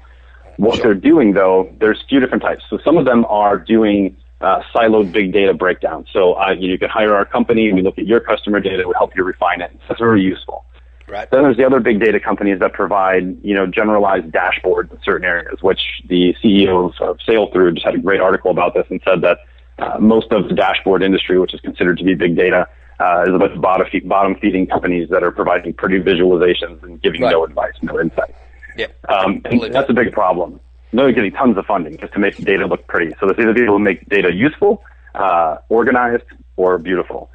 What 0.62 0.76
sure. 0.76 0.84
they're 0.84 0.94
doing, 0.94 1.34
though, 1.34 1.74
there's 1.80 2.00
a 2.04 2.06
few 2.06 2.20
different 2.20 2.44
types. 2.44 2.64
So 2.70 2.78
some 2.86 2.96
of 2.96 3.06
them 3.06 3.26
are 3.26 3.58
doing 3.58 4.16
uh, 4.42 4.62
siloed 4.72 5.12
big 5.12 5.34
data 5.34 5.56
breakdown. 5.56 6.06
So 6.14 6.34
uh, 6.34 6.52
you, 6.52 6.68
know, 6.68 6.74
you 6.74 6.78
can 6.78 6.88
hire 6.88 7.16
our 7.16 7.26
company, 7.26 7.74
we 7.74 7.82
look 7.82 7.98
at 7.98 8.06
your 8.06 8.20
customer 8.20 8.60
data, 8.60 8.84
we 8.88 8.94
help 8.96 9.16
you 9.16 9.24
refine 9.24 9.62
it. 9.62 9.76
That's 9.88 10.00
very 10.00 10.22
useful. 10.22 10.66
Right. 11.08 11.28
Then 11.32 11.42
there's 11.42 11.58
the 11.58 11.66
other 11.66 11.80
big 11.80 12.00
data 12.00 12.20
companies 12.20 12.60
that 12.60 12.74
provide, 12.74 13.44
you 13.44 13.56
know, 13.56 13.66
generalized 13.66 14.28
dashboards 14.28 14.92
in 14.92 15.00
certain 15.04 15.26
areas, 15.26 15.64
which 15.64 15.82
the 16.08 16.36
CEOs 16.44 16.94
of 17.02 17.18
Sailthru 17.28 17.74
just 17.74 17.84
had 17.84 17.96
a 17.96 18.00
great 18.00 18.22
article 18.22 18.52
about 18.52 18.76
this 18.76 18.86
and 18.92 19.02
said 19.04 19.22
that 19.22 19.40
uh, 19.80 19.98
most 19.98 20.32
of 20.32 20.48
the 20.48 20.54
dashboard 20.54 21.02
industry, 21.02 21.40
which 21.40 21.56
is 21.56 21.60
considered 21.62 21.98
to 21.98 22.04
be 22.04 22.14
big 22.14 22.36
data, 22.36 22.68
uh, 23.00 23.24
is 23.28 23.34
about 23.34 23.60
bottom 23.60 24.36
feeding 24.40 24.68
companies 24.68 25.10
that 25.10 25.24
are 25.24 25.32
providing 25.32 25.74
pretty 25.74 26.00
visualizations 26.00 26.84
and 26.84 27.02
giving 27.02 27.22
right. 27.22 27.32
no 27.32 27.44
advice, 27.44 27.74
no 27.82 28.00
insight. 28.00 28.36
Yeah. 28.82 29.16
Um, 29.16 29.42
that's 29.72 29.90
a 29.90 29.94
big 29.94 30.12
problem. 30.12 30.60
They're 30.94 31.12
getting 31.14 31.32
tons 31.32 31.58
of 31.58 31.66
funding 31.66 31.98
just 31.98 32.14
to 32.14 32.20
make 32.20 32.36
data 32.38 32.66
look 32.66 32.86
pretty. 32.88 33.16
So 33.20 33.26
there's 33.26 33.40
either 33.40 33.54
people 33.54 33.78
who 33.78 33.80
make 33.80 34.10
data 34.10 34.34
useful, 34.34 34.84
uh, 35.16 35.58
organized, 35.70 36.26
or 36.58 36.78
beautiful. 36.78 37.30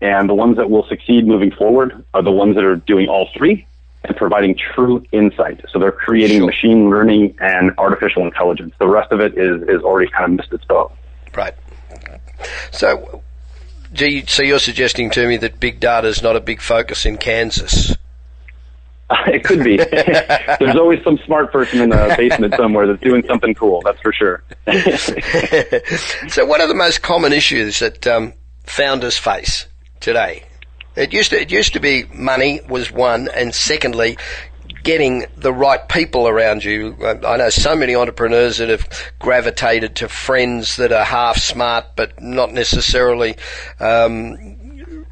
And 0.00 0.28
the 0.28 0.34
ones 0.34 0.56
that 0.56 0.70
will 0.70 0.86
succeed 0.88 1.26
moving 1.26 1.50
forward 1.50 2.04
are 2.14 2.22
the 2.22 2.30
ones 2.30 2.54
that 2.54 2.64
are 2.64 2.76
doing 2.76 3.08
all 3.08 3.28
three 3.36 3.66
and 4.04 4.16
providing 4.16 4.56
true 4.56 5.04
insight. 5.12 5.64
So 5.70 5.78
they're 5.78 5.92
creating 5.92 6.38
sure. 6.38 6.46
machine 6.46 6.90
learning 6.90 7.36
and 7.40 7.72
artificial 7.76 8.24
intelligence. 8.24 8.74
The 8.78 8.88
rest 8.88 9.12
of 9.12 9.20
it 9.20 9.36
is, 9.36 9.62
is 9.62 9.82
already 9.82 10.10
kind 10.10 10.24
of 10.24 10.30
missed 10.38 10.52
its 10.52 10.64
boat. 10.64 10.92
Right. 11.36 11.54
So, 12.70 13.22
you, 13.94 14.26
so 14.26 14.42
you're 14.42 14.58
suggesting 14.58 15.10
to 15.10 15.26
me 15.26 15.36
that 15.38 15.60
big 15.60 15.80
data 15.80 16.08
is 16.08 16.22
not 16.22 16.36
a 16.36 16.40
big 16.40 16.62
focus 16.62 17.04
in 17.04 17.18
Kansas? 17.18 17.94
it 19.26 19.44
could 19.44 19.64
be. 19.64 19.76
There's 20.60 20.76
always 20.76 21.02
some 21.02 21.18
smart 21.24 21.52
person 21.52 21.80
in 21.80 21.90
the 21.90 22.14
basement 22.16 22.54
somewhere 22.56 22.86
that's 22.86 23.02
doing 23.02 23.24
something 23.26 23.54
cool. 23.54 23.82
That's 23.84 24.00
for 24.00 24.12
sure. 24.12 24.42
so, 26.28 26.44
what 26.46 26.60
are 26.60 26.68
the 26.68 26.76
most 26.76 27.02
common 27.02 27.32
issues 27.32 27.80
that 27.80 28.06
um, 28.06 28.34
founders 28.64 29.18
face 29.18 29.66
today? 29.98 30.44
It 30.94 31.12
used 31.12 31.30
to 31.30 31.40
it 31.40 31.50
used 31.50 31.72
to 31.74 31.80
be 31.80 32.04
money 32.12 32.60
was 32.68 32.92
one, 32.92 33.28
and 33.34 33.54
secondly, 33.54 34.16
getting 34.84 35.26
the 35.36 35.52
right 35.52 35.88
people 35.88 36.28
around 36.28 36.62
you. 36.62 36.96
I 37.04 37.36
know 37.36 37.50
so 37.50 37.74
many 37.74 37.96
entrepreneurs 37.96 38.58
that 38.58 38.68
have 38.68 38.88
gravitated 39.18 39.96
to 39.96 40.08
friends 40.08 40.76
that 40.76 40.92
are 40.92 41.04
half 41.04 41.38
smart 41.38 41.96
but 41.96 42.20
not 42.22 42.52
necessarily 42.52 43.36
um, 43.80 45.06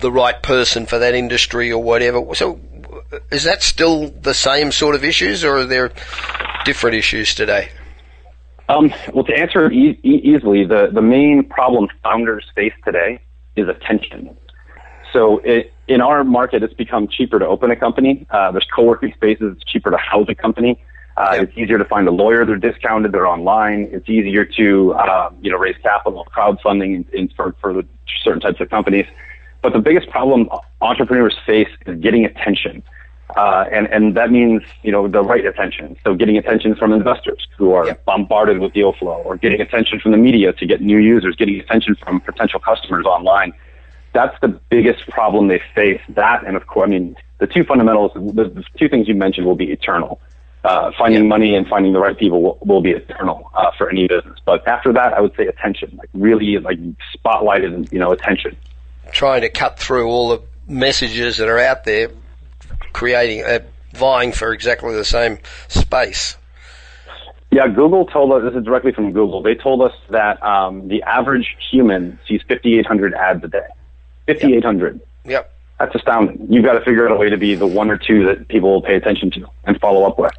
the 0.00 0.12
right 0.12 0.40
person 0.42 0.86
for 0.86 0.98
that 0.98 1.14
industry 1.14 1.72
or 1.72 1.82
whatever. 1.82 2.34
So, 2.34 2.60
is 3.30 3.44
that 3.44 3.62
still 3.62 4.08
the 4.08 4.34
same 4.34 4.72
sort 4.72 4.94
of 4.94 5.04
issues, 5.04 5.44
or 5.44 5.58
are 5.58 5.64
there 5.64 5.92
different 6.64 6.96
issues 6.96 7.34
today? 7.34 7.68
Um, 8.68 8.92
well, 9.14 9.24
to 9.24 9.34
answer 9.34 9.70
e- 9.70 9.98
easily, 10.02 10.64
the, 10.64 10.90
the 10.92 11.00
main 11.00 11.44
problem 11.44 11.88
founders 12.02 12.44
face 12.54 12.74
today 12.84 13.20
is 13.56 13.68
attention. 13.68 14.36
So 15.12 15.38
it, 15.38 15.72
in 15.86 16.02
our 16.02 16.22
market, 16.22 16.62
it's 16.62 16.74
become 16.74 17.08
cheaper 17.08 17.38
to 17.38 17.46
open 17.46 17.70
a 17.70 17.76
company. 17.76 18.26
Uh, 18.30 18.52
there's 18.52 18.66
co-working 18.74 19.12
spaces. 19.14 19.56
It's 19.56 19.64
cheaper 19.64 19.90
to 19.90 19.96
house 19.96 20.26
a 20.28 20.34
company. 20.34 20.82
Uh, 21.16 21.30
yep. 21.32 21.42
It's 21.44 21.58
easier 21.58 21.78
to 21.78 21.84
find 21.84 22.06
a 22.06 22.10
lawyer. 22.10 22.44
They're 22.44 22.56
discounted. 22.56 23.12
They're 23.12 23.26
online. 23.26 23.88
It's 23.90 24.08
easier 24.08 24.44
to, 24.44 24.92
uh, 24.92 25.30
you 25.40 25.50
know, 25.50 25.56
raise 25.56 25.76
capital, 25.82 26.26
crowdfunding 26.36 26.94
in, 26.94 27.06
in 27.12 27.28
for, 27.28 27.56
for 27.60 27.82
certain 28.22 28.40
types 28.40 28.60
of 28.60 28.68
companies. 28.68 29.06
But 29.62 29.72
the 29.72 29.80
biggest 29.80 30.08
problem 30.10 30.48
entrepreneurs 30.80 31.36
face 31.44 31.68
is 31.86 31.98
getting 32.00 32.24
attention. 32.24 32.82
Uh, 33.36 33.66
and, 33.70 33.86
and 33.88 34.16
that 34.16 34.30
means, 34.30 34.62
you 34.82 34.90
know, 34.90 35.06
the 35.06 35.22
right 35.22 35.44
attention. 35.44 35.96
So 36.02 36.14
getting 36.14 36.38
attention 36.38 36.74
from 36.76 36.92
investors 36.92 37.46
who 37.58 37.72
are 37.72 37.86
yep. 37.86 38.04
bombarded 38.06 38.58
with 38.58 38.72
deal 38.72 38.94
flow 38.94 39.20
or 39.22 39.36
getting 39.36 39.60
attention 39.60 40.00
from 40.00 40.12
the 40.12 40.16
media 40.16 40.52
to 40.54 40.66
get 40.66 40.80
new 40.80 40.98
users, 40.98 41.36
getting 41.36 41.60
attention 41.60 41.96
from 41.96 42.20
potential 42.20 42.58
customers 42.60 43.04
online 43.04 43.52
that's 44.12 44.38
the 44.40 44.48
biggest 44.48 45.08
problem 45.08 45.48
they 45.48 45.62
face. 45.74 46.00
That, 46.10 46.44
and 46.46 46.56
of 46.56 46.66
course, 46.66 46.86
I 46.86 46.90
mean, 46.90 47.16
the 47.38 47.46
two 47.46 47.64
fundamentals, 47.64 48.12
the, 48.14 48.44
the 48.44 48.64
two 48.78 48.88
things 48.88 49.08
you 49.08 49.14
mentioned 49.14 49.46
will 49.46 49.56
be 49.56 49.70
eternal. 49.70 50.20
Uh, 50.64 50.90
finding 50.98 51.22
yeah. 51.22 51.28
money 51.28 51.54
and 51.54 51.68
finding 51.68 51.92
the 51.92 52.00
right 52.00 52.18
people 52.18 52.42
will, 52.42 52.58
will 52.62 52.80
be 52.80 52.90
eternal 52.90 53.48
uh, 53.54 53.70
for 53.78 53.88
any 53.88 54.08
business. 54.08 54.38
But 54.44 54.66
after 54.66 54.92
that, 54.92 55.14
I 55.14 55.20
would 55.20 55.34
say 55.36 55.46
attention, 55.46 55.96
like 55.96 56.08
really 56.14 56.58
like 56.58 56.78
spotlighted, 57.16 57.92
you 57.92 57.98
know, 58.00 58.10
attention. 58.10 58.56
Trying 59.12 59.42
to 59.42 59.48
cut 59.48 59.78
through 59.78 60.08
all 60.08 60.28
the 60.28 60.42
messages 60.66 61.38
that 61.38 61.48
are 61.48 61.58
out 61.58 61.84
there, 61.84 62.10
creating, 62.92 63.44
uh, 63.44 63.60
vying 63.94 64.32
for 64.32 64.52
exactly 64.52 64.94
the 64.94 65.04
same 65.04 65.38
space. 65.68 66.36
Yeah, 67.50 67.66
Google 67.68 68.04
told 68.04 68.32
us, 68.32 68.42
this 68.42 68.58
is 68.58 68.64
directly 68.64 68.92
from 68.92 69.12
Google, 69.12 69.42
they 69.42 69.54
told 69.54 69.82
us 69.82 69.92
that 70.10 70.42
um, 70.42 70.88
the 70.88 71.02
average 71.02 71.56
human 71.70 72.18
sees 72.28 72.42
5,800 72.46 73.14
ads 73.14 73.42
a 73.42 73.48
day. 73.48 73.66
5,800. 74.26 75.00
Yep. 75.24 75.54
That's 75.78 75.94
astounding. 75.94 76.46
You've 76.50 76.64
got 76.64 76.74
to 76.74 76.84
figure 76.84 77.06
out 77.08 77.12
a 77.12 77.16
way 77.16 77.30
to 77.30 77.38
be 77.38 77.54
the 77.54 77.66
one 77.66 77.90
or 77.90 77.96
two 77.96 78.26
that 78.26 78.48
people 78.48 78.72
will 78.72 78.82
pay 78.82 78.96
attention 78.96 79.30
to 79.32 79.48
and 79.64 79.80
follow 79.80 80.04
up 80.04 80.18
with. 80.18 80.32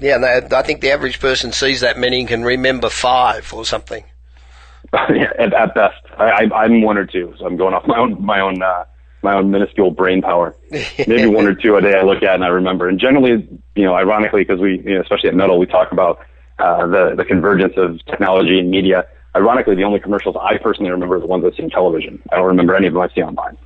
Yeah, 0.00 0.16
and 0.16 0.52
I 0.52 0.62
think 0.62 0.80
the 0.80 0.90
average 0.90 1.20
person 1.20 1.52
sees 1.52 1.82
that 1.82 1.98
many 1.98 2.18
and 2.20 2.28
can 2.28 2.42
remember 2.42 2.88
five 2.88 3.52
or 3.52 3.64
something. 3.64 4.02
yeah, 5.14 5.32
at, 5.38 5.54
at, 5.54 5.74
best, 5.74 5.96
I, 6.18 6.48
I'm 6.54 6.82
one 6.82 6.98
or 6.98 7.06
two, 7.06 7.34
so 7.38 7.46
I'm 7.46 7.56
going 7.56 7.74
off 7.74 7.86
my 7.86 7.98
own 7.98 8.22
my 8.22 8.40
own 8.40 8.62
uh, 8.62 8.84
my 9.22 9.34
own 9.34 9.50
minuscule 9.50 9.90
brain 9.90 10.22
power. 10.22 10.54
Maybe 10.70 11.26
one 11.26 11.46
or 11.46 11.54
two 11.54 11.76
a 11.76 11.80
day 11.80 11.94
I 11.98 12.02
look 12.02 12.22
at 12.22 12.34
and 12.34 12.44
I 12.44 12.48
remember. 12.48 12.88
And 12.88 12.98
generally, 12.98 13.48
you 13.74 13.84
know, 13.84 13.94
ironically, 13.94 14.42
because 14.42 14.60
we, 14.60 14.82
you 14.84 14.94
know, 14.94 15.00
especially 15.00 15.30
at 15.30 15.34
Metal, 15.34 15.58
we 15.58 15.66
talk 15.66 15.92
about 15.92 16.20
uh, 16.58 16.86
the 16.86 17.14
the 17.16 17.24
convergence 17.24 17.74
of 17.76 18.04
technology 18.06 18.58
and 18.58 18.70
media 18.70 19.06
ironically, 19.34 19.74
the 19.74 19.84
only 19.84 20.00
commercials 20.00 20.36
I 20.40 20.58
personally 20.58 20.90
remember 20.90 21.16
are 21.16 21.20
the 21.20 21.26
ones 21.26 21.44
I 21.44 21.56
see 21.56 21.62
in 21.62 21.70
television. 21.70 22.22
I 22.30 22.36
don't 22.36 22.46
remember 22.46 22.74
any 22.74 22.86
of 22.86 22.94
them 22.94 23.02
I 23.02 23.08
see 23.14 23.22
online. 23.22 23.56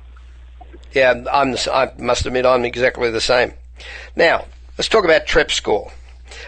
Yeah, 0.93 1.23
I'm, 1.31 1.55
I 1.71 1.91
must 1.97 2.25
admit 2.25 2.45
I'm 2.45 2.65
exactly 2.65 3.11
the 3.11 3.21
same. 3.21 3.53
Now, 4.15 4.45
let's 4.77 4.87
talk 4.87 5.03
about 5.03 5.27
TrepScore. 5.27 5.91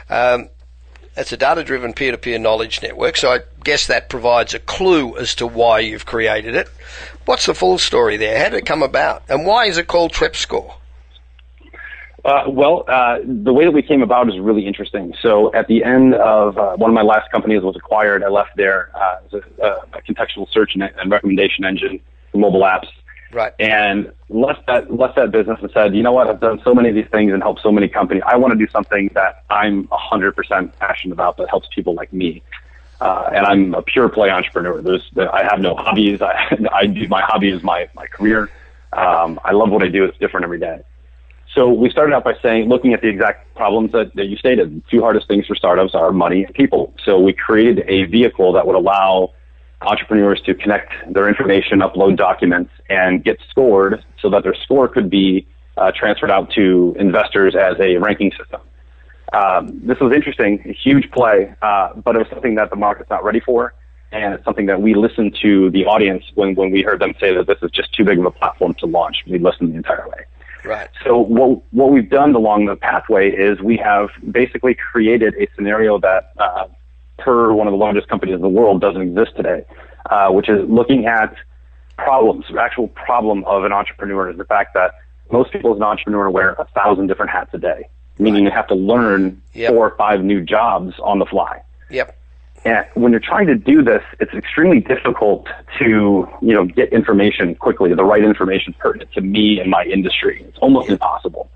Um, 0.09 0.49
it's 1.19 1.33
a 1.33 1.37
data-driven 1.37 1.93
peer-to-peer 1.93 2.39
knowledge 2.39 2.81
network, 2.81 3.17
so 3.17 3.31
I 3.31 3.39
guess 3.63 3.87
that 3.87 4.09
provides 4.09 4.53
a 4.53 4.59
clue 4.59 5.17
as 5.17 5.35
to 5.35 5.47
why 5.47 5.79
you've 5.79 6.05
created 6.05 6.55
it. 6.55 6.69
What's 7.25 7.45
the 7.45 7.53
full 7.53 7.77
story 7.77 8.17
there? 8.17 8.41
How 8.41 8.49
did 8.49 8.59
it 8.59 8.65
come 8.65 8.81
about? 8.81 9.23
And 9.29 9.45
why 9.45 9.65
is 9.65 9.77
it 9.77 9.87
called 9.87 10.13
TrepScore? 10.13 10.73
Uh, 12.25 12.43
well, 12.49 12.85
uh, 12.87 13.17
the 13.23 13.53
way 13.53 13.65
that 13.65 13.71
we 13.71 13.81
came 13.81 14.01
about 14.01 14.27
is 14.29 14.39
really 14.39 14.65
interesting. 14.65 15.13
So 15.21 15.53
at 15.53 15.67
the 15.67 15.83
end 15.83 16.15
of 16.15 16.57
uh, 16.57 16.75
one 16.75 16.89
of 16.89 16.93
my 16.93 17.01
last 17.01 17.31
companies 17.31 17.63
was 17.63 17.75
acquired, 17.75 18.23
I 18.23 18.29
left 18.29 18.55
there 18.55 18.89
uh, 18.95 19.17
as 19.25 19.33
a, 19.33 19.65
a, 19.65 20.01
contextual 20.01 20.49
search 20.51 20.75
and, 20.75 21.11
recommendation 21.11 21.63
engine 21.65 21.99
for 22.31 22.39
mobile 22.39 22.61
apps. 22.61 22.87
Right. 23.31 23.53
And 23.59 24.11
left 24.29 24.65
that 24.67 24.91
left 24.91 25.15
that 25.15 25.31
business 25.31 25.59
and 25.61 25.69
said, 25.71 25.95
you 25.95 26.01
know 26.01 26.11
what, 26.11 26.27
I've 26.27 26.39
done 26.39 26.61
so 26.63 26.73
many 26.73 26.89
of 26.89 26.95
these 26.95 27.07
things 27.11 27.31
and 27.31 27.41
helped 27.41 27.61
so 27.61 27.71
many 27.71 27.87
companies. 27.87 28.23
I 28.25 28.37
want 28.37 28.53
to 28.53 28.57
do 28.57 28.69
something 28.71 29.11
that 29.13 29.43
I'm 29.49 29.87
100% 29.87 30.71
passionate 30.79 31.13
about 31.13 31.37
that 31.37 31.49
helps 31.49 31.67
people 31.73 31.93
like 31.93 32.11
me. 32.11 32.41
Uh, 32.99 33.29
and 33.33 33.45
I'm 33.45 33.73
a 33.75 33.81
pure 33.81 34.09
play 34.09 34.29
entrepreneur. 34.29 34.81
There's, 34.81 35.09
I 35.17 35.43
have 35.43 35.59
no 35.59 35.75
hobbies. 35.75 36.21
I, 36.23 36.57
I 36.73 36.85
do 36.87 37.07
my 37.07 37.21
hobby 37.21 37.49
is 37.49 37.63
my 37.63 37.87
my 37.93 38.07
career. 38.07 38.49
Um, 38.91 39.39
I 39.43 39.51
love 39.51 39.69
what 39.69 39.83
I 39.83 39.89
do. 39.89 40.03
It's 40.05 40.17
different 40.17 40.43
every 40.43 40.59
day. 40.59 40.81
So 41.55 41.69
we 41.69 41.89
started 41.89 42.13
out 42.13 42.23
by 42.23 42.35
saying, 42.41 42.69
looking 42.69 42.93
at 42.93 43.01
the 43.01 43.07
exact 43.07 43.55
problems 43.55 43.91
that, 43.93 44.13
that 44.15 44.25
you 44.25 44.37
stated. 44.37 44.75
The 44.75 44.89
two 44.89 45.01
hardest 45.01 45.27
things 45.27 45.47
for 45.47 45.55
startups 45.55 45.95
are 45.95 46.11
money 46.11 46.43
and 46.43 46.53
people. 46.53 46.93
So 47.03 47.19
we 47.19 47.33
created 47.33 47.83
a 47.87 48.05
vehicle 48.05 48.53
that 48.53 48.67
would 48.67 48.75
allow 48.75 49.33
entrepreneurs 49.81 50.41
to 50.45 50.53
connect 50.53 50.91
their 51.13 51.27
information, 51.27 51.79
upload 51.79 52.17
documents, 52.17 52.71
and 52.89 53.23
get 53.23 53.37
scored 53.49 54.03
so 54.21 54.29
that 54.29 54.43
their 54.43 54.55
score 54.55 54.87
could 54.87 55.09
be 55.09 55.47
uh, 55.77 55.91
transferred 55.95 56.31
out 56.31 56.51
to 56.51 56.95
investors 56.99 57.55
as 57.55 57.79
a 57.79 57.97
ranking 57.97 58.31
system. 58.37 58.61
Um, 59.31 59.79
this 59.83 59.99
was 59.99 60.11
interesting, 60.13 60.61
a 60.65 60.73
huge 60.73 61.11
play, 61.11 61.53
uh, 61.61 61.93
but 61.93 62.15
it 62.15 62.19
was 62.19 62.27
something 62.29 62.55
that 62.55 62.69
the 62.69 62.75
market's 62.75 63.09
not 63.09 63.23
ready 63.23 63.39
for. 63.39 63.73
And 64.11 64.33
it's 64.33 64.43
something 64.43 64.65
that 64.65 64.81
we 64.81 64.95
listened 64.95 65.37
to 65.43 65.69
the 65.69 65.85
audience 65.85 66.23
when, 66.33 66.55
when 66.55 66.71
we 66.71 66.81
heard 66.81 66.99
them 66.99 67.13
say 67.19 67.35
that 67.35 67.45
this 67.45 67.59
is 67.61 67.69
just 67.69 67.93
too 67.93 68.03
big 68.03 68.17
of 68.17 68.25
a 68.25 68.31
platform 68.31 68.73
to 68.79 68.87
launch. 68.87 69.17
We 69.27 69.37
listened 69.37 69.71
the 69.71 69.77
entire 69.77 70.07
way. 70.09 70.25
Right. 70.65 70.89
So 71.05 71.17
what 71.17 71.61
what 71.71 71.91
we've 71.91 72.09
done 72.09 72.35
along 72.35 72.65
the 72.65 72.75
pathway 72.75 73.29
is 73.29 73.61
we 73.61 73.77
have 73.77 74.09
basically 74.31 74.75
created 74.75 75.35
a 75.35 75.47
scenario 75.55 75.99
that, 75.99 76.31
uh, 76.37 76.67
per 77.19 77.53
one 77.53 77.67
of 77.67 77.71
the 77.71 77.77
largest 77.77 78.07
companies 78.07 78.35
in 78.35 78.41
the 78.41 78.49
world, 78.49 78.81
doesn't 78.81 79.01
exist 79.01 79.35
today, 79.35 79.65
uh, 80.09 80.29
which 80.29 80.49
is 80.49 80.67
looking 80.69 81.05
at 81.05 81.35
problems. 81.97 82.45
The 82.51 82.61
actual 82.61 82.87
problem 82.87 83.43
of 83.45 83.63
an 83.63 83.71
entrepreneur 83.71 84.29
is 84.29 84.37
the 84.37 84.45
fact 84.45 84.73
that 84.73 84.93
most 85.31 85.51
people 85.51 85.71
as 85.71 85.77
an 85.77 85.83
entrepreneur 85.83 86.29
wear 86.29 86.53
a 86.53 86.65
thousand 86.75 87.07
different 87.07 87.31
hats 87.31 87.51
a 87.53 87.57
day, 87.57 87.87
meaning 88.17 88.45
you 88.45 88.51
have 88.51 88.67
to 88.67 88.75
learn 88.75 89.41
yep. 89.53 89.71
four 89.71 89.89
or 89.89 89.95
five 89.97 90.23
new 90.23 90.41
jobs 90.41 90.93
on 91.03 91.19
the 91.19 91.25
fly. 91.25 91.61
Yep. 91.89 92.15
And 92.65 92.85
when 92.95 93.11
you're 93.11 93.21
trying 93.21 93.47
to 93.47 93.55
do 93.55 93.83
this, 93.83 94.03
it's 94.19 94.33
extremely 94.33 94.81
difficult 94.81 95.47
to, 95.79 96.27
you 96.41 96.53
know, 96.53 96.65
get 96.65 96.91
information 96.91 97.55
quickly, 97.55 97.93
the 97.93 98.03
right 98.03 98.23
information 98.23 98.73
pertinent 98.77 99.13
to 99.13 99.21
me 99.21 99.59
and 99.59 99.69
my 99.69 99.83
industry. 99.85 100.43
It's 100.47 100.57
almost 100.57 100.89
yep. 100.89 100.95
impossible. 100.95 101.49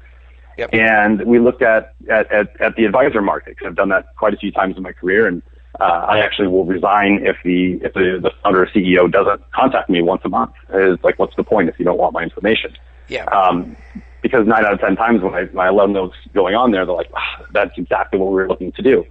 Yep. 0.58 0.70
And 0.74 1.26
we 1.26 1.40
looked 1.40 1.62
at, 1.62 1.96
at, 2.10 2.32
at, 2.32 2.62
at 2.62 2.76
the 2.76 2.86
advisor 2.86 3.22
market 3.22 3.56
because 3.56 3.68
I've 3.68 3.76
done 3.76 3.90
that 3.90 4.16
quite 4.16 4.34
a 4.34 4.38
few 4.38 4.52
times 4.52 4.78
in 4.78 4.84
my 4.84 4.94
career. 4.94 5.28
And 5.28 5.42
uh, 5.80 5.84
I 5.84 6.20
actually 6.20 6.48
will 6.48 6.66
resign 6.66 7.26
if 7.26 7.38
the 7.44 7.80
if 7.84 7.94
the, 7.94 8.20
the 8.22 8.32
founder 8.44 8.64
or 8.64 8.68
CEO 8.68 9.12
doesn't 9.12 9.52
contact 9.52 9.90
me 9.90 10.02
once 10.02 10.22
a 10.24 10.30
month. 10.30 10.52
It's 10.70 11.04
like, 11.04 11.18
what's 11.18 11.36
the 11.36 11.44
point 11.44 11.70
if 11.70 11.80
you 11.80 11.86
don't 11.86 11.98
want 11.98 12.14
my 12.14 12.24
information? 12.24 12.76
Yeah. 13.08 13.26
Um, 13.26 13.76
because 14.22 14.48
nine 14.48 14.66
out 14.66 14.74
of 14.74 14.80
ten 14.80 14.96
times 14.96 15.22
when 15.22 15.34
I, 15.34 15.46
when 15.46 15.66
I 15.66 15.70
let 15.70 15.84
them 15.84 15.94
know 15.94 16.04
what's 16.04 16.16
going 16.34 16.56
on 16.56 16.72
there, 16.72 16.86
they're 16.86 16.96
like, 16.96 17.12
ah, 17.16 17.46
that's 17.52 17.78
exactly 17.78 18.20
what 18.20 18.28
we 18.28 18.36
were 18.36 18.48
looking 18.48 18.72
to 18.74 18.82
do. 18.82 19.06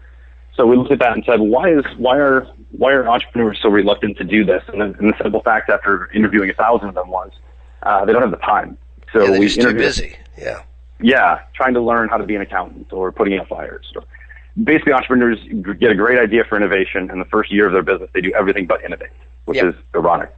So 0.57 0.67
we 0.67 0.77
looked 0.77 0.93
at 0.93 0.99
that 1.01 1.13
and 1.13 1.25
said, 1.25 1.41
why 1.41 1.73
is 1.73 1.85
why 1.97 2.17
are 2.17 2.47
why 2.71 2.93
are 2.93 3.09
entrepreneurs 3.09 3.59
so 3.61 3.69
reluctant 3.69 4.17
to 4.19 4.25
do 4.25 4.45
this? 4.45 4.63
And, 4.69 4.81
the, 4.81 4.99
and 4.99 5.13
the 5.13 5.19
simple 5.23 5.43
fact, 5.43 5.69
after 5.69 6.11
interviewing 6.13 6.51
a 6.51 6.55
thousand 6.55 6.89
of 6.89 6.95
them, 6.95 7.09
was 7.09 7.31
uh, 7.83 8.05
they 8.05 8.13
don't 8.13 8.23
have 8.23 8.31
the 8.31 8.37
time. 8.37 8.79
So 9.13 9.25
yeah, 9.25 9.39
we 9.39 9.47
just 9.47 9.61
too 9.61 9.75
busy. 9.75 10.17
Yeah. 10.39 10.63
Yeah, 11.01 11.41
trying 11.55 11.75
to 11.75 11.81
learn 11.81 12.09
how 12.09 12.17
to 12.17 12.25
be 12.25 12.37
an 12.37 12.43
accountant 12.43 12.93
or 12.93 13.11
putting 13.11 13.37
out 13.37 13.49
fires. 13.49 13.91
So 13.93 14.05
basically, 14.63 14.93
entrepreneurs 14.93 15.39
get 15.79 15.91
a 15.91 15.95
great 15.95 16.19
idea 16.19 16.45
for 16.45 16.57
innovation, 16.57 17.11
and 17.11 17.21
the 17.21 17.27
first 17.27 17.53
year 17.53 17.67
of 17.67 17.73
their 17.73 17.83
business, 17.83 18.11
they 18.13 18.21
do 18.21 18.33
everything 18.33 18.67
but 18.67 18.85
innovate, 18.85 19.11
which 19.45 19.57
yep. 19.57 19.67
is 19.67 19.75
ironic. 19.95 20.35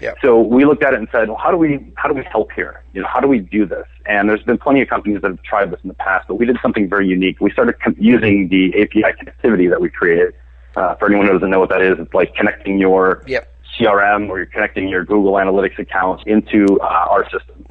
Yep. 0.00 0.18
So 0.22 0.40
we 0.40 0.64
looked 0.64 0.82
at 0.82 0.92
it 0.92 0.98
and 0.98 1.08
said, 1.12 1.28
well, 1.28 1.38
how 1.38 1.50
do 1.50 1.56
we 1.56 1.92
how 1.96 2.08
do 2.08 2.14
we 2.14 2.24
help 2.24 2.52
here? 2.52 2.82
You 2.92 3.02
know, 3.02 3.08
how 3.08 3.20
do 3.20 3.28
we 3.28 3.38
do 3.38 3.64
this? 3.64 3.86
And 4.06 4.28
there's 4.28 4.42
been 4.42 4.58
plenty 4.58 4.82
of 4.82 4.88
companies 4.88 5.22
that 5.22 5.30
have 5.30 5.42
tried 5.42 5.70
this 5.70 5.80
in 5.82 5.88
the 5.88 5.94
past, 5.94 6.26
but 6.28 6.34
we 6.34 6.46
did 6.46 6.58
something 6.60 6.88
very 6.88 7.06
unique. 7.06 7.40
We 7.40 7.50
started 7.50 7.80
com- 7.80 7.96
using 7.98 8.48
the 8.48 8.74
API 8.82 9.14
connectivity 9.22 9.70
that 9.70 9.80
we 9.80 9.88
created. 9.88 10.34
Uh, 10.76 10.96
for 10.96 11.06
anyone 11.06 11.26
who 11.26 11.32
doesn't 11.32 11.50
know 11.50 11.60
what 11.60 11.68
that 11.68 11.80
is, 11.80 12.00
it's 12.00 12.12
like 12.12 12.34
connecting 12.34 12.78
your 12.78 13.22
yep. 13.28 13.54
CRM 13.78 14.28
or 14.28 14.38
you're 14.38 14.46
connecting 14.46 14.88
your 14.88 15.04
Google 15.04 15.34
Analytics 15.34 15.78
account 15.78 16.26
into 16.26 16.66
uh, 16.80 17.06
our 17.10 17.24
system. 17.30 17.64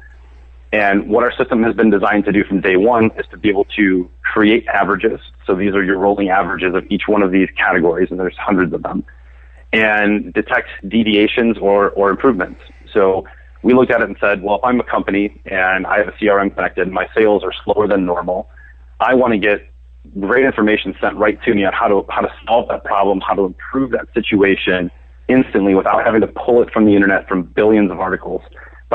And 0.74 1.08
what 1.08 1.22
our 1.22 1.30
system 1.36 1.62
has 1.62 1.76
been 1.76 1.90
designed 1.90 2.24
to 2.24 2.32
do 2.32 2.42
from 2.42 2.60
day 2.60 2.74
one 2.74 3.12
is 3.16 3.24
to 3.30 3.36
be 3.36 3.48
able 3.48 3.64
to 3.76 4.10
create 4.24 4.66
averages. 4.66 5.20
So 5.46 5.54
these 5.54 5.72
are 5.72 5.84
your 5.84 5.98
rolling 5.98 6.30
averages 6.30 6.74
of 6.74 6.84
each 6.90 7.02
one 7.06 7.22
of 7.22 7.30
these 7.30 7.48
categories, 7.56 8.08
and 8.10 8.18
there's 8.18 8.36
hundreds 8.36 8.72
of 8.72 8.82
them, 8.82 9.04
and 9.72 10.32
detect 10.32 10.70
deviations 10.88 11.58
or, 11.58 11.90
or 11.90 12.10
improvements. 12.10 12.60
So 12.92 13.24
we 13.62 13.72
looked 13.72 13.92
at 13.92 14.00
it 14.00 14.08
and 14.08 14.16
said, 14.18 14.42
well, 14.42 14.56
if 14.56 14.64
I'm 14.64 14.80
a 14.80 14.82
company 14.82 15.40
and 15.46 15.86
I 15.86 15.98
have 15.98 16.08
a 16.08 16.12
CRM 16.12 16.52
connected, 16.52 16.88
and 16.88 16.92
my 16.92 17.06
sales 17.16 17.44
are 17.44 17.52
slower 17.62 17.86
than 17.86 18.04
normal, 18.04 18.50
I 18.98 19.14
want 19.14 19.32
to 19.32 19.38
get 19.38 19.70
great 20.18 20.44
information 20.44 20.92
sent 21.00 21.16
right 21.16 21.40
to 21.44 21.54
me 21.54 21.64
on 21.64 21.72
how 21.72 21.86
to 21.86 22.04
how 22.08 22.22
to 22.22 22.34
solve 22.48 22.66
that 22.70 22.82
problem, 22.82 23.20
how 23.20 23.34
to 23.34 23.42
improve 23.42 23.92
that 23.92 24.08
situation 24.12 24.90
instantly 25.28 25.76
without 25.76 26.04
having 26.04 26.22
to 26.22 26.26
pull 26.26 26.64
it 26.64 26.72
from 26.72 26.84
the 26.84 26.96
internet 26.96 27.28
from 27.28 27.44
billions 27.44 27.92
of 27.92 28.00
articles. 28.00 28.42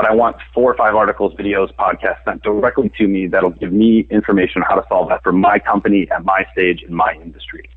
But 0.00 0.08
I 0.08 0.14
want 0.14 0.36
four 0.54 0.72
or 0.72 0.74
five 0.78 0.94
articles, 0.94 1.34
videos, 1.34 1.74
podcasts 1.74 2.24
sent 2.24 2.42
directly 2.42 2.90
to 2.96 3.06
me 3.06 3.26
that'll 3.26 3.50
give 3.50 3.70
me 3.70 4.06
information 4.08 4.62
on 4.62 4.68
how 4.70 4.76
to 4.76 4.88
solve 4.88 5.10
that 5.10 5.22
for 5.22 5.30
my 5.30 5.58
company 5.58 6.08
at 6.10 6.24
my 6.24 6.46
stage 6.52 6.82
in 6.82 6.94
my 6.94 7.12
industry. 7.20 7.68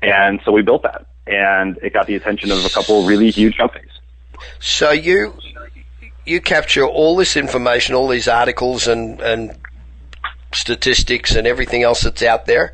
And 0.00 0.40
so 0.42 0.52
we 0.52 0.62
built 0.62 0.84
that, 0.84 1.04
and 1.26 1.76
it 1.82 1.92
got 1.92 2.06
the 2.06 2.14
attention 2.14 2.50
of 2.50 2.64
a 2.64 2.70
couple 2.70 3.04
really 3.04 3.30
huge 3.30 3.58
companies. 3.58 3.90
So 4.58 4.90
you 4.90 5.34
you 6.24 6.40
capture 6.40 6.86
all 6.86 7.14
this 7.14 7.36
information, 7.36 7.94
all 7.94 8.08
these 8.08 8.26
articles 8.26 8.88
and 8.88 9.20
and 9.20 9.54
statistics 10.54 11.36
and 11.36 11.46
everything 11.46 11.82
else 11.82 12.04
that's 12.04 12.22
out 12.22 12.46
there, 12.46 12.72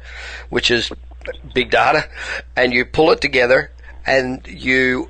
which 0.49 0.71
is 0.71 0.93
big 1.55 1.73
data, 1.73 2.09
and 2.55 2.73
you 2.73 2.85
pull 2.85 3.11
it 3.11 3.21
together 3.21 3.73
and 4.07 4.47
you, 4.47 5.09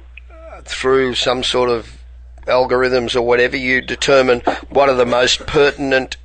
through 0.65 1.15
some 1.15 1.43
sort 1.43 1.69
of 1.69 2.00
algorithms 2.47 3.15
or 3.15 3.23
whatever, 3.23 3.57
you 3.57 3.81
determine 3.81 4.41
what 4.71 4.89
are 4.89 4.95
the 4.95 5.07
most 5.07 5.47
pertinent 5.47 6.17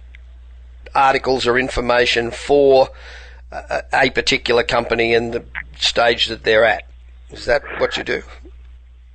articles 0.93 1.45
or 1.45 1.59
information 1.59 2.32
for 2.32 2.89
a, 3.51 3.84
a 3.93 4.09
particular 4.09 4.63
company 4.63 5.13
and 5.13 5.34
the 5.34 5.43
stage 5.78 6.28
that 6.28 6.43
they're 6.43 6.66
at. 6.66 6.84
Is 7.32 7.45
that 7.45 7.63
what 7.80 7.97
you 7.97 8.03
do? 8.03 8.24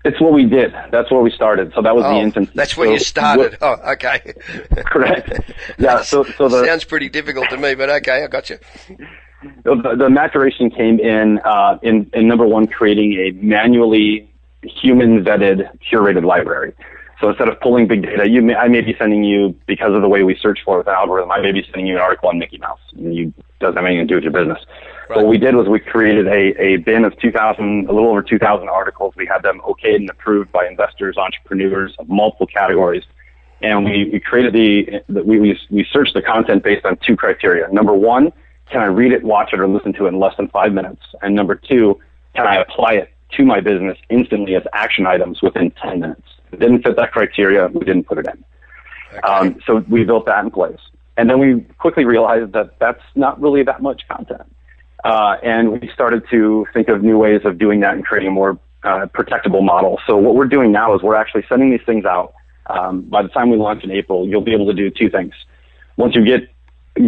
It's 0.04 0.20
what 0.20 0.32
we 0.32 0.44
did. 0.44 0.72
That's 0.90 1.10
where 1.10 1.20
we 1.20 1.30
started. 1.30 1.72
So 1.74 1.82
that 1.82 1.94
was 1.94 2.04
oh, 2.06 2.14
the 2.14 2.20
infancy. 2.20 2.52
That's 2.54 2.76
where 2.76 2.88
so 2.88 2.92
you 2.94 2.98
started. 2.98 3.58
oh, 3.60 3.76
okay. 3.92 4.34
correct. 4.86 5.52
Yeah. 5.78 6.02
So, 6.02 6.24
so 6.24 6.48
the 6.48 6.64
sounds 6.64 6.84
pretty 6.84 7.10
difficult 7.10 7.50
to 7.50 7.58
me, 7.58 7.74
but 7.74 7.90
okay, 7.90 8.24
I 8.24 8.26
got 8.26 8.48
you. 8.48 8.58
The, 9.64 9.96
the 9.98 10.08
maturation 10.08 10.70
came 10.70 11.00
in, 11.00 11.38
uh, 11.44 11.78
in 11.82 12.10
in 12.14 12.28
number 12.28 12.46
one, 12.46 12.66
creating 12.66 13.12
a 13.14 13.30
manually 13.42 14.29
human 14.62 15.24
vetted 15.24 15.68
curated 15.90 16.24
library. 16.24 16.74
So 17.20 17.28
instead 17.28 17.48
of 17.48 17.60
pulling 17.60 17.86
big 17.86 18.02
data, 18.02 18.28
you 18.28 18.40
may, 18.40 18.54
I 18.54 18.68
may 18.68 18.80
be 18.80 18.96
sending 18.98 19.24
you 19.24 19.54
because 19.66 19.94
of 19.94 20.00
the 20.00 20.08
way 20.08 20.22
we 20.22 20.36
search 20.36 20.60
for 20.64 20.76
it 20.76 20.78
with 20.78 20.86
an 20.88 20.94
algorithm. 20.94 21.30
I 21.30 21.40
may 21.40 21.52
be 21.52 21.62
sending 21.64 21.86
you 21.86 21.96
an 21.96 22.00
article 22.00 22.30
on 22.30 22.38
Mickey 22.38 22.56
Mouse. 22.56 22.80
And 22.96 23.14
you 23.14 23.34
doesn't 23.60 23.76
have 23.76 23.84
anything 23.84 24.08
to 24.08 24.12
do 24.12 24.14
with 24.14 24.24
your 24.24 24.32
business. 24.32 24.64
Right. 25.10 25.16
What 25.18 25.26
we 25.26 25.36
did 25.36 25.54
was 25.54 25.68
we 25.68 25.80
created 25.80 26.26
a, 26.28 26.58
a 26.58 26.76
bin 26.78 27.04
of 27.04 27.18
2,000, 27.18 27.88
a 27.88 27.92
little 27.92 28.08
over 28.08 28.22
2,000 28.22 28.68
articles. 28.68 29.14
We 29.16 29.26
had 29.26 29.42
them 29.42 29.60
okayed 29.60 29.96
and 29.96 30.08
approved 30.08 30.50
by 30.50 30.66
investors, 30.66 31.18
entrepreneurs 31.18 31.94
of 31.98 32.08
multiple 32.08 32.46
categories. 32.46 33.04
And 33.60 33.84
we, 33.84 34.08
we 34.10 34.20
created 34.20 34.54
the, 34.54 35.02
the 35.12 35.22
we, 35.22 35.38
we, 35.38 35.58
we 35.70 35.86
searched 35.92 36.14
the 36.14 36.22
content 36.22 36.62
based 36.62 36.86
on 36.86 36.96
two 37.06 37.16
criteria. 37.16 37.68
Number 37.70 37.92
one, 37.92 38.32
can 38.70 38.80
I 38.80 38.86
read 38.86 39.12
it, 39.12 39.22
watch 39.22 39.50
it, 39.52 39.60
or 39.60 39.68
listen 39.68 39.92
to 39.94 40.06
it 40.06 40.08
in 40.08 40.18
less 40.18 40.34
than 40.38 40.48
five 40.48 40.72
minutes? 40.72 41.02
And 41.20 41.34
number 41.34 41.56
two, 41.56 42.00
can 42.34 42.46
I 42.46 42.56
apply 42.56 42.94
it 42.94 43.12
to 43.36 43.44
my 43.44 43.60
business 43.60 43.98
instantly 44.08 44.54
as 44.54 44.62
action 44.72 45.06
items 45.06 45.42
within 45.42 45.70
10 45.82 46.00
minutes? 46.00 46.22
It 46.52 46.60
didn't 46.60 46.82
fit 46.82 46.96
that 46.96 47.12
criteria, 47.12 47.68
we 47.68 47.84
didn't 47.84 48.04
put 48.04 48.18
it 48.18 48.26
in. 48.26 48.44
Okay. 49.12 49.20
Um, 49.20 49.60
so 49.66 49.84
we 49.88 50.04
built 50.04 50.26
that 50.26 50.44
in 50.44 50.50
place. 50.50 50.78
And 51.16 51.28
then 51.28 51.38
we 51.38 51.60
quickly 51.78 52.04
realized 52.04 52.52
that 52.52 52.78
that's 52.78 53.02
not 53.14 53.40
really 53.40 53.62
that 53.64 53.82
much 53.82 54.02
content. 54.08 54.54
Uh, 55.04 55.36
and 55.42 55.80
we 55.80 55.90
started 55.92 56.22
to 56.30 56.66
think 56.72 56.88
of 56.88 57.02
new 57.02 57.18
ways 57.18 57.40
of 57.44 57.58
doing 57.58 57.80
that 57.80 57.94
and 57.94 58.04
creating 58.04 58.28
a 58.28 58.32
more 58.32 58.58
uh, 58.84 59.06
protectable 59.06 59.62
model. 59.62 59.98
So 60.06 60.16
what 60.16 60.34
we're 60.34 60.46
doing 60.46 60.72
now 60.72 60.94
is 60.94 61.02
we're 61.02 61.16
actually 61.16 61.44
sending 61.48 61.70
these 61.70 61.84
things 61.84 62.04
out. 62.04 62.34
Um, 62.66 63.02
by 63.02 63.22
the 63.22 63.28
time 63.28 63.50
we 63.50 63.56
launch 63.56 63.82
in 63.84 63.90
April, 63.90 64.28
you'll 64.28 64.42
be 64.42 64.52
able 64.52 64.66
to 64.66 64.74
do 64.74 64.90
two 64.90 65.10
things. 65.10 65.34
Once 65.96 66.14
you 66.14 66.24
get 66.24 66.48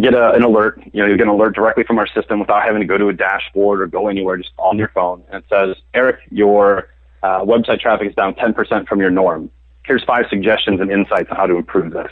get 0.01 0.13
a, 0.13 0.31
an 0.33 0.43
alert, 0.43 0.79
you 0.91 1.01
know, 1.01 1.07
you 1.07 1.17
get 1.17 1.27
an 1.27 1.33
alert 1.33 1.55
directly 1.55 1.83
from 1.83 1.97
our 1.99 2.07
system 2.07 2.39
without 2.39 2.63
having 2.63 2.81
to 2.81 2.87
go 2.87 2.97
to 2.97 3.09
a 3.09 3.13
dashboard 3.13 3.81
or 3.81 3.87
go 3.87 4.07
anywhere, 4.07 4.37
just 4.37 4.51
on 4.57 4.77
your 4.77 4.89
phone, 4.89 5.23
and 5.31 5.43
it 5.43 5.49
says, 5.49 5.75
Eric, 5.93 6.19
your 6.31 6.89
uh, 7.21 7.41
website 7.41 7.79
traffic 7.79 8.09
is 8.09 8.15
down 8.15 8.33
10% 8.35 8.87
from 8.87 8.99
your 8.99 9.09
norm. 9.09 9.49
Here's 9.85 10.03
five 10.03 10.25
suggestions 10.29 10.79
and 10.79 10.91
insights 10.91 11.29
on 11.29 11.37
how 11.37 11.45
to 11.45 11.55
improve 11.55 11.91
this 11.91 12.11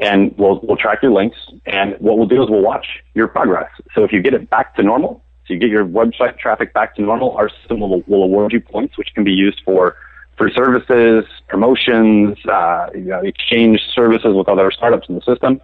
and 0.00 0.36
we'll 0.36 0.60
we'll 0.62 0.76
track 0.76 1.02
your 1.02 1.12
links. 1.12 1.36
And 1.66 1.94
what 1.98 2.18
we'll 2.18 2.26
do 2.26 2.42
is 2.42 2.50
we'll 2.50 2.62
watch 2.62 2.86
your 3.14 3.28
progress. 3.28 3.70
So 3.94 4.04
if 4.04 4.12
you 4.12 4.22
get 4.22 4.34
it 4.34 4.50
back 4.50 4.74
to 4.76 4.82
normal, 4.82 5.22
so 5.46 5.54
you 5.54 5.60
get 5.60 5.70
your 5.70 5.84
website 5.84 6.38
traffic 6.38 6.72
back 6.72 6.96
to 6.96 7.02
normal, 7.02 7.32
our 7.36 7.48
system 7.48 7.80
will 7.80 8.02
will 8.06 8.22
award 8.22 8.52
you 8.52 8.60
points, 8.60 8.98
which 8.98 9.14
can 9.14 9.24
be 9.24 9.32
used 9.32 9.60
for 9.64 9.96
for 10.36 10.50
services, 10.50 11.24
promotions, 11.48 12.36
uh, 12.46 12.88
you 12.92 13.02
know, 13.02 13.20
exchange 13.20 13.80
services 13.94 14.34
with 14.34 14.48
other 14.48 14.70
startups 14.72 15.08
in 15.08 15.14
the 15.14 15.20
system. 15.20 15.60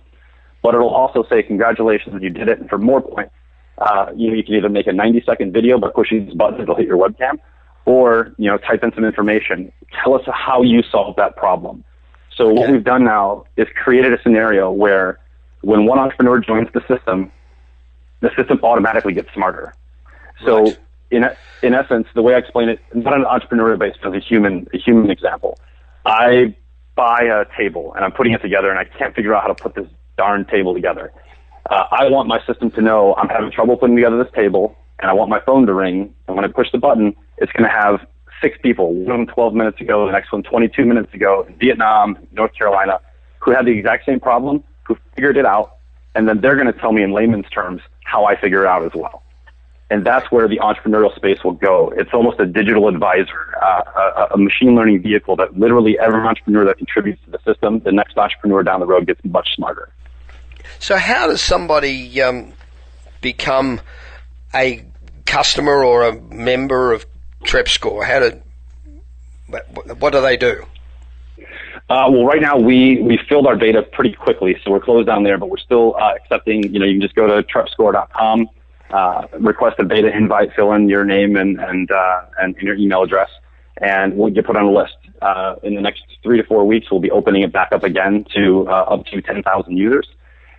But 0.62 0.74
it'll 0.74 0.90
also 0.90 1.24
say 1.28 1.42
congratulations, 1.42 2.22
you 2.22 2.30
did 2.30 2.48
it, 2.48 2.61
and 2.61 2.68
for 2.68 2.78
more 2.78 3.00
points, 3.00 3.32
uh, 3.78 4.06
you 4.14 4.28
know, 4.28 4.34
you 4.34 4.44
can 4.44 4.54
either 4.54 4.68
make 4.68 4.86
a 4.86 4.92
90 4.92 5.22
second 5.24 5.52
video 5.52 5.78
by 5.78 5.88
pushing 5.94 6.26
this 6.26 6.34
button, 6.34 6.61
it'll 6.61 6.76
hit 6.76 6.86
your 6.86 6.98
webcam, 6.98 7.38
or 7.86 8.34
you 8.36 8.50
know, 8.50 8.58
type 8.58 8.84
in 8.84 8.92
some 8.94 9.04
information. 9.04 9.72
Tell 10.02 10.14
us 10.14 10.22
how 10.26 10.62
you 10.62 10.82
solved 10.82 11.18
that 11.18 11.36
problem. 11.36 11.82
So 12.36 12.50
okay. 12.50 12.61
what 12.61 12.70
we've 12.70 12.84
done 12.84 13.04
now 13.04 13.44
is 13.56 13.68
created 13.82 14.12
a 14.12 14.22
scenario 14.22 14.70
where 14.70 15.18
when 15.62 15.86
one 15.86 15.98
entrepreneur 15.98 16.40
joins 16.40 16.68
the 16.72 16.80
system, 16.86 17.32
the 18.20 18.30
system 18.36 18.61
automatically 18.62 19.14
gets 19.14 19.32
smarter. 19.32 19.74
So 20.44 20.64
right. 20.64 20.78
in 21.11 21.24
in 21.62 21.74
essence, 21.74 22.06
the 22.14 22.22
way 22.22 22.34
I 22.34 22.38
explain 22.38 22.68
it, 22.68 22.80
not 22.94 23.14
an 23.14 23.24
entrepreneurial 23.24 23.78
base, 23.78 23.94
but 24.02 24.14
a 24.14 24.20
human 24.20 24.68
a 24.74 24.78
human 24.78 25.11
example. 25.11 25.58
I 26.04 26.54
buy 26.94 27.22
a 27.22 27.44
table 27.56 27.92
and 27.94 28.04
I'm 28.04 28.12
putting 28.12 28.32
it 28.32 28.42
together 28.42 28.70
and 28.70 28.78
I 28.78 28.84
can't 28.84 29.14
figure 29.14 29.34
out 29.34 29.42
how 29.42 29.48
to 29.48 29.54
put 29.54 29.74
this 29.74 29.88
darn 30.20 30.44
table 30.44 30.74
together. 30.74 31.10
Uh, 31.70 31.84
I 31.90 32.10
want 32.10 32.28
my 32.28 32.44
system 32.46 32.70
to 32.72 32.82
know 32.82 33.14
I'm 33.14 33.30
having 33.30 33.50
trouble 33.50 33.78
putting 33.78 33.96
together 33.96 34.22
this 34.22 34.32
table 34.34 34.76
and 34.98 35.10
I 35.10 35.14
want 35.14 35.30
my 35.30 35.40
phone 35.40 35.66
to 35.66 35.72
ring. 35.72 36.14
And 36.26 36.36
when 36.36 36.44
I 36.44 36.48
push 36.48 36.70
the 36.72 36.78
button, 36.78 37.16
it's 37.38 37.50
going 37.52 37.64
to 37.64 37.74
have 37.74 38.06
six 38.42 38.58
people, 38.62 38.92
one 38.92 39.20
of 39.20 39.26
them 39.26 39.34
12 39.34 39.54
minutes 39.54 39.80
ago, 39.80 40.04
the 40.04 40.12
next 40.12 40.30
one 40.30 40.42
22 40.42 40.84
minutes 40.84 41.14
ago 41.14 41.46
in 41.48 41.56
Vietnam, 41.56 42.18
North 42.32 42.52
Carolina, 42.54 43.00
who 43.38 43.50
had 43.50 43.64
the 43.64 43.70
exact 43.70 44.04
same 44.04 44.20
problem, 44.20 44.62
who 44.86 44.94
figured 45.14 45.38
it 45.38 45.46
out, 45.46 45.76
and 46.14 46.28
then 46.28 46.42
they're 46.42 46.56
going 46.56 46.70
to 46.70 46.78
tell 46.78 46.92
me 46.92 47.02
in 47.02 47.12
layman's 47.12 47.48
terms 47.48 47.80
how 48.04 48.26
I 48.26 48.38
figure 48.38 48.64
it 48.64 48.68
out 48.68 48.84
as 48.84 48.92
well. 48.94 49.22
And 49.88 50.04
that's 50.04 50.30
where 50.30 50.48
the 50.48 50.58
entrepreneurial 50.58 51.14
space 51.16 51.42
will 51.42 51.58
go. 51.70 51.92
It's 51.96 52.10
almost 52.12 52.38
a 52.40 52.46
digital 52.46 52.88
advisor, 52.88 53.54
uh, 53.62 53.82
a, 53.96 54.34
a 54.34 54.38
machine 54.38 54.74
learning 54.74 55.02
vehicle 55.02 55.34
that 55.36 55.58
literally 55.58 55.98
every 55.98 56.20
entrepreneur 56.20 56.64
that 56.66 56.76
contributes 56.76 57.24
to 57.24 57.30
the 57.30 57.40
system, 57.44 57.80
the 57.80 57.92
next 57.92 58.18
entrepreneur 58.18 58.62
down 58.62 58.80
the 58.80 58.86
road 58.86 59.06
gets 59.06 59.20
much 59.24 59.48
smarter. 59.56 59.88
So, 60.78 60.96
how 60.96 61.26
does 61.26 61.40
somebody 61.40 62.20
um, 62.22 62.52
become 63.20 63.80
a 64.54 64.84
customer 65.26 65.84
or 65.84 66.02
a 66.04 66.20
member 66.20 66.92
of 66.92 67.06
TrepScore? 67.44 68.04
How 68.04 68.20
did 68.20 68.42
what 69.98 70.12
do 70.12 70.20
they 70.20 70.36
do? 70.36 70.64
Uh, 71.88 72.06
well, 72.08 72.24
right 72.24 72.40
now 72.40 72.56
we 72.56 73.02
we 73.02 73.18
filled 73.28 73.46
our 73.46 73.56
data 73.56 73.82
pretty 73.82 74.14
quickly, 74.14 74.56
so 74.62 74.70
we're 74.70 74.80
closed 74.80 75.08
down 75.08 75.24
there, 75.24 75.38
but 75.38 75.50
we're 75.50 75.58
still 75.58 75.96
uh, 75.96 76.14
accepting. 76.14 76.62
You 76.72 76.78
know, 76.78 76.86
you 76.86 76.94
can 76.94 77.02
just 77.02 77.16
go 77.16 77.26
to 77.26 77.42
trepscore.com, 77.42 78.48
uh, 78.90 79.26
request 79.40 79.80
a 79.80 79.84
beta 79.84 80.08
invite, 80.16 80.54
fill 80.54 80.72
in 80.72 80.88
your 80.88 81.04
name 81.04 81.36
and 81.36 81.58
and 81.58 81.90
uh, 81.90 82.22
and 82.40 82.54
your 82.58 82.76
email 82.76 83.02
address, 83.02 83.28
and 83.78 84.16
we'll 84.16 84.30
get 84.30 84.46
put 84.46 84.56
on 84.56 84.66
a 84.66 84.72
list. 84.72 84.94
Uh, 85.20 85.56
in 85.62 85.74
the 85.74 85.80
next 85.80 86.02
three 86.22 86.40
to 86.40 86.44
four 86.44 86.64
weeks, 86.64 86.90
we'll 86.90 87.00
be 87.00 87.11
opening 87.11 87.42
it 87.42 87.52
back 87.52 87.72
up 87.72 87.82
again 87.82 88.24
to 88.34 88.66
uh, 88.68 88.84
up 88.84 89.04
to 89.04 89.20
10,000 89.20 89.76
users. 89.76 90.08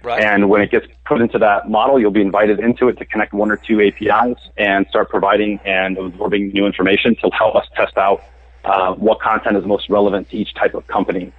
Right. 0.03 0.23
And 0.23 0.49
when 0.49 0.61
it 0.61 0.71
gets 0.71 0.87
put 1.05 1.21
into 1.21 1.37
that 1.39 1.69
model, 1.69 1.99
you'll 1.99 2.11
be 2.11 2.21
invited 2.21 2.59
into 2.59 2.87
it 2.89 2.97
to 2.97 3.05
connect 3.05 3.33
one 3.33 3.51
or 3.51 3.57
two 3.57 3.81
APIs 3.81 4.37
and 4.57 4.87
start 4.87 5.09
providing 5.09 5.59
and 5.63 5.97
absorbing 5.97 6.49
new 6.49 6.65
information 6.65 7.15
to 7.17 7.29
help 7.31 7.55
us 7.55 7.67
test 7.75 7.97
out 7.97 8.23
uh, 8.63 8.93
what 8.93 9.19
content 9.19 9.57
is 9.57 9.65
most 9.65 9.89
relevant 9.89 10.29
to 10.29 10.37
each 10.37 10.53
type 10.55 10.73
of 10.73 10.87
company. 10.87 11.31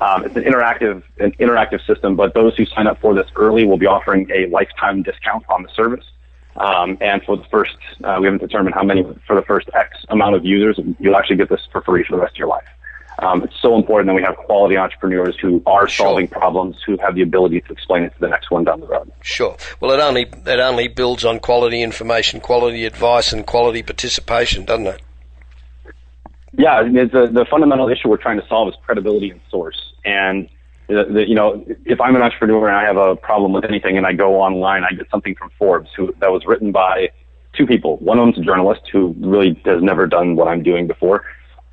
Um, 0.00 0.24
it's 0.24 0.36
an 0.36 0.44
interactive, 0.44 1.02
an 1.18 1.32
interactive 1.32 1.84
system, 1.86 2.16
but 2.16 2.34
those 2.34 2.54
who 2.56 2.66
sign 2.66 2.86
up 2.86 3.00
for 3.00 3.14
this 3.14 3.26
early 3.36 3.64
will 3.64 3.78
be 3.78 3.86
offering 3.86 4.30
a 4.30 4.46
lifetime 4.46 5.02
discount 5.02 5.44
on 5.48 5.62
the 5.62 5.68
service. 5.70 6.04
Um, 6.56 6.96
and 7.00 7.22
for 7.22 7.36
the 7.36 7.44
first, 7.44 7.76
uh, 8.04 8.16
we 8.20 8.26
haven't 8.26 8.40
determined 8.40 8.74
how 8.74 8.82
many 8.82 9.04
for 9.26 9.36
the 9.36 9.42
first 9.42 9.68
X 9.74 10.04
amount 10.08 10.36
of 10.36 10.44
users, 10.44 10.78
you'll 10.98 11.16
actually 11.16 11.36
get 11.36 11.48
this 11.48 11.60
for 11.70 11.82
free 11.82 12.04
for 12.04 12.16
the 12.16 12.22
rest 12.22 12.34
of 12.34 12.38
your 12.38 12.48
life. 12.48 12.64
Um, 13.18 13.44
it's 13.44 13.54
so 13.62 13.76
important 13.76 14.08
that 14.08 14.14
we 14.14 14.22
have 14.22 14.36
quality 14.36 14.76
entrepreneurs 14.76 15.36
who 15.40 15.62
are 15.64 15.88
solving 15.88 16.28
problems, 16.28 16.76
who 16.84 16.98
have 16.98 17.14
the 17.14 17.22
ability 17.22 17.62
to 17.62 17.72
explain 17.72 18.02
it 18.02 18.10
to 18.10 18.20
the 18.20 18.28
next 18.28 18.50
one 18.50 18.64
down 18.64 18.80
the 18.80 18.86
road. 18.86 19.10
Sure. 19.22 19.56
Well, 19.80 19.90
it 19.92 20.00
only 20.00 20.22
it 20.22 20.60
only 20.60 20.88
builds 20.88 21.24
on 21.24 21.40
quality 21.40 21.82
information, 21.82 22.40
quality 22.40 22.84
advice, 22.84 23.32
and 23.32 23.46
quality 23.46 23.82
participation, 23.82 24.66
doesn't 24.66 24.86
it? 24.86 25.02
Yeah, 26.58 26.82
the, 26.82 27.28
the 27.30 27.46
fundamental 27.50 27.88
issue 27.88 28.08
we're 28.08 28.16
trying 28.16 28.40
to 28.40 28.46
solve 28.48 28.68
is 28.68 28.74
credibility 28.84 29.30
and 29.30 29.40
source. 29.50 29.92
And 30.04 30.48
the, 30.88 31.04
the, 31.04 31.28
you 31.28 31.34
know, 31.34 31.64
if 31.84 32.00
I'm 32.00 32.16
an 32.16 32.22
entrepreneur 32.22 32.68
and 32.68 32.76
I 32.76 32.84
have 32.84 32.96
a 32.96 33.16
problem 33.16 33.52
with 33.52 33.64
anything 33.64 33.96
and 33.96 34.06
I 34.06 34.12
go 34.12 34.40
online, 34.40 34.84
I 34.84 34.94
get 34.94 35.10
something 35.10 35.34
from 35.34 35.50
Forbes 35.58 35.90
who 35.96 36.14
that 36.20 36.30
was 36.30 36.46
written 36.46 36.72
by 36.72 37.10
two 37.54 37.66
people. 37.66 37.96
One 37.98 38.18
of 38.18 38.26
them's 38.26 38.38
a 38.38 38.42
journalist 38.42 38.82
who 38.90 39.14
really 39.18 39.60
has 39.64 39.82
never 39.82 40.06
done 40.06 40.36
what 40.36 40.48
I'm 40.48 40.62
doing 40.62 40.86
before, 40.86 41.24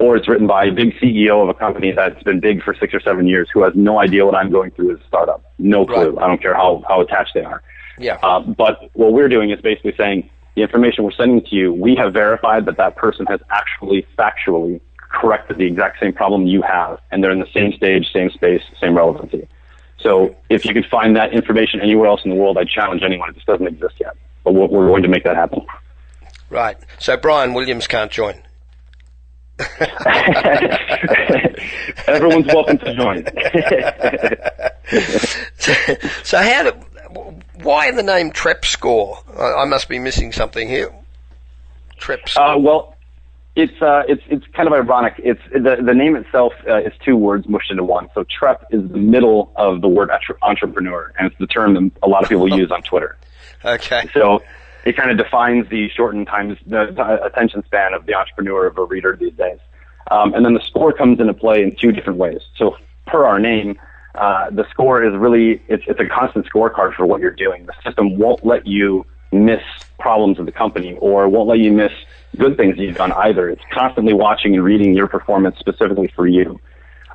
or 0.03 0.17
it's 0.17 0.27
written 0.27 0.47
by 0.47 0.65
a 0.65 0.71
big 0.71 0.93
CEO 0.95 1.41
of 1.41 1.47
a 1.47 1.53
company 1.53 1.91
that's 1.93 2.21
been 2.23 2.41
big 2.41 2.61
for 2.61 2.75
six 2.75 2.93
or 2.93 2.99
seven 2.99 3.25
years 3.25 3.49
who 3.53 3.63
has 3.63 3.73
no 3.73 3.99
idea 3.99 4.25
what 4.25 4.35
I'm 4.35 4.51
going 4.51 4.71
through 4.71 4.95
as 4.95 4.99
a 4.99 5.07
startup. 5.07 5.53
No 5.59 5.85
clue. 5.85 6.09
Right. 6.09 6.23
I 6.23 6.27
don't 6.27 6.41
care 6.41 6.53
how, 6.53 6.83
how 6.87 6.99
attached 6.99 7.33
they 7.33 7.43
are. 7.43 7.63
Yeah. 7.97 8.17
Uh, 8.21 8.41
but 8.41 8.89
what 8.93 9.13
we're 9.13 9.29
doing 9.29 9.51
is 9.51 9.61
basically 9.61 9.93
saying 9.95 10.29
the 10.55 10.61
information 10.61 11.05
we're 11.05 11.11
sending 11.11 11.41
to 11.45 11.55
you, 11.55 11.73
we 11.73 11.95
have 11.95 12.11
verified 12.11 12.65
that 12.65 12.75
that 12.77 12.97
person 12.97 13.25
has 13.27 13.39
actually 13.49 14.05
factually 14.19 14.81
corrected 15.09 15.57
the 15.57 15.65
exact 15.65 16.01
same 16.01 16.11
problem 16.11 16.47
you 16.47 16.61
have, 16.63 16.99
and 17.11 17.23
they're 17.23 17.31
in 17.31 17.39
the 17.39 17.51
same 17.53 17.71
stage, 17.71 18.11
same 18.11 18.29
space, 18.29 18.61
same 18.81 18.97
relevancy. 18.97 19.47
So 19.99 20.35
if 20.49 20.65
you 20.65 20.73
could 20.73 20.85
find 20.87 21.15
that 21.15 21.31
information 21.31 21.79
anywhere 21.79 22.07
else 22.07 22.21
in 22.25 22.31
the 22.31 22.35
world, 22.35 22.57
I 22.57 22.65
challenge 22.65 23.03
anyone. 23.03 23.29
It 23.29 23.35
just 23.35 23.47
doesn't 23.47 23.67
exist 23.67 23.95
yet. 24.01 24.17
But 24.43 24.53
we're 24.53 24.67
going 24.67 25.03
to 25.03 25.09
make 25.09 25.23
that 25.23 25.37
happen. 25.37 25.65
Right. 26.49 26.75
So 26.99 27.15
Brian 27.15 27.53
Williams 27.53 27.87
can't 27.87 28.11
join. 28.11 28.43
Everyone's 32.07 32.47
welcome 32.47 32.79
to 32.79 32.95
join. 32.95 33.23
so, 35.57 35.73
so, 36.23 36.37
how 36.39 36.63
do, 36.63 36.71
why 37.61 37.91
the 37.91 38.01
name 38.01 38.31
TrepScore? 38.31 39.17
I, 39.37 39.61
I, 39.61 39.65
must 39.65 39.89
be 39.89 39.99
missing 39.99 40.31
something 40.31 40.67
here. 40.67 40.91
TrepScore. 41.99 42.55
Uh, 42.55 42.57
well, 42.57 42.95
it's 43.55 43.79
uh, 43.79 44.01
it's 44.07 44.23
it's 44.27 44.47
kind 44.47 44.67
of 44.67 44.73
ironic. 44.73 45.13
It's 45.19 45.41
the 45.51 45.77
the 45.85 45.93
name 45.93 46.15
itself 46.15 46.53
uh, 46.67 46.77
is 46.77 46.93
two 47.05 47.15
words 47.15 47.47
mushed 47.47 47.69
into 47.69 47.83
one. 47.83 48.09
So 48.15 48.23
Trep 48.23 48.65
is 48.71 48.81
the 48.89 48.97
middle 48.97 49.51
of 49.55 49.81
the 49.81 49.87
word 49.87 50.09
entrepreneur, 50.41 51.13
and 51.19 51.27
it's 51.27 51.37
the 51.37 51.45
term 51.47 51.75
that 51.75 51.91
a 52.01 52.07
lot 52.07 52.23
of 52.23 52.29
people 52.29 52.47
use 52.57 52.71
on 52.71 52.81
Twitter. 52.81 53.17
Okay. 53.63 54.09
So 54.15 54.41
it 54.85 54.97
kind 54.97 55.11
of 55.11 55.17
defines 55.17 55.69
the 55.69 55.89
shortened 55.89 56.27
times 56.27 56.57
the 56.65 57.23
attention 57.23 57.63
span 57.65 57.93
of 57.93 58.05
the 58.05 58.13
entrepreneur 58.13 58.67
of 58.67 58.77
a 58.77 58.83
reader 58.83 59.15
these 59.19 59.33
days. 59.33 59.59
Um, 60.11 60.33
and 60.33 60.45
then 60.45 60.53
the 60.53 60.61
score 60.61 60.91
comes 60.91 61.19
into 61.19 61.33
play 61.33 61.63
in 61.63 61.75
two 61.75 61.91
different 61.91 62.19
ways. 62.19 62.41
So 62.57 62.77
per 63.07 63.25
our 63.25 63.39
name, 63.39 63.79
uh, 64.15 64.49
the 64.51 64.67
score 64.69 65.03
is 65.03 65.15
really 65.15 65.61
it's 65.67 65.83
it's 65.87 65.99
a 65.99 66.05
constant 66.05 66.45
scorecard 66.47 66.93
for 66.93 67.05
what 67.05 67.21
you're 67.21 67.31
doing. 67.31 67.65
The 67.65 67.73
system 67.83 68.17
won't 68.17 68.45
let 68.45 68.67
you 68.67 69.05
miss 69.31 69.61
problems 69.99 70.37
of 70.37 70.45
the 70.45 70.51
company 70.51 70.95
or 70.99 71.27
won't 71.27 71.49
let 71.49 71.59
you 71.59 71.71
miss 71.71 71.91
good 72.37 72.57
things 72.57 72.77
you've 72.77 72.97
done 72.97 73.11
either. 73.13 73.49
It's 73.49 73.63
constantly 73.71 74.13
watching 74.13 74.53
and 74.53 74.63
reading 74.63 74.93
your 74.93 75.07
performance 75.07 75.57
specifically 75.59 76.11
for 76.15 76.27
you. 76.27 76.59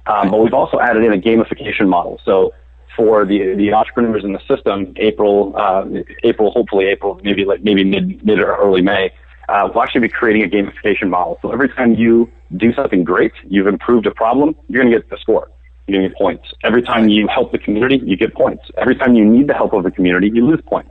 Um, 0.06 0.30
but 0.30 0.38
we've 0.38 0.54
also 0.54 0.80
added 0.80 1.04
in 1.04 1.12
a 1.12 1.18
gamification 1.18 1.88
model. 1.88 2.20
So 2.24 2.54
for 2.98 3.24
the 3.24 3.54
the 3.54 3.72
entrepreneurs 3.72 4.24
in 4.24 4.32
the 4.32 4.40
system, 4.48 4.92
April, 4.96 5.54
uh, 5.56 5.86
April, 6.24 6.50
hopefully 6.50 6.86
April, 6.86 7.20
maybe 7.22 7.44
like 7.44 7.62
maybe 7.62 7.84
mid 7.84 8.24
mid 8.26 8.40
or 8.40 8.56
early 8.56 8.82
May, 8.82 9.12
uh, 9.48 9.68
we'll 9.72 9.84
actually 9.84 10.02
be 10.02 10.08
creating 10.08 10.42
a 10.42 10.48
gamification 10.48 11.08
model. 11.08 11.38
So 11.40 11.52
every 11.52 11.68
time 11.68 11.94
you 11.94 12.30
do 12.56 12.72
something 12.74 13.04
great, 13.04 13.32
you've 13.44 13.68
improved 13.68 14.06
a 14.06 14.10
problem, 14.10 14.56
you're 14.68 14.82
going 14.82 14.92
to 14.92 14.98
get 14.98 15.08
the 15.08 15.16
score. 15.18 15.48
You're 15.86 16.00
going 16.00 16.08
to 16.08 16.14
get 16.14 16.18
points. 16.18 16.52
Every 16.64 16.82
time 16.82 17.08
you 17.08 17.28
help 17.28 17.52
the 17.52 17.58
community, 17.58 18.00
you 18.04 18.16
get 18.16 18.34
points. 18.34 18.64
Every 18.76 18.96
time 18.96 19.14
you 19.14 19.24
need 19.24 19.46
the 19.46 19.54
help 19.54 19.72
of 19.72 19.84
the 19.84 19.90
community, 19.90 20.30
you 20.34 20.44
lose 20.44 20.60
points. 20.66 20.90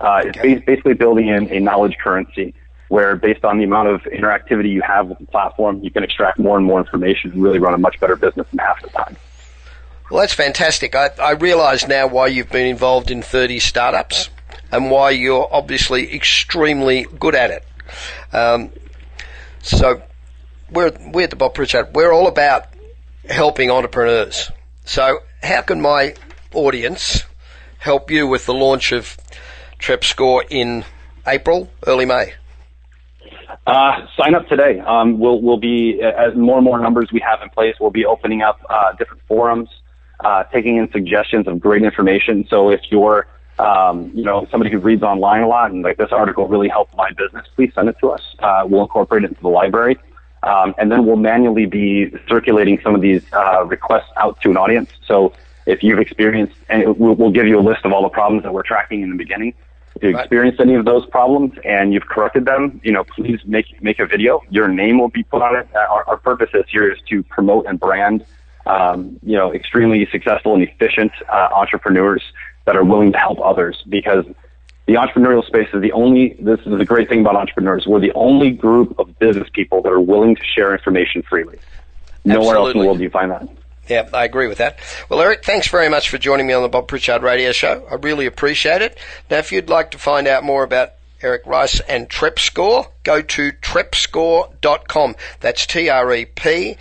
Uh, 0.00 0.22
okay. 0.26 0.52
It's 0.52 0.64
basically 0.64 0.94
building 0.94 1.28
in 1.28 1.50
a 1.50 1.58
knowledge 1.58 1.96
currency 1.98 2.54
where 2.88 3.16
based 3.16 3.44
on 3.44 3.58
the 3.58 3.64
amount 3.64 3.88
of 3.88 4.02
interactivity 4.02 4.70
you 4.70 4.82
have 4.82 5.08
with 5.08 5.18
the 5.18 5.26
platform, 5.26 5.82
you 5.82 5.90
can 5.90 6.04
extract 6.04 6.38
more 6.38 6.56
and 6.56 6.64
more 6.64 6.78
information 6.78 7.32
and 7.32 7.42
really 7.42 7.58
run 7.58 7.74
a 7.74 7.78
much 7.78 7.98
better 8.00 8.16
business 8.16 8.46
in 8.52 8.58
half 8.58 8.80
the 8.82 8.88
time. 8.90 9.16
Well, 10.10 10.20
that's 10.20 10.32
fantastic. 10.32 10.94
I, 10.94 11.10
I 11.20 11.32
realise 11.32 11.86
now 11.86 12.06
why 12.06 12.28
you've 12.28 12.50
been 12.50 12.66
involved 12.66 13.10
in 13.10 13.20
30 13.20 13.58
startups 13.58 14.30
and 14.72 14.90
why 14.90 15.10
you're 15.10 15.48
obviously 15.50 16.14
extremely 16.14 17.06
good 17.18 17.34
at 17.34 17.50
it. 17.50 17.66
Um, 18.32 18.70
so, 19.60 20.02
we're, 20.70 20.92
we're 21.12 21.24
at 21.24 21.30
the 21.30 21.36
Bob 21.36 21.54
Pritchard. 21.54 21.94
We're 21.94 22.12
all 22.12 22.26
about 22.26 22.68
helping 23.28 23.70
entrepreneurs. 23.70 24.50
So, 24.86 25.20
how 25.42 25.60
can 25.60 25.82
my 25.82 26.14
audience 26.54 27.24
help 27.78 28.10
you 28.10 28.26
with 28.26 28.46
the 28.46 28.54
launch 28.54 28.92
of 28.92 29.18
TrepScore 29.78 30.44
in 30.48 30.86
April, 31.26 31.70
early 31.86 32.06
May? 32.06 32.32
Uh, 33.66 34.06
sign 34.16 34.34
up 34.34 34.48
today. 34.48 34.80
Um, 34.80 35.18
we'll, 35.18 35.42
we'll 35.42 35.58
be, 35.58 36.00
as 36.02 36.34
more 36.34 36.56
and 36.56 36.64
more 36.64 36.80
numbers 36.80 37.10
we 37.12 37.20
have 37.20 37.42
in 37.42 37.50
place, 37.50 37.74
we'll 37.78 37.90
be 37.90 38.06
opening 38.06 38.40
up 38.40 38.58
uh, 38.70 38.92
different 38.92 39.22
forums 39.28 39.68
uh, 40.20 40.44
taking 40.44 40.76
in 40.76 40.90
suggestions 40.90 41.46
of 41.46 41.60
great 41.60 41.82
information. 41.82 42.46
So 42.48 42.70
if 42.70 42.80
you're, 42.90 43.26
um, 43.58 44.10
you 44.14 44.24
know, 44.24 44.46
somebody 44.50 44.70
who 44.70 44.78
reads 44.78 45.02
online 45.02 45.42
a 45.42 45.48
lot 45.48 45.70
and 45.70 45.82
like 45.82 45.96
this 45.96 46.12
article 46.12 46.46
really 46.48 46.68
helped 46.68 46.94
my 46.96 47.10
business, 47.12 47.46
please 47.54 47.72
send 47.74 47.88
it 47.88 47.96
to 48.00 48.10
us. 48.10 48.22
Uh, 48.38 48.64
we'll 48.66 48.82
incorporate 48.82 49.24
it 49.24 49.30
into 49.30 49.42
the 49.42 49.48
library. 49.48 49.98
Um, 50.42 50.74
and 50.78 50.90
then 50.90 51.04
we'll 51.04 51.16
manually 51.16 51.66
be 51.66 52.12
circulating 52.28 52.80
some 52.82 52.94
of 52.94 53.00
these 53.00 53.22
uh, 53.32 53.64
requests 53.64 54.10
out 54.16 54.40
to 54.42 54.50
an 54.50 54.56
audience. 54.56 54.90
So 55.04 55.32
if 55.66 55.82
you've 55.82 55.98
experienced, 55.98 56.54
and 56.68 56.96
we'll, 56.96 57.14
we'll 57.14 57.30
give 57.30 57.46
you 57.46 57.58
a 57.58 57.60
list 57.60 57.84
of 57.84 57.92
all 57.92 58.02
the 58.02 58.08
problems 58.08 58.44
that 58.44 58.52
we're 58.52 58.62
tracking 58.62 59.02
in 59.02 59.10
the 59.10 59.16
beginning. 59.16 59.54
If 59.96 60.02
you've 60.04 60.14
experienced 60.16 60.60
any 60.60 60.74
of 60.74 60.84
those 60.84 61.04
problems 61.06 61.58
and 61.64 61.92
you've 61.92 62.06
corrected 62.06 62.44
them, 62.44 62.80
you 62.84 62.92
know, 62.92 63.02
please 63.02 63.40
make 63.44 63.82
make 63.82 63.98
a 63.98 64.06
video. 64.06 64.40
Your 64.48 64.68
name 64.68 65.00
will 65.00 65.08
be 65.08 65.24
put 65.24 65.42
on 65.42 65.56
it. 65.56 65.68
Our, 65.74 66.04
our 66.08 66.16
purpose 66.16 66.50
this 66.52 66.72
year 66.72 66.92
is 66.92 67.00
to 67.08 67.24
promote 67.24 67.66
and 67.66 67.80
brand 67.80 68.24
um, 68.68 69.18
you 69.22 69.36
know, 69.36 69.52
extremely 69.52 70.06
successful 70.12 70.54
and 70.54 70.62
efficient 70.62 71.12
uh, 71.28 71.48
entrepreneurs 71.52 72.22
that 72.66 72.76
are 72.76 72.84
willing 72.84 73.12
to 73.12 73.18
help 73.18 73.40
others 73.42 73.82
because 73.88 74.26
the 74.86 74.94
entrepreneurial 74.94 75.44
space 75.46 75.68
is 75.72 75.80
the 75.80 75.92
only, 75.92 76.34
this 76.38 76.60
is 76.60 76.76
the 76.78 76.84
great 76.84 77.08
thing 77.08 77.20
about 77.20 77.34
entrepreneurs. 77.36 77.86
We're 77.86 78.00
the 78.00 78.12
only 78.12 78.50
group 78.50 78.98
of 78.98 79.18
business 79.18 79.48
people 79.52 79.80
that 79.82 79.92
are 79.92 80.00
willing 80.00 80.36
to 80.36 80.44
share 80.44 80.72
information 80.72 81.22
freely. 81.22 81.58
Nowhere 82.24 82.56
Absolutely. 82.56 82.58
else 82.58 82.74
in 82.74 82.80
the 82.80 82.86
world 82.86 82.98
do 82.98 83.04
you 83.04 83.10
find 83.10 83.30
that. 83.30 83.48
Yeah, 83.88 84.08
I 84.12 84.24
agree 84.24 84.48
with 84.48 84.58
that. 84.58 84.78
Well, 85.08 85.22
Eric, 85.22 85.44
thanks 85.44 85.68
very 85.68 85.88
much 85.88 86.10
for 86.10 86.18
joining 86.18 86.46
me 86.46 86.52
on 86.52 86.62
the 86.62 86.68
Bob 86.68 86.88
Pritchard 86.88 87.22
Radio 87.22 87.52
Show. 87.52 87.86
I 87.90 87.94
really 87.94 88.26
appreciate 88.26 88.82
it. 88.82 88.98
Now, 89.30 89.38
if 89.38 89.50
you'd 89.50 89.70
like 89.70 89.92
to 89.92 89.98
find 89.98 90.28
out 90.28 90.44
more 90.44 90.62
about 90.62 90.92
Eric 91.22 91.46
Rice 91.46 91.80
and 91.80 92.06
TrepScore, 92.08 92.86
go 93.02 93.22
to 93.22 93.52
trepscore.com. 93.52 95.16
That's 95.40 95.66
T-R-E-P-S-C-O-R-E 95.66 96.78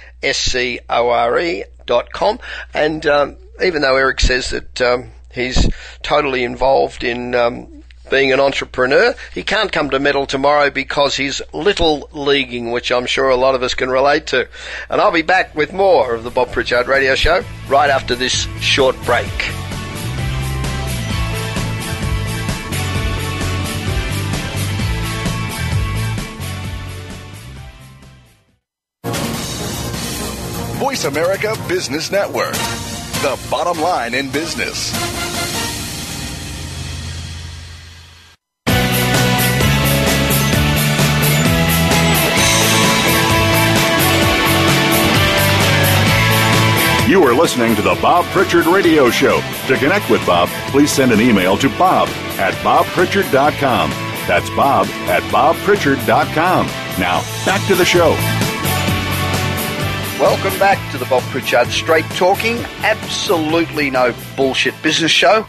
com. 2.14 2.40
And 2.74 3.06
um, 3.06 3.38
even 3.64 3.82
though 3.82 3.96
Eric 3.96 4.20
says 4.20 4.52
that 4.52 4.82
um, 4.82 5.10
he's 5.34 5.70
totally 6.04 6.44
involved 6.44 7.04
in 7.04 7.36
um, 7.36 7.84
being 8.10 8.32
an 8.32 8.40
entrepreneur, 8.40 9.16
he 9.34 9.44
can't 9.44 9.72
come 9.72 9.90
to 9.90 10.00
Metal 10.00 10.26
tomorrow 10.26 10.70
because 10.70 11.16
he's 11.16 11.42
little 11.54 12.10
leaguing, 12.12 12.72
which 12.72 12.92
I'm 12.92 13.06
sure 13.06 13.30
a 13.30 13.36
lot 13.36 13.56
of 13.56 13.64
us 13.64 13.74
can 13.74 13.90
relate 13.90 14.28
to. 14.28 14.48
And 14.90 15.02
I'll 15.02 15.12
be 15.12 15.22
back 15.22 15.56
with 15.56 15.74
more 15.74 16.14
of 16.16 16.24
the 16.24 16.32
Bob 16.32 16.52
Pritchard 16.52 16.88
Radio 16.88 17.16
Show 17.16 17.44
right 17.68 17.90
after 17.90 18.16
this 18.16 18.48
short 18.62 18.96
break. 19.04 19.67
Voice 30.88 31.04
America 31.04 31.54
Business 31.68 32.12
Network, 32.12 32.54
the 32.54 33.38
bottom 33.52 33.78
line 33.82 34.14
in 34.14 34.32
business. 34.32 34.94
You 47.10 47.22
are 47.24 47.34
listening 47.34 47.76
to 47.76 47.82
the 47.82 48.00
Bob 48.02 48.24
Pritchard 48.28 48.66
Radio 48.66 49.10
Show. 49.10 49.42
To 49.68 49.76
connect 49.76 50.10
with 50.10 50.26
Bob, 50.26 50.48
please 50.72 50.90
send 50.90 51.12
an 51.12 51.20
email 51.20 51.58
to 51.58 51.68
bob 51.78 52.08
at 52.40 52.54
bobpritchard.com. 52.64 53.90
That's 54.26 54.50
bob 54.52 54.88
at 55.10 55.22
bobpritchard.com. 55.34 56.66
Now, 56.98 57.22
back 57.46 57.68
to 57.68 57.76
the 57.76 57.84
show. 57.84 58.47
Welcome 60.20 60.58
back 60.58 60.92
to 60.92 60.98
the 60.98 61.06
Bob 61.06 61.22
Pritchard 61.30 61.68
Straight 61.68 62.04
Talking, 62.16 62.58
absolutely 62.82 63.92
no 63.92 64.16
bullshit 64.36 64.74
business 64.82 65.12
show. 65.12 65.46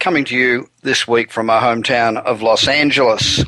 Coming 0.00 0.24
to 0.24 0.34
you 0.34 0.70
this 0.80 1.06
week 1.06 1.30
from 1.30 1.50
our 1.50 1.60
hometown 1.60 2.16
of 2.16 2.40
Los 2.40 2.66
Angeles. 2.66 3.44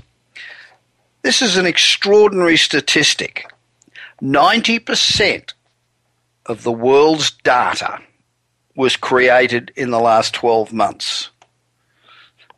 This 1.23 1.41
is 1.41 1.57
an 1.57 1.65
extraordinary 1.65 2.59
statistic. 2.59 3.51
90% 4.21 5.55
of 6.45 6.65
the 6.65 6.73
world's 6.73 7.31
data 7.31 8.03
was 8.77 8.95
created 8.95 9.73
in 9.75 9.91
the 9.91 10.01
last 10.01 10.35
12 10.35 10.71
months. 10.71 11.31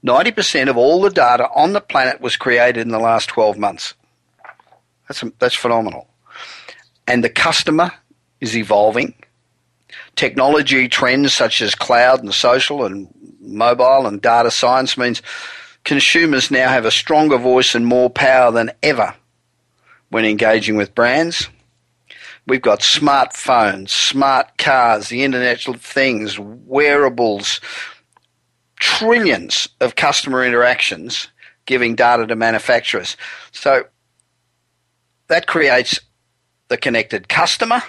90% 0.04 0.68
of 0.68 0.76
all 0.76 1.00
the 1.00 1.10
data 1.10 1.48
on 1.54 1.74
the 1.74 1.80
planet 1.80 2.20
was 2.20 2.36
created 2.36 2.80
in 2.80 2.88
the 2.88 2.98
last 2.98 3.28
12 3.28 3.56
months. 3.56 3.94
That's, 5.06 5.22
that's 5.38 5.54
phenomenal. 5.54 6.07
And 7.08 7.24
the 7.24 7.30
customer 7.30 7.90
is 8.40 8.56
evolving. 8.56 9.14
Technology 10.14 10.88
trends 10.88 11.32
such 11.32 11.62
as 11.62 11.74
cloud 11.74 12.22
and 12.22 12.32
social 12.34 12.84
and 12.84 13.08
mobile 13.40 14.06
and 14.06 14.20
data 14.20 14.50
science 14.50 14.98
means 14.98 15.22
consumers 15.84 16.50
now 16.50 16.68
have 16.68 16.84
a 16.84 16.90
stronger 16.90 17.38
voice 17.38 17.74
and 17.74 17.86
more 17.86 18.10
power 18.10 18.52
than 18.52 18.70
ever 18.82 19.14
when 20.10 20.26
engaging 20.26 20.76
with 20.76 20.94
brands. 20.94 21.48
We've 22.46 22.62
got 22.62 22.80
smartphones, 22.80 23.88
smart 23.88 24.58
cars, 24.58 25.08
the 25.08 25.24
Internet 25.24 25.66
of 25.66 25.80
Things, 25.80 26.38
wearables, 26.38 27.60
trillions 28.76 29.66
of 29.80 29.96
customer 29.96 30.44
interactions 30.44 31.28
giving 31.64 31.94
data 31.94 32.26
to 32.26 32.36
manufacturers. 32.36 33.16
So 33.52 33.84
that 35.28 35.46
creates 35.46 36.00
the 36.68 36.76
connected 36.76 37.28
customer, 37.28 37.82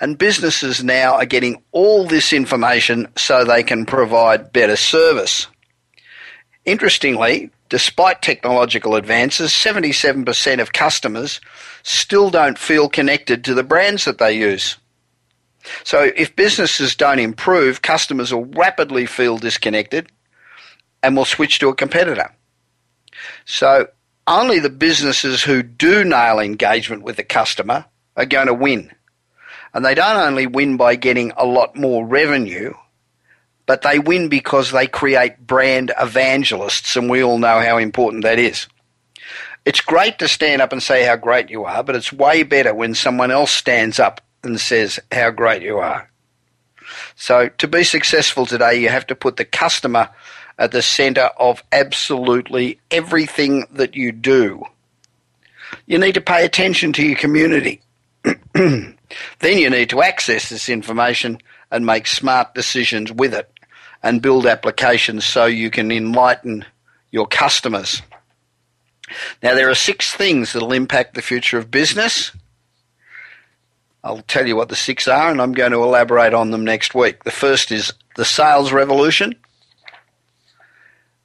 and 0.00 0.18
businesses 0.18 0.84
now 0.84 1.14
are 1.14 1.26
getting 1.26 1.62
all 1.72 2.06
this 2.06 2.32
information 2.32 3.08
so 3.16 3.44
they 3.44 3.62
can 3.62 3.86
provide 3.86 4.52
better 4.52 4.76
service. 4.76 5.46
Interestingly, 6.64 7.50
despite 7.68 8.22
technological 8.22 8.94
advances, 8.96 9.50
77% 9.52 10.60
of 10.60 10.72
customers 10.72 11.40
still 11.82 12.30
don't 12.30 12.58
feel 12.58 12.88
connected 12.88 13.44
to 13.44 13.54
the 13.54 13.62
brands 13.62 14.04
that 14.04 14.18
they 14.18 14.32
use. 14.32 14.76
So 15.84 16.10
if 16.16 16.36
businesses 16.36 16.94
don't 16.94 17.18
improve, 17.18 17.82
customers 17.82 18.32
will 18.32 18.44
rapidly 18.44 19.06
feel 19.06 19.38
disconnected 19.38 20.08
and 21.02 21.16
will 21.16 21.24
switch 21.24 21.58
to 21.60 21.68
a 21.68 21.74
competitor. 21.74 22.32
So 23.44 23.88
only 24.26 24.58
the 24.58 24.70
businesses 24.70 25.42
who 25.42 25.62
do 25.62 26.04
nail 26.04 26.38
engagement 26.40 27.02
with 27.02 27.16
the 27.16 27.24
customer 27.24 27.84
are 28.16 28.26
going 28.26 28.46
to 28.46 28.54
win. 28.54 28.92
And 29.72 29.84
they 29.84 29.94
don't 29.94 30.16
only 30.16 30.46
win 30.46 30.76
by 30.76 30.96
getting 30.96 31.32
a 31.36 31.44
lot 31.44 31.76
more 31.76 32.06
revenue, 32.06 32.72
but 33.66 33.82
they 33.82 33.98
win 33.98 34.28
because 34.28 34.70
they 34.70 34.86
create 34.86 35.46
brand 35.46 35.92
evangelists, 36.00 36.96
and 36.96 37.10
we 37.10 37.22
all 37.22 37.38
know 37.38 37.60
how 37.60 37.76
important 37.76 38.24
that 38.24 38.38
is. 38.38 38.66
It's 39.64 39.80
great 39.80 40.18
to 40.20 40.28
stand 40.28 40.62
up 40.62 40.72
and 40.72 40.82
say 40.82 41.04
how 41.04 41.16
great 41.16 41.50
you 41.50 41.64
are, 41.64 41.82
but 41.82 41.96
it's 41.96 42.12
way 42.12 42.42
better 42.44 42.72
when 42.72 42.94
someone 42.94 43.32
else 43.32 43.50
stands 43.50 43.98
up 43.98 44.20
and 44.44 44.60
says 44.60 45.00
how 45.10 45.30
great 45.30 45.62
you 45.62 45.78
are. 45.78 46.08
So 47.16 47.48
to 47.48 47.66
be 47.66 47.82
successful 47.82 48.46
today, 48.46 48.80
you 48.80 48.88
have 48.88 49.06
to 49.08 49.16
put 49.16 49.36
the 49.36 49.44
customer 49.44 50.08
at 50.58 50.72
the 50.72 50.82
center 50.82 51.30
of 51.38 51.62
absolutely 51.72 52.78
everything 52.90 53.66
that 53.72 53.94
you 53.94 54.12
do. 54.12 54.64
You 55.86 55.98
need 55.98 56.14
to 56.14 56.20
pay 56.20 56.44
attention 56.44 56.92
to 56.94 57.02
your 57.02 57.16
community. 57.16 57.80
then 58.54 58.96
you 59.42 59.70
need 59.70 59.90
to 59.90 60.02
access 60.02 60.48
this 60.48 60.68
information 60.68 61.38
and 61.70 61.84
make 61.84 62.06
smart 62.06 62.54
decisions 62.54 63.12
with 63.12 63.34
it 63.34 63.50
and 64.02 64.22
build 64.22 64.46
applications 64.46 65.24
so 65.24 65.46
you 65.46 65.70
can 65.70 65.90
enlighten 65.90 66.64
your 67.10 67.26
customers. 67.26 68.02
Now, 69.42 69.54
there 69.54 69.70
are 69.70 69.74
six 69.74 70.12
things 70.12 70.52
that 70.52 70.62
will 70.62 70.72
impact 70.72 71.14
the 71.14 71.22
future 71.22 71.58
of 71.58 71.70
business. 71.70 72.32
I'll 74.02 74.22
tell 74.22 74.46
you 74.46 74.56
what 74.56 74.68
the 74.68 74.76
six 74.76 75.08
are, 75.08 75.30
and 75.30 75.40
I'm 75.40 75.52
going 75.52 75.72
to 75.72 75.82
elaborate 75.82 76.34
on 76.34 76.50
them 76.50 76.64
next 76.64 76.94
week. 76.94 77.24
The 77.24 77.30
first 77.30 77.72
is 77.72 77.92
the 78.16 78.24
sales 78.24 78.72
revolution 78.72 79.34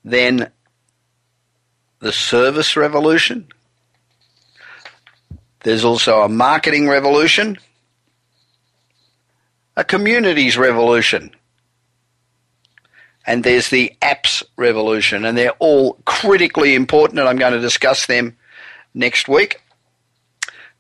then 0.04 0.52
the 2.00 2.12
service 2.12 2.76
revolution. 2.76 3.48
There's 5.64 5.86
also 5.86 6.22
a 6.22 6.30
marketing 6.30 6.90
revolution, 6.90 7.60
a 9.78 9.84
communities 9.84 10.58
revolution, 10.58 11.32
and 13.28 13.44
there's 13.44 13.70
the 13.70 13.94
apps 14.02 14.44
revolution, 14.58 15.26
and 15.26 15.38
they're 15.38 15.52
all 15.60 15.94
critically 16.06 16.74
important, 16.74 17.20
and 17.20 17.30
I'm 17.30 17.38
going 17.38 17.54
to 17.54 17.60
discuss 17.60 18.08
them 18.08 18.36
next 18.96 19.28
week. 19.28 19.62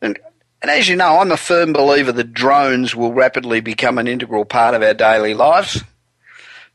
And, 0.02 0.18
and 0.64 0.72
as 0.72 0.90
you 0.90 0.96
know, 0.96 1.20
I'm 1.20 1.32
a 1.32 1.38
firm 1.38 1.74
believer 1.74 2.12
that 2.12 2.34
drones 2.34 2.96
will 2.96 3.14
rapidly 3.14 3.62
become 3.62 4.00
an 4.00 4.08
integral 4.08 4.46
part 4.46 4.74
of 4.74 4.82
our 4.82 4.96
daily 4.96 5.36
lives, 5.36 5.84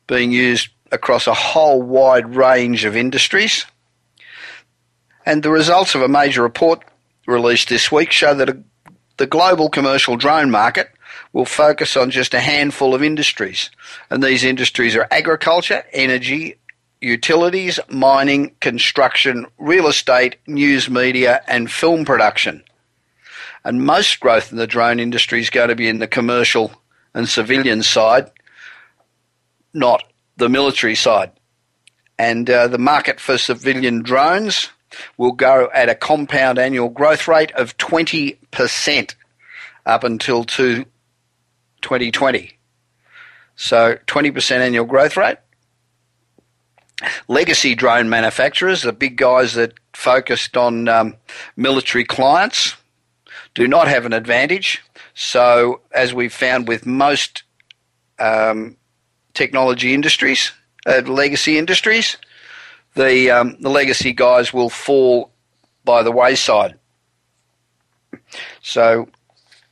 being 0.06 0.30
used 0.30 0.68
across 0.96 1.28
a 1.28 1.34
whole 1.34 1.80
wide 1.80 2.34
range 2.34 2.84
of 2.84 2.96
industries. 2.96 3.66
And 5.24 5.42
the 5.42 5.50
results 5.50 5.94
of 5.94 6.02
a 6.02 6.08
major 6.08 6.42
report 6.42 6.82
released 7.26 7.68
this 7.68 7.92
week 7.92 8.10
show 8.10 8.34
that 8.34 8.48
a, 8.48 8.58
the 9.18 9.26
global 9.26 9.68
commercial 9.68 10.16
drone 10.16 10.50
market 10.50 10.90
will 11.32 11.44
focus 11.44 11.96
on 11.96 12.10
just 12.10 12.34
a 12.34 12.40
handful 12.40 12.94
of 12.94 13.02
industries. 13.02 13.70
And 14.10 14.22
these 14.22 14.42
industries 14.42 14.96
are 14.96 15.06
agriculture, 15.10 15.84
energy, 15.92 16.56
utilities, 17.00 17.78
mining, 17.88 18.54
construction, 18.60 19.46
real 19.58 19.86
estate, 19.86 20.36
news 20.46 20.88
media, 20.88 21.42
and 21.46 21.70
film 21.70 22.04
production. 22.04 22.64
And 23.64 23.84
most 23.84 24.20
growth 24.20 24.52
in 24.52 24.58
the 24.58 24.66
drone 24.66 25.00
industry 25.00 25.40
is 25.40 25.50
going 25.50 25.68
to 25.68 25.76
be 25.76 25.88
in 25.88 25.98
the 25.98 26.06
commercial 26.06 26.72
and 27.14 27.28
civilian 27.28 27.82
side, 27.82 28.30
not 29.74 30.04
the 30.36 30.48
military 30.48 30.94
side. 30.94 31.32
And 32.18 32.48
uh, 32.48 32.68
the 32.68 32.78
market 32.78 33.20
for 33.20 33.38
civilian 33.38 34.02
drones 34.02 34.70
will 35.16 35.32
go 35.32 35.68
at 35.74 35.88
a 35.88 35.94
compound 35.94 36.58
annual 36.58 36.88
growth 36.88 37.28
rate 37.28 37.52
of 37.52 37.76
20% 37.76 39.14
up 39.84 40.04
until 40.04 40.44
to 40.44 40.84
2020. 41.82 42.52
So 43.56 43.98
20% 44.06 44.50
annual 44.58 44.84
growth 44.84 45.16
rate. 45.16 45.38
Legacy 47.28 47.74
drone 47.74 48.08
manufacturers, 48.08 48.82
the 48.82 48.92
big 48.92 49.16
guys 49.16 49.52
that 49.54 49.74
focused 49.92 50.56
on 50.56 50.88
um, 50.88 51.14
military 51.54 52.04
clients, 52.04 52.74
do 53.54 53.68
not 53.68 53.88
have 53.88 54.06
an 54.06 54.14
advantage. 54.14 54.82
So, 55.14 55.80
as 55.92 56.14
we've 56.14 56.32
found 56.32 56.68
with 56.68 56.86
most 56.86 57.42
um, 58.18 58.76
technology 59.36 59.94
industries, 59.94 60.50
uh, 60.86 61.02
legacy 61.06 61.58
industries, 61.58 62.16
the 62.94 63.30
um, 63.30 63.56
the 63.60 63.68
legacy 63.68 64.12
guys 64.12 64.52
will 64.52 64.70
fall 64.70 65.30
by 65.84 66.02
the 66.02 66.10
wayside. 66.10 66.74
So 68.62 69.08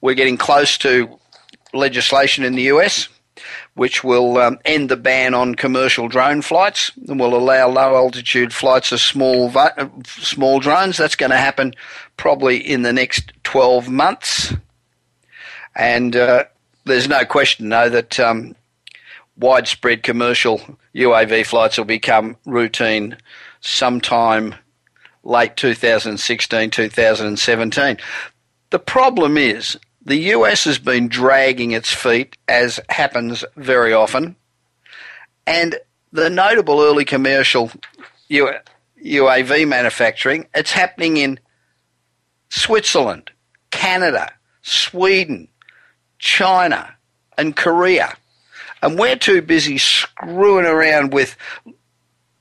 we're 0.00 0.14
getting 0.14 0.36
close 0.36 0.78
to 0.78 1.18
legislation 1.72 2.44
in 2.44 2.54
the 2.54 2.64
US, 2.74 3.08
which 3.74 4.04
will 4.04 4.38
um, 4.38 4.58
end 4.64 4.90
the 4.90 4.96
ban 4.96 5.34
on 5.34 5.54
commercial 5.54 6.08
drone 6.08 6.42
flights 6.42 6.92
and 7.08 7.18
will 7.18 7.34
allow 7.34 7.68
low 7.68 7.96
altitude 7.96 8.52
flights 8.52 8.92
of 8.92 9.00
small 9.00 9.50
uh, 9.56 9.88
small 10.06 10.60
drones. 10.60 10.98
That's 10.98 11.16
going 11.16 11.30
to 11.30 11.36
happen 11.38 11.74
probably 12.16 12.56
in 12.56 12.82
the 12.82 12.92
next 12.92 13.32
12 13.42 13.88
months. 13.88 14.54
And 15.74 16.14
uh, 16.14 16.44
there's 16.84 17.08
no 17.08 17.24
question, 17.24 17.70
though, 17.70 17.88
that 17.88 18.20
um, 18.20 18.54
widespread 19.36 20.02
commercial 20.02 20.60
UAV 20.94 21.46
flights 21.46 21.78
will 21.78 21.84
become 21.84 22.36
routine 22.46 23.16
sometime 23.60 24.54
late 25.22 25.56
2016, 25.56 26.70
2017. 26.70 27.98
The 28.70 28.78
problem 28.78 29.36
is 29.36 29.78
the 30.04 30.16
US 30.34 30.64
has 30.64 30.78
been 30.78 31.08
dragging 31.08 31.72
its 31.72 31.92
feet, 31.92 32.36
as 32.48 32.78
happens 32.88 33.44
very 33.56 33.92
often, 33.92 34.36
and 35.46 35.76
the 36.12 36.30
notable 36.30 36.80
early 36.80 37.04
commercial 37.04 37.70
UAV 38.30 39.68
manufacturing, 39.68 40.46
it's 40.54 40.72
happening 40.72 41.16
in 41.16 41.40
Switzerland, 42.48 43.30
Canada, 43.70 44.32
Sweden, 44.62 45.48
China, 46.18 46.94
and 47.36 47.56
Korea. 47.56 48.16
And 48.84 48.98
we're 48.98 49.16
too 49.16 49.40
busy 49.40 49.78
screwing 49.78 50.66
around 50.66 51.14
with 51.14 51.38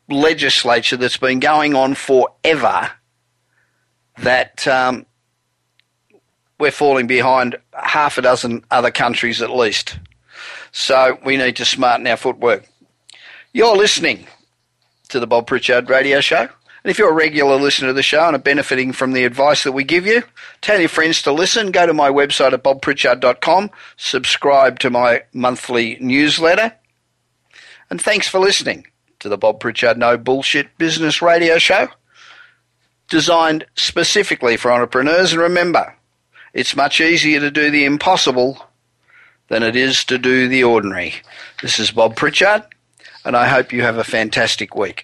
legislature 0.10 0.98
that's 0.98 1.16
been 1.16 1.40
going 1.40 1.74
on 1.74 1.96
forever 1.96 2.92
that 4.18 4.68
um, 4.68 5.06
we're 6.60 6.70
falling 6.70 7.08
behind 7.08 7.56
half 7.72 8.18
a 8.18 8.22
dozen 8.22 8.62
other 8.72 8.92
countries 8.92 9.42
at 9.42 9.52
least. 9.52 9.98
So 10.74 11.18
we 11.24 11.38
need 11.38 11.56
to 11.56 11.66
smarten 11.66 12.06
our 12.08 12.18
footwork. 12.18 12.66
You're 13.54 13.78
listening 13.78 14.28
to 15.08 15.22
the 15.22 15.28
Bob 15.28 15.48
Pritchard 15.48 15.90
Radio 15.90 16.20
Show. 16.20 16.50
And 16.84 16.92
if 16.92 16.98
you're 16.98 17.10
a 17.10 17.14
regular 17.14 17.56
listener 17.56 17.88
to 17.88 17.94
the 17.94 18.04
show 18.04 18.26
and 18.28 18.36
are 18.36 18.40
benefiting 18.40 18.92
from 18.92 19.14
the 19.14 19.24
advice 19.24 19.64
that 19.64 19.72
we 19.72 19.86
give 19.86 20.06
you, 20.06 20.24
tell 20.62 20.80
your 20.80 20.90
friends 20.90 21.22
to 21.22 21.32
listen. 21.32 21.72
Go 21.72 21.86
to 21.86 21.94
my 21.94 22.10
website 22.10 22.52
at 22.52 22.64
bobpritchard.com, 22.64 23.72
subscribe 23.96 24.80
to 24.80 24.90
my 24.90 25.24
monthly 25.32 25.98
newsletter, 26.02 26.74
and 27.90 28.02
thanks 28.02 28.28
for 28.28 28.40
listening 28.40 28.86
to 29.20 29.30
the 29.30 29.38
Bob 29.38 29.62
Pritchard 29.62 29.98
No 29.98 30.18
Bullshit 30.18 30.78
Business 30.78 31.22
Radio 31.22 31.58
Show, 31.58 31.88
designed 33.10 33.66
specifically 33.76 34.58
for 34.58 34.72
entrepreneurs. 34.72 35.32
And 35.32 35.42
remember, 35.42 35.96
It's 36.54 36.76
much 36.76 37.00
easier 37.00 37.40
to 37.40 37.50
do 37.50 37.72
the 37.72 37.86
impossible 37.86 38.64
than 39.48 39.64
it 39.64 39.76
is 39.76 40.04
to 40.06 40.18
do 40.18 40.48
the 40.48 40.64
ordinary. 40.64 41.16
This 41.62 41.80
is 41.80 41.92
Bob 41.92 42.16
Pritchard, 42.16 42.64
and 43.24 43.38
I 43.38 43.48
hope 43.48 43.72
you 43.72 43.82
have 43.84 43.98
a 43.98 44.04
fantastic 44.04 44.76
week. 44.76 45.04